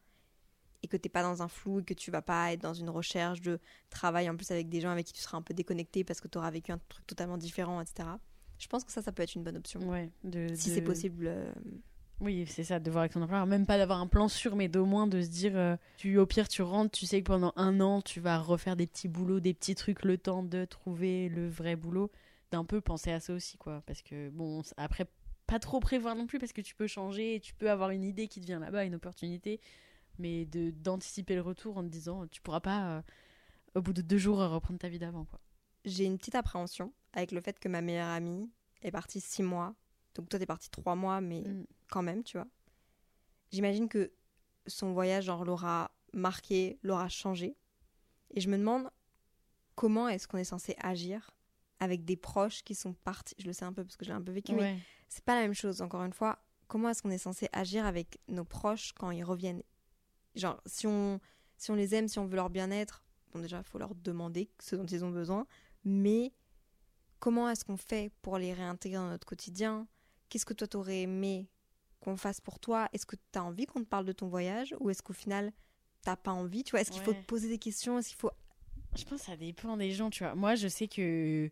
[0.83, 2.91] et que t'es pas dans un flou et que tu vas pas être dans une
[2.91, 3.61] recherche de
[3.91, 6.28] travail en plus avec des gens avec qui tu seras un peu déconnecté parce que
[6.28, 8.09] tu auras vécu un truc totalement différent, etc.
[8.59, 9.80] Je pense que ça, ça peut être une bonne option.
[9.89, 10.11] Ouais,
[10.55, 11.26] si c'est possible.
[11.28, 11.53] Euh,
[12.20, 13.47] Oui, c'est ça, de voir avec ton employeur.
[13.47, 16.26] Même pas d'avoir un plan sûr, mais d'au moins de se dire, euh, tu, au
[16.26, 19.41] pire, tu rentres, tu sais que pendant un an, tu vas refaire des petits boulots,
[19.41, 22.11] des petits trucs, le temps de trouver le vrai boulot.
[22.53, 23.83] D'un peu penser à ça aussi, quoi.
[23.87, 25.07] Parce que, bon, après,
[25.49, 28.28] pas trop prévoir non plus, parce que tu peux changer, tu peux avoir une idée
[28.28, 29.59] qui te vient là-bas, une opportunité,
[30.19, 33.03] mais de d'anticiper le retour en te disant, tu pourras pas, euh,
[33.75, 35.41] au bout de deux jours, reprendre ta vie d'avant, quoi.
[35.85, 38.51] J'ai une petite appréhension avec le fait que ma meilleure amie
[38.83, 39.75] est partie six mois.
[40.15, 41.67] Donc toi, t'es partie trois mois, mais Mm.
[41.91, 42.47] quand même, tu vois.
[43.51, 44.13] J'imagine que
[44.67, 47.57] son voyage, genre, l'aura marqué, l'aura changé.
[48.31, 48.89] Et je me demande
[49.75, 51.31] comment est-ce qu'on est censé agir
[51.81, 53.35] avec des proches qui sont partis.
[53.39, 54.79] Je le sais un peu parce que j'ai un peu vécu, mais Ouais.
[55.09, 55.83] c'est pas la même chose.
[55.83, 56.39] Encore une fois,
[56.69, 59.63] comment est-ce qu'on est censé agir avec nos proches quand ils reviennent
[60.35, 61.20] Genre, si on,
[61.57, 64.51] si on les aime, si on veut leur bien-être, bon, déjà, il faut leur demander
[64.61, 65.47] ce dont ils ont besoin.
[65.85, 66.33] Mais
[67.18, 69.87] comment est-ce qu'on fait pour les réintégrer dans notre quotidien?
[70.28, 71.49] Qu'est-ce que toi, t'aurais aimé
[72.01, 72.89] qu'on fasse pour toi?
[72.93, 74.74] Est-ce que tu as envie qu'on te parle de ton voyage?
[74.80, 75.53] Ou est-ce qu'au final,
[76.03, 76.64] t'as pas envie?
[76.64, 77.99] Tu vois, est-ce qu'il faut te poser des questions?
[77.99, 78.30] Est-ce qu'il faut...
[78.97, 80.35] Je pense que ça dépend des gens, tu vois.
[80.35, 81.51] Moi, je sais que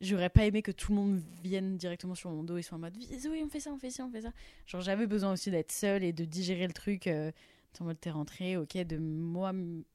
[0.00, 2.80] j'aurais pas aimé que tout le monde vienne directement sur mon dos et soit en
[2.80, 4.32] mode Zoé, on fait ça, on fait ça, on fait ça.
[4.66, 7.06] Genre, j'avais besoin aussi d'être seule et de digérer le truc.
[7.06, 7.32] Euh,
[7.72, 9.52] t'es en mode t'es rentrée, ok, de moi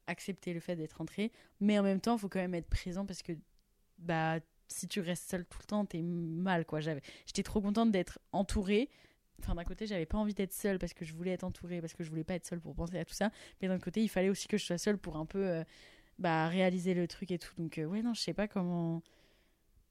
[0.07, 1.32] accepter le fait d'être rentrée.
[1.59, 3.34] Mais en même temps, il faut quand même être présent parce que,
[3.97, 6.80] bah, si tu restes seule tout le temps, t'es mal, quoi.
[6.82, 8.89] J'étais trop contente d'être entourée.
[9.39, 11.93] Enfin, d'un côté, j'avais pas envie d'être seule parce que je voulais être entourée, parce
[11.93, 13.32] que je voulais pas être seule pour penser à tout ça.
[13.61, 15.45] Mais d'un côté, il fallait aussi que je sois seule pour un peu.
[15.45, 15.63] euh,
[16.19, 17.53] bah, réaliser le truc et tout.
[17.57, 19.01] Donc, euh, ouais, non, je sais pas comment.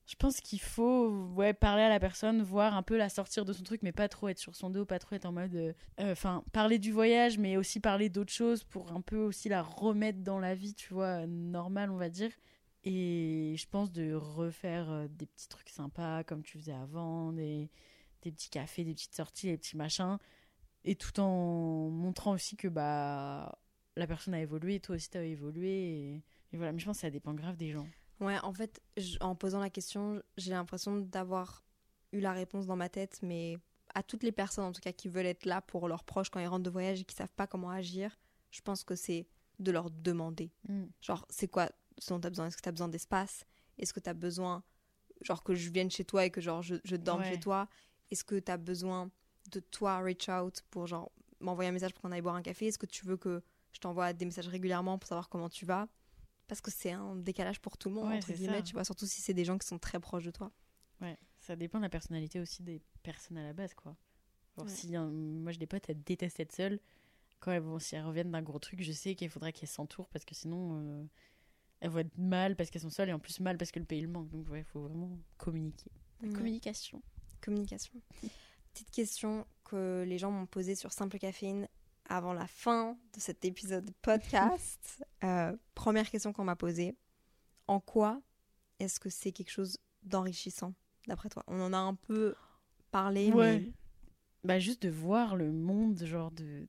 [0.06, 3.52] Je pense qu'il faut ouais, parler à la personne, voir un peu la sortir de
[3.52, 5.54] son truc, mais pas trop être sur son dos, pas trop être en mode.
[5.54, 9.48] euh, euh, Enfin, parler du voyage, mais aussi parler d'autres choses pour un peu aussi
[9.48, 12.30] la remettre dans la vie, tu vois, normale, on va dire.
[12.84, 17.70] Et je pense de refaire euh, des petits trucs sympas comme tu faisais avant, des,
[18.22, 20.18] petits cafés, des petites sorties, des petits machins.
[20.84, 23.56] Et tout en montrant aussi que bah
[23.96, 25.68] la personne a évolué, toi aussi t'as évolué.
[25.70, 27.86] Et, et voilà, mais je pense que ça dépend grave des gens.
[28.20, 28.80] Ouais, en fait,
[29.20, 31.64] en posant la question, j'ai l'impression d'avoir
[32.12, 33.58] eu la réponse dans ma tête, mais
[33.94, 36.40] à toutes les personnes, en tout cas, qui veulent être là pour leurs proches quand
[36.40, 38.16] ils rentrent de voyage et qui savent pas comment agir,
[38.50, 39.26] je pense que c'est
[39.58, 40.52] de leur demander.
[41.00, 42.46] Genre, c'est quoi ce dont tu as besoin?
[42.46, 43.44] Est-ce que tu as besoin d'espace?
[43.78, 44.62] Est-ce que tu as besoin,
[45.22, 47.28] genre, que je vienne chez toi et que, genre, je, je dorme Ouais.
[47.28, 47.68] chez toi?
[48.10, 49.10] Est-ce que tu as besoin
[49.50, 51.10] de toi reach out pour, genre,
[51.40, 52.66] m'envoyer un message pour qu'on aille boire un café?
[52.68, 53.42] Est-ce que tu veux que
[53.72, 55.88] je t'envoie des messages régulièrement pour savoir comment tu vas?
[56.52, 58.62] Parce que c'est un décalage pour tout le monde, Ouais, entre guillemets, ça.
[58.62, 60.52] tu vois, surtout si c'est des gens qui sont très proches de toi.
[61.00, 63.96] Ouais, ça dépend de la personnalité aussi des personnes à la base, quoi.
[64.58, 64.70] Genre, Ouais.
[64.70, 66.78] si, hein, moi, j'ai des potes, elles détestent être seules.
[67.40, 70.10] Quand elles vont, si elles reviennent d'un gros truc, je sais qu'il faudra qu'elles s'entourent
[70.10, 71.04] parce que sinon, euh,
[71.80, 73.86] elles vont être mal parce qu'elles sont seules et en plus mal parce que le
[73.86, 74.28] pays le manque.
[74.28, 75.90] Donc, ouais, il faut vraiment communiquer.
[76.20, 76.34] La Ouais.
[76.34, 77.02] communication.
[77.40, 77.94] Communication.
[78.74, 81.66] Petite question que les gens m'ont posée sur Simple Caféine
[82.16, 85.04] avant la fin de cet épisode podcast.
[85.24, 86.96] Euh, première question qu'on m'a posée.
[87.68, 88.20] En quoi
[88.80, 90.74] est-ce que c'est quelque chose d'enrichissant,
[91.06, 91.44] d'après toi?
[91.46, 92.34] On en a un peu
[92.90, 93.72] parlé, mais
[94.42, 96.66] Bah, juste de voir le monde, genre de.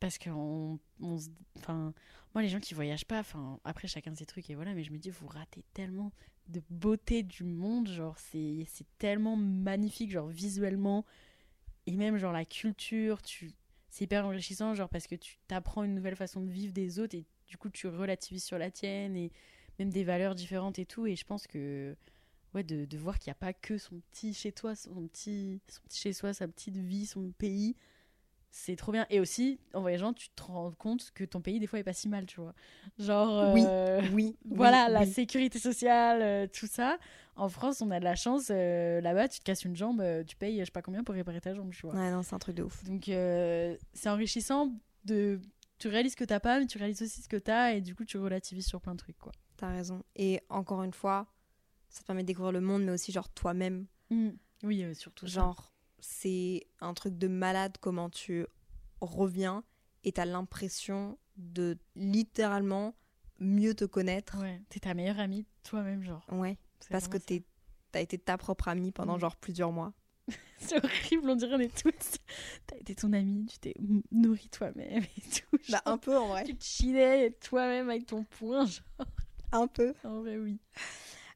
[0.00, 1.94] Parce que on, on se- enfin,
[2.34, 4.90] moi, les gens qui voyagent pas, enfin, après, chacun ses trucs, et voilà, mais je
[4.92, 6.10] me dis, vous ratez tellement
[6.48, 11.04] de beauté du monde, genre, c'est c'est tellement magnifique, genre, visuellement,
[11.86, 13.52] et même, genre, la culture, tu.
[13.90, 17.16] C'est hyper enrichissant, genre, parce que tu t'apprends une nouvelle façon de vivre des autres,
[17.16, 19.32] et du coup, tu relativises sur la tienne, et
[19.78, 21.96] même des valeurs différentes et tout, et je pense que
[22.54, 25.60] ouais, de, de voir qu'il n'y a pas que son petit chez toi, son petit,
[25.68, 27.76] son petit chez soi, sa petite vie, son pays.
[28.50, 29.06] C'est trop bien.
[29.10, 31.92] Et aussi, en voyageant, tu te rends compte que ton pays, des fois, est pas
[31.92, 32.54] si mal, tu vois.
[32.98, 33.52] Genre.
[33.52, 34.36] Oui, euh, oui.
[34.50, 35.12] Voilà, oui, la oui.
[35.12, 36.98] sécurité sociale, euh, tout ça.
[37.38, 38.48] En France, on a de la chance.
[38.50, 41.14] euh, Là-bas, tu te casses une jambe, euh, tu payes je sais pas combien pour
[41.14, 41.94] réparer ta jambe, tu vois.
[41.94, 42.84] Ouais, non, c'est un truc de ouf.
[42.84, 44.72] Donc, euh, c'est enrichissant
[45.04, 45.40] de.
[45.78, 47.94] Tu réalises ce que t'as pas, mais tu réalises aussi ce que t'as, et du
[47.94, 49.30] coup, tu relativises sur plein de trucs, quoi.
[49.56, 50.02] T'as raison.
[50.16, 51.28] Et encore une fois,
[51.88, 53.86] ça te permet de découvrir le monde, mais aussi, genre, toi-même.
[54.64, 55.26] Oui, euh, surtout.
[55.28, 58.44] Genre, c'est un truc de malade comment tu
[59.00, 59.62] reviens
[60.02, 62.94] et t'as l'impression de littéralement
[63.38, 64.36] mieux te connaître.
[64.40, 66.24] Ouais, t'es ta meilleure amie toi-même, genre.
[66.32, 66.58] Ouais,
[66.90, 67.42] parce que t'es,
[67.92, 69.20] t'as été ta propre amie pendant Mm.
[69.20, 69.92] genre plusieurs mois.
[70.58, 72.18] C'est horrible, on dirait on est toutes.
[72.66, 73.74] T'as été ton amie, tu t'es
[74.10, 75.58] nourrie toi-même et tout.
[75.70, 76.44] Bah, un peu en vrai.
[76.44, 79.06] Tu te chillais toi-même avec ton poing, genre.
[79.52, 79.94] Un peu.
[80.04, 80.58] En vrai, oui.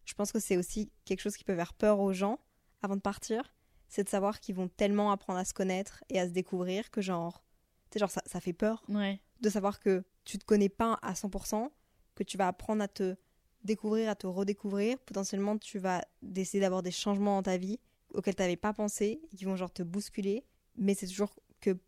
[0.04, 2.38] Je pense que c'est aussi quelque chose qui peut faire peur aux gens
[2.82, 3.54] avant de partir.
[3.88, 7.00] C'est de savoir qu'ils vont tellement apprendre à se connaître et à se découvrir que
[7.00, 7.42] genre,
[7.90, 9.20] tu sais, genre ça, ça fait peur Ouais.
[9.40, 11.70] de savoir que tu te connais pas à 100%,
[12.14, 13.16] que tu vas apprendre à te
[13.64, 14.98] découvrir, à te redécouvrir.
[15.00, 17.78] Potentiellement, tu vas décider d'avoir des changements dans ta vie
[18.14, 20.44] auxquels tu n'avais pas pensé, qui vont genre te bousculer.
[20.76, 21.78] mais c'est toujours que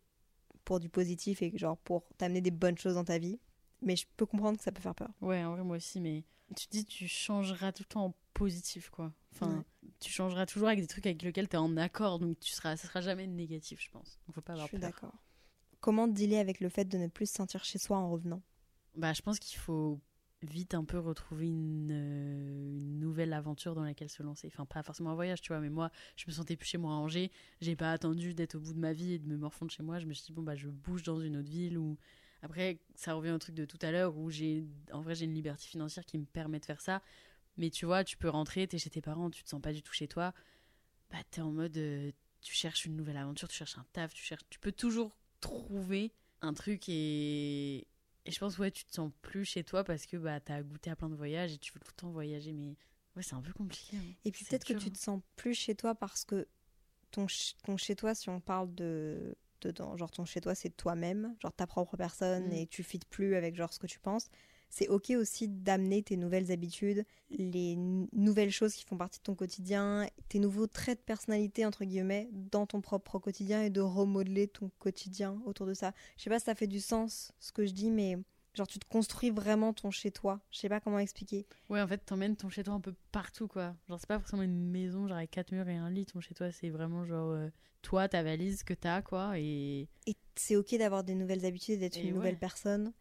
[0.64, 3.38] pour du positif et genre pour t'amener des bonnes choses dans ta vie.
[3.82, 5.10] Mais je peux comprendre que ça peut faire peur.
[5.20, 6.24] Ouais, en vrai, moi aussi, mais
[6.56, 9.12] tu te dis, tu changeras tout le temps en positif, quoi.
[9.32, 9.64] Enfin,
[10.00, 12.76] tu changeras toujours avec des trucs avec lesquels tu es en accord, donc tu seras,
[12.76, 14.18] ça sera jamais négatif, je pense.
[14.26, 15.14] Donc faut pas avoir Je suis d'accord.
[15.80, 18.42] Comment dealer avec le fait de ne plus se sentir chez soi en revenant?
[18.96, 20.00] Bah, je pense qu'il faut
[20.50, 24.48] vite un peu retrouver une, euh, une, nouvelle aventure dans laquelle se lancer.
[24.48, 26.92] Enfin, pas forcément un voyage, tu vois, mais moi, je me sentais plus chez moi
[26.92, 27.30] à Angers.
[27.60, 29.98] J'ai pas attendu d'être au bout de ma vie et de me morfondre chez moi.
[29.98, 31.96] Je me suis dit, bon, bah, je bouge dans une autre ville ou.
[32.42, 34.66] Après, ça revient au truc de tout à l'heure où j'ai.
[34.92, 37.02] En vrai, j'ai une liberté financière qui me permet de faire ça.
[37.56, 39.82] Mais tu vois, tu peux rentrer, t'es chez tes parents, tu te sens pas du
[39.82, 40.34] tout chez toi.
[41.10, 41.76] Bah, t'es en mode.
[41.78, 42.10] Euh,
[42.42, 44.42] tu cherches une nouvelle aventure, tu cherches un taf, tu cherches.
[44.50, 46.12] Tu peux toujours trouver
[46.42, 47.86] un truc et
[48.26, 50.62] et je pense, ouais, tu te sens plus chez toi parce que bah, tu as
[50.62, 52.52] goûté à plein de voyages et tu veux tout le temps voyager.
[52.52, 52.76] Mais
[53.16, 53.96] ouais, c'est un peu compliqué.
[53.96, 54.14] Hein.
[54.24, 56.46] Et puis peut-être que tu te sens plus chez toi parce que
[57.10, 57.26] ton,
[57.64, 59.36] ton chez toi, si on parle de.
[59.60, 62.52] de genre ton chez toi, c'est toi-même, genre ta propre personne mm.
[62.52, 64.28] et tu fites plus avec genre ce que tu penses
[64.74, 67.76] c'est ok aussi d'amener tes nouvelles habitudes, les
[68.12, 72.28] nouvelles choses qui font partie de ton quotidien, tes nouveaux traits de personnalité entre guillemets
[72.32, 75.92] dans ton propre quotidien et de remodeler ton quotidien autour de ça.
[76.16, 78.18] Je sais pas si ça fait du sens ce que je dis, mais
[78.52, 80.40] genre tu te construis vraiment ton chez toi.
[80.50, 81.46] Je sais pas comment expliquer.
[81.70, 83.76] Ouais, en fait, t'emmènes ton chez toi un peu partout quoi.
[83.88, 86.06] Genre c'est pas forcément une maison genre avec quatre murs et un lit.
[86.06, 87.48] Ton chez toi c'est vraiment genre euh,
[87.82, 89.86] toi ta valise que t'as quoi et.
[90.08, 92.92] Et c'est ok d'avoir des nouvelles habitudes, d'être une nouvelle personne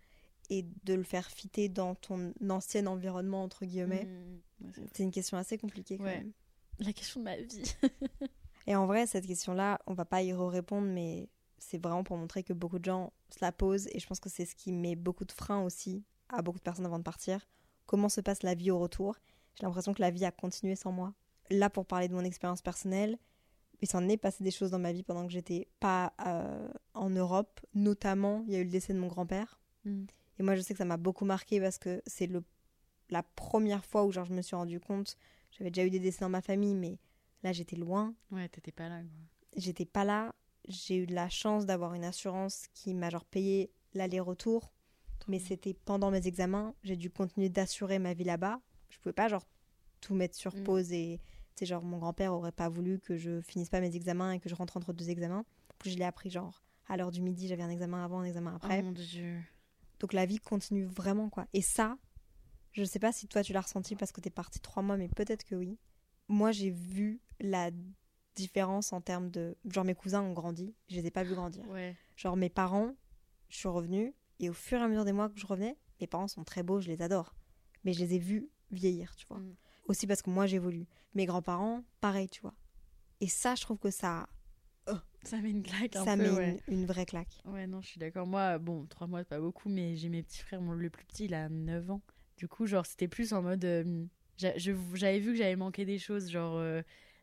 [0.49, 4.05] et de le faire fitter dans ton ancien environnement, entre guillemets.
[4.59, 6.31] Mmh, c'est une question assez compliquée quand même.
[6.79, 7.75] La question de ma vie.
[8.67, 12.43] et en vrai, cette question-là, on va pas y répondre, mais c'est vraiment pour montrer
[12.43, 14.95] que beaucoup de gens se la posent et je pense que c'est ce qui met
[14.95, 17.47] beaucoup de freins aussi à beaucoup de personnes avant de partir.
[17.85, 19.15] Comment se passe la vie au retour?
[19.55, 21.13] J'ai l'impression que la vie a continué sans moi.
[21.49, 23.17] Là, pour parler de mon expérience personnelle,
[23.81, 27.09] il s'en est passé des choses dans ma vie pendant que j'étais pas euh, en
[27.09, 27.59] Europe.
[27.73, 29.59] Notamment, il y a eu le décès de mon grand-père.
[29.85, 30.05] Mmh.
[30.39, 32.43] Et moi, je sais que ça m'a beaucoup marqué parce que c'est le
[33.09, 35.17] la première fois où genre, je me suis rendu compte.
[35.51, 36.97] J'avais déjà eu des décès dans ma famille, mais
[37.43, 38.15] là, j'étais loin.
[38.31, 39.01] Ouais, t'étais pas là.
[39.55, 40.33] J'étais pas là.
[40.67, 44.71] J'ai eu de la chance d'avoir une assurance qui m'a genre payé l'aller-retour.
[45.27, 46.73] Mais c'était pendant mes examens.
[46.83, 48.59] J'ai dû continuer d'assurer ma vie là-bas.
[48.89, 49.47] Je pouvais pas genre
[50.01, 50.63] tout mettre sur mm.
[50.63, 51.21] pause et
[51.55, 54.49] tu genre mon grand-père aurait pas voulu que je finisse pas mes examens et que
[54.49, 55.45] je rentre entre deux examens.
[55.79, 58.55] Puis je l'ai appris genre à l'heure du midi, j'avais un examen avant, un examen
[58.55, 58.81] après.
[58.81, 59.39] Oh mon dieu.
[60.03, 61.47] Donc la vie continue vraiment, quoi.
[61.53, 61.97] Et ça,
[62.73, 64.83] je ne sais pas si toi tu l'as ressenti parce que tu es parti trois
[64.83, 65.79] mois, mais peut-être que oui.
[66.27, 67.71] Moi, j'ai vu la
[68.35, 69.55] différence en termes de.
[69.63, 71.63] Genre, mes cousins ont grandi, je les ai pas vus grandir.
[72.17, 72.97] Genre, mes parents,
[73.47, 76.07] je suis revenue, et au fur et à mesure des mois que je revenais, mes
[76.07, 77.33] parents sont très beaux, je les adore.
[77.85, 79.39] Mais je les ai vus vieillir, tu vois.
[79.39, 79.55] Mm.
[79.85, 80.85] Aussi parce que moi, j'évolue.
[81.13, 82.55] Mes grands-parents, pareil, tu vois.
[83.21, 84.27] Et ça, je trouve que ça
[85.23, 87.41] ça met une claque un ça peu, met une, vraie claque.
[87.45, 88.27] Ouais, non, je suis d'accord.
[88.27, 90.61] Moi, bon, trois mois, pas beaucoup, mais j'ai mes petits frères.
[90.61, 92.01] Mon, le plus petit, il a 9 ans.
[92.37, 93.63] Du coup, genre, c'était plus en mode.
[93.65, 94.05] Euh,
[94.37, 96.29] j'avais vu que j'avais manqué des choses.
[96.29, 96.81] Genre, euh,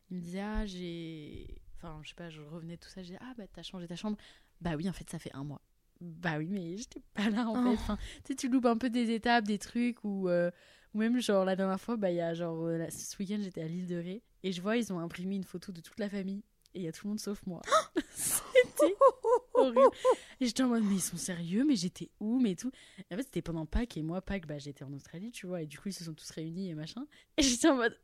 [0.09, 1.61] il me disait, ah, j'ai.
[1.77, 3.03] Enfin, je sais pas, je revenais tout ça.
[3.03, 4.17] J'ai ah, bah, t'as changé ta chambre.
[4.61, 5.61] Bah oui, en fait, ça fait un mois.
[5.99, 7.69] Bah oui, mais j'étais pas là, en fait.
[7.69, 7.73] Oh.
[7.73, 10.49] Enfin, tu sais, tu loupes un peu des étapes, des trucs, ou, euh,
[10.93, 13.67] ou même, genre, la dernière fois, bah, il y a, genre, ce week-end, j'étais à
[13.67, 14.23] l'île de Ré.
[14.43, 16.87] Et je vois, ils ont imprimé une photo de toute la famille et il y
[16.87, 17.61] a tout le monde sauf moi.
[18.13, 18.95] c'était
[19.53, 19.81] horrible.
[20.39, 22.71] Et j'étais en mode, mais ils sont sérieux, mais j'étais où, mais tout.
[23.09, 25.61] Et en fait, c'était pendant Pâques, et moi, Pâques, bah, j'étais en Australie, tu vois,
[25.61, 27.05] et du coup, ils se sont tous réunis et machin.
[27.37, 27.97] Et j'étais en mode,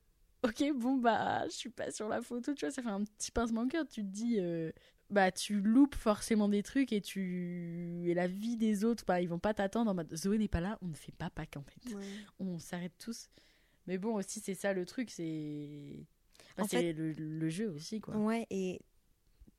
[0.44, 3.32] ok, bon, bah, je suis pas sur la photo, tu vois, ça fait un petit
[3.32, 3.86] pincement au cœur.
[3.88, 4.72] Tu te dis, euh,
[5.10, 8.04] bah, tu loupes forcément des trucs et tu.
[8.06, 10.62] Et la vie des autres, bah, ils vont pas t'attendre en mode, Zoé n'est pas
[10.62, 11.96] là, on ne fait pas Pâques, en fait.
[12.40, 13.30] On s'arrête tous.
[13.88, 16.06] Mais bon, aussi, c'est ça le truc, c'est
[16.68, 18.16] c'est le, jeu aussi, quoi.
[18.18, 18.82] Ouais, et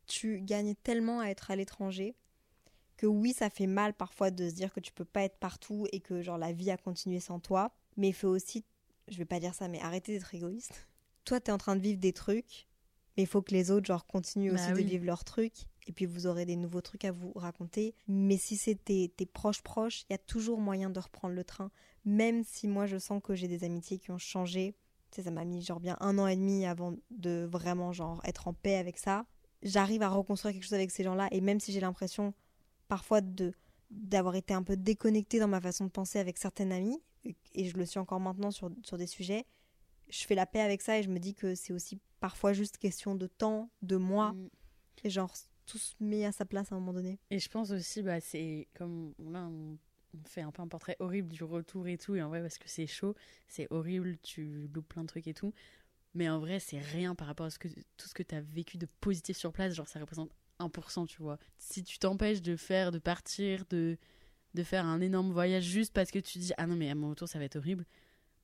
[0.06, 2.16] tu gagnes tellement à être à l'étranger
[2.96, 5.86] que oui, ça fait mal parfois de se dire que tu peux pas être partout
[5.92, 7.72] et que genre la vie a continué sans toi.
[7.96, 8.64] Mais il faut aussi,
[9.06, 10.88] je vais pas dire ça, mais arrêter d'être égoïste.
[11.24, 12.66] Toi, tu es en train de vivre des trucs,
[13.16, 15.66] mais il faut que les autres genre continuent bah aussi de vivre leurs trucs.
[15.86, 17.94] Et puis vous aurez des nouveaux trucs à vous raconter.
[18.08, 21.44] Mais si c'est tes, tes proches proches, il y a toujours moyen de reprendre le
[21.44, 21.70] train.
[22.04, 24.74] Même si moi je sens que j'ai des amitiés qui ont changé
[25.10, 28.52] ça m'a mis genre bien un an et demi avant de vraiment genre être en
[28.52, 29.26] paix avec ça.
[29.62, 32.34] J'arrive à reconstruire quelque chose avec ces gens-là et même si j'ai l'impression
[32.88, 33.52] parfois de
[33.90, 37.00] d'avoir été un peu déconnectée dans ma façon de penser avec certaines amies
[37.54, 39.46] et je le suis encore maintenant sur, sur des sujets,
[40.08, 42.78] je fais la paix avec ça et je me dis que c'est aussi parfois juste
[42.78, 44.48] question de temps, de mois mm.
[45.04, 45.32] et genre
[45.66, 47.18] tout se met à sa place à un moment donné.
[47.30, 49.78] Et je pense aussi bah c'est comme là on
[50.14, 52.14] on fait un peu un portrait horrible du retour et tout.
[52.14, 53.14] Et en vrai, parce que c'est chaud,
[53.46, 55.52] c'est horrible, tu loupes plein de trucs et tout.
[56.14, 58.40] Mais en vrai, c'est rien par rapport à ce que, tout ce que tu as
[58.40, 59.74] vécu de positif sur place.
[59.74, 61.38] Genre, ça représente 1%, tu vois.
[61.58, 63.98] Si tu t'empêches de faire, de partir, de,
[64.54, 67.10] de faire un énorme voyage juste parce que tu dis ah non mais à mon
[67.10, 67.84] retour ça va être horrible.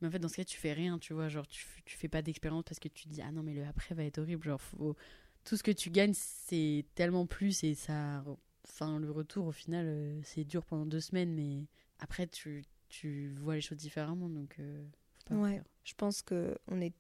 [0.01, 2.09] Mais en fait dans ce cas tu fais rien, tu vois, genre tu, tu fais
[2.09, 4.61] pas d'expérience parce que tu dis ah non mais le après va être horrible, genre
[4.61, 4.97] faut...
[5.45, 8.25] tout ce que tu gagnes c'est tellement plus et ça
[8.69, 11.67] enfin le retour au final euh, c'est dur pendant deux semaines mais
[11.99, 16.57] après tu, tu vois les choses différemment donc euh, faut pas Ouais, je pense que
[16.69, 16.95] on est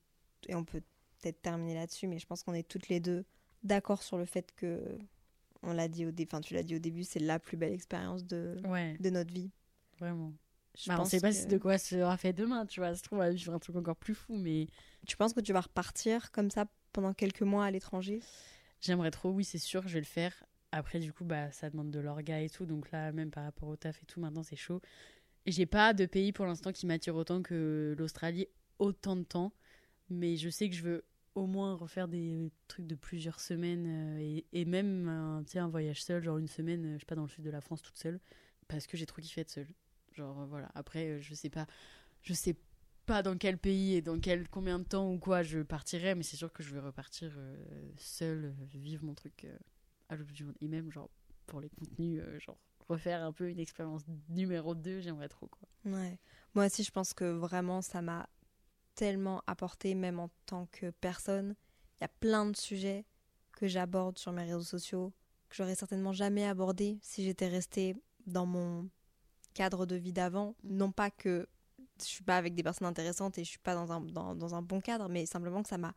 [0.49, 0.82] et on peut
[1.20, 3.24] peut-être terminer là-dessus, mais je pense qu'on est toutes les deux
[3.62, 4.99] d'accord sur le fait que
[5.62, 7.73] on l'a dit au début, enfin tu l'as dit au début, c'est la plus belle
[7.73, 9.51] expérience de, Ouais, de notre vie.
[9.99, 10.32] vraiment.
[10.77, 12.95] Je Bah, on pense sait pas que- de quoi sera fait demain, tu vois.
[12.95, 14.66] Se trouve, on va vivre un truc encore plus fou, mais
[15.07, 18.24] Tu penses que tu vas repartir comme ça pendant quelques mois à l'étranger?
[18.81, 20.45] J'aimerais trop, oui, c'est sûr, je vais le faire.
[20.76, 22.66] Après, du coup, bah, ça demande de l'orga et tout.
[22.66, 24.80] Donc là, même par rapport au taf et tout, maintenant, c'est chaud.
[25.46, 28.48] J'ai pas de pays pour l'instant qui m'attire autant que l'Australie,
[28.80, 29.52] autant de temps.
[30.10, 31.05] Mais je sais que je veux
[31.36, 36.24] au moins refaire des trucs de plusieurs semaines euh, et, même un, un voyage seul,
[36.24, 38.18] genre une semaine, euh, je sais pas, dans le sud de la France toute seule.
[38.66, 39.68] Parce que j'ai trop kiffé être seule.
[40.10, 40.72] Genre, euh, voilà.
[40.74, 41.68] Après, je sais pas.
[42.22, 42.56] Je sais
[43.06, 46.24] pas dans quel pays et dans quel combien de temps ou quoi je partirai, mais
[46.24, 47.38] c'est sûr que je vais repartir
[47.96, 49.46] seule, vivre mon truc
[50.09, 50.56] à l'autre du monde.
[50.60, 51.10] Et même, genre,
[51.47, 52.59] pour les contenus, euh, genre,
[52.89, 55.68] refaire un peu une expérience numéro 2, j'aimerais trop, quoi.
[55.85, 56.18] Ouais.
[56.55, 58.28] Moi aussi, je pense que vraiment, ça m'a
[58.94, 61.55] tellement apporté, même en tant que personne.
[61.98, 63.05] Il y a plein de sujets
[63.52, 65.12] que j'aborde sur mes réseaux sociaux
[65.48, 67.94] que j'aurais certainement jamais abordé si j'étais restée
[68.26, 68.89] dans mon
[69.55, 70.55] cadre de vie d'avant.
[70.64, 71.47] Non pas que
[72.01, 74.55] je suis pas avec des personnes intéressantes et je suis pas dans un, dans, dans
[74.55, 75.94] un bon cadre, mais simplement que ça m'a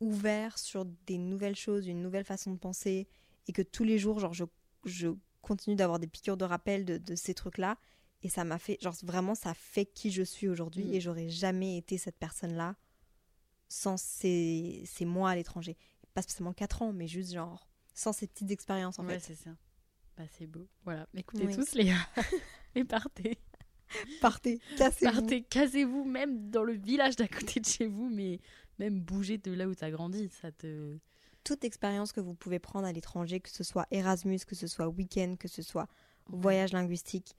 [0.00, 3.08] ouvert sur des nouvelles choses, une nouvelle façon de penser
[3.46, 4.44] et que tous les jours, genre, je,
[4.84, 5.08] je
[5.42, 7.78] continue d'avoir des piqûres de rappel de, de ces trucs-là.
[8.22, 10.94] Et ça m'a fait, genre, vraiment, ça fait qui je suis aujourd'hui Mm.
[10.94, 12.76] et j'aurais jamais été cette personne-là
[13.68, 15.76] sans ces, ces mois à l'étranger.
[16.14, 19.34] Pas spécialement 4 ans, mais juste, genre, sans ces petites expériences, en ouais, fait.
[19.34, 19.50] c'est ça.
[20.16, 20.66] Bah, c'est beau.
[20.84, 21.06] Voilà.
[21.16, 21.54] Écoutez Oui.
[21.54, 22.06] tous, les gars.
[22.74, 23.38] et partez.
[24.20, 25.12] Partez, cassez-vous.
[25.12, 28.38] Partez, casez-vous, même dans le village d'à côté de chez vous, mais
[28.80, 30.98] même bouger de là où t'as grandi, ça te.
[31.44, 34.88] Toute expérience que vous pouvez prendre à l'étranger, que ce soit Erasmus, que ce soit
[34.88, 35.86] week-end, que ce soit
[36.26, 37.34] voyage linguistique,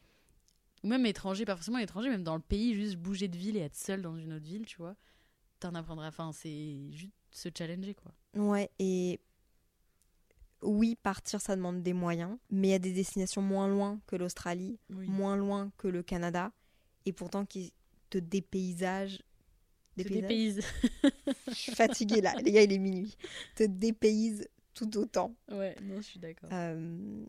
[0.84, 3.62] Ou même étranger, pas forcément étranger, même dans le pays, juste bouger de ville et
[3.62, 4.96] être seul dans une autre ville, tu vois.
[5.60, 6.08] T'en apprendras.
[6.08, 8.12] Enfin, c'est juste se challenger, quoi.
[8.36, 9.20] Ouais, et
[10.64, 14.16] oui, partir, ça demande des moyens, mais il y a des destinations moins loin que
[14.16, 15.08] l'Australie, Oui.
[15.08, 16.52] moins loin que le Canada,
[17.06, 17.74] et pourtant qui
[18.10, 19.22] te dépaysagent.
[19.98, 20.60] Dépaysagent pays.
[21.48, 23.16] Je suis fatiguée là, les gars, il est minuit.
[23.56, 25.36] Te dépaysent tout autant.
[25.52, 26.50] Ouais, non, je suis d'accord.
[26.54, 27.26] Euh,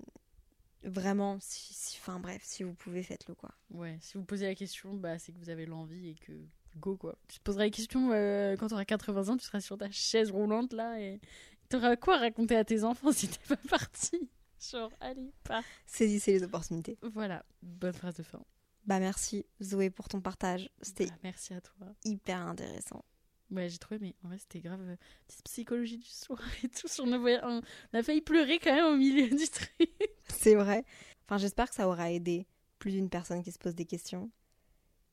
[0.85, 3.51] vraiment, si, si- enfin bref, si vous pouvez, faites-le quoi.
[3.71, 6.33] Ouais, si vous posez la question, bah, c'est que vous avez l'envie et que
[6.77, 7.19] go quoi.
[7.29, 9.91] Tu te poseras la question euh, quand tu auras 80 ans, tu seras sur ta
[9.91, 11.21] chaise roulante là et
[11.69, 14.29] tu auras quoi raconter à tes enfants si t'es pas parti?
[14.71, 15.63] Genre, allez, pas.
[15.87, 16.97] Saisissez les opportunités.
[17.03, 18.41] Voilà, bonne phrase de fin.
[18.87, 21.87] Bah merci Zoé pour ton partage, c'était Bah, merci à toi.
[22.05, 23.05] hyper intéressant.
[23.51, 24.81] Ouais, j'ai trouvé, mais en vrai, c'était grave.
[24.81, 24.97] euh,
[25.29, 26.87] Petite psychologie du soir et tout.
[27.01, 29.91] On a failli pleurer quand même au milieu du truc.
[30.29, 30.85] C'est vrai.
[31.27, 32.47] Enfin, j'espère que ça aura aidé
[32.79, 34.31] plus d'une personne qui se pose des questions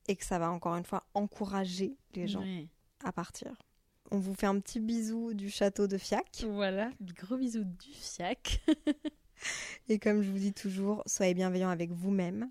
[0.08, 2.66] et que ça va encore une fois encourager les gens Ouais.
[3.04, 3.52] à partir.
[4.10, 6.44] On vous fait un petit bisou du château de Fiac.
[6.48, 8.60] Voilà, gros bisous du fiac.
[9.88, 12.50] Et comme je vous dis toujours, soyez bienveillants avec vous-même,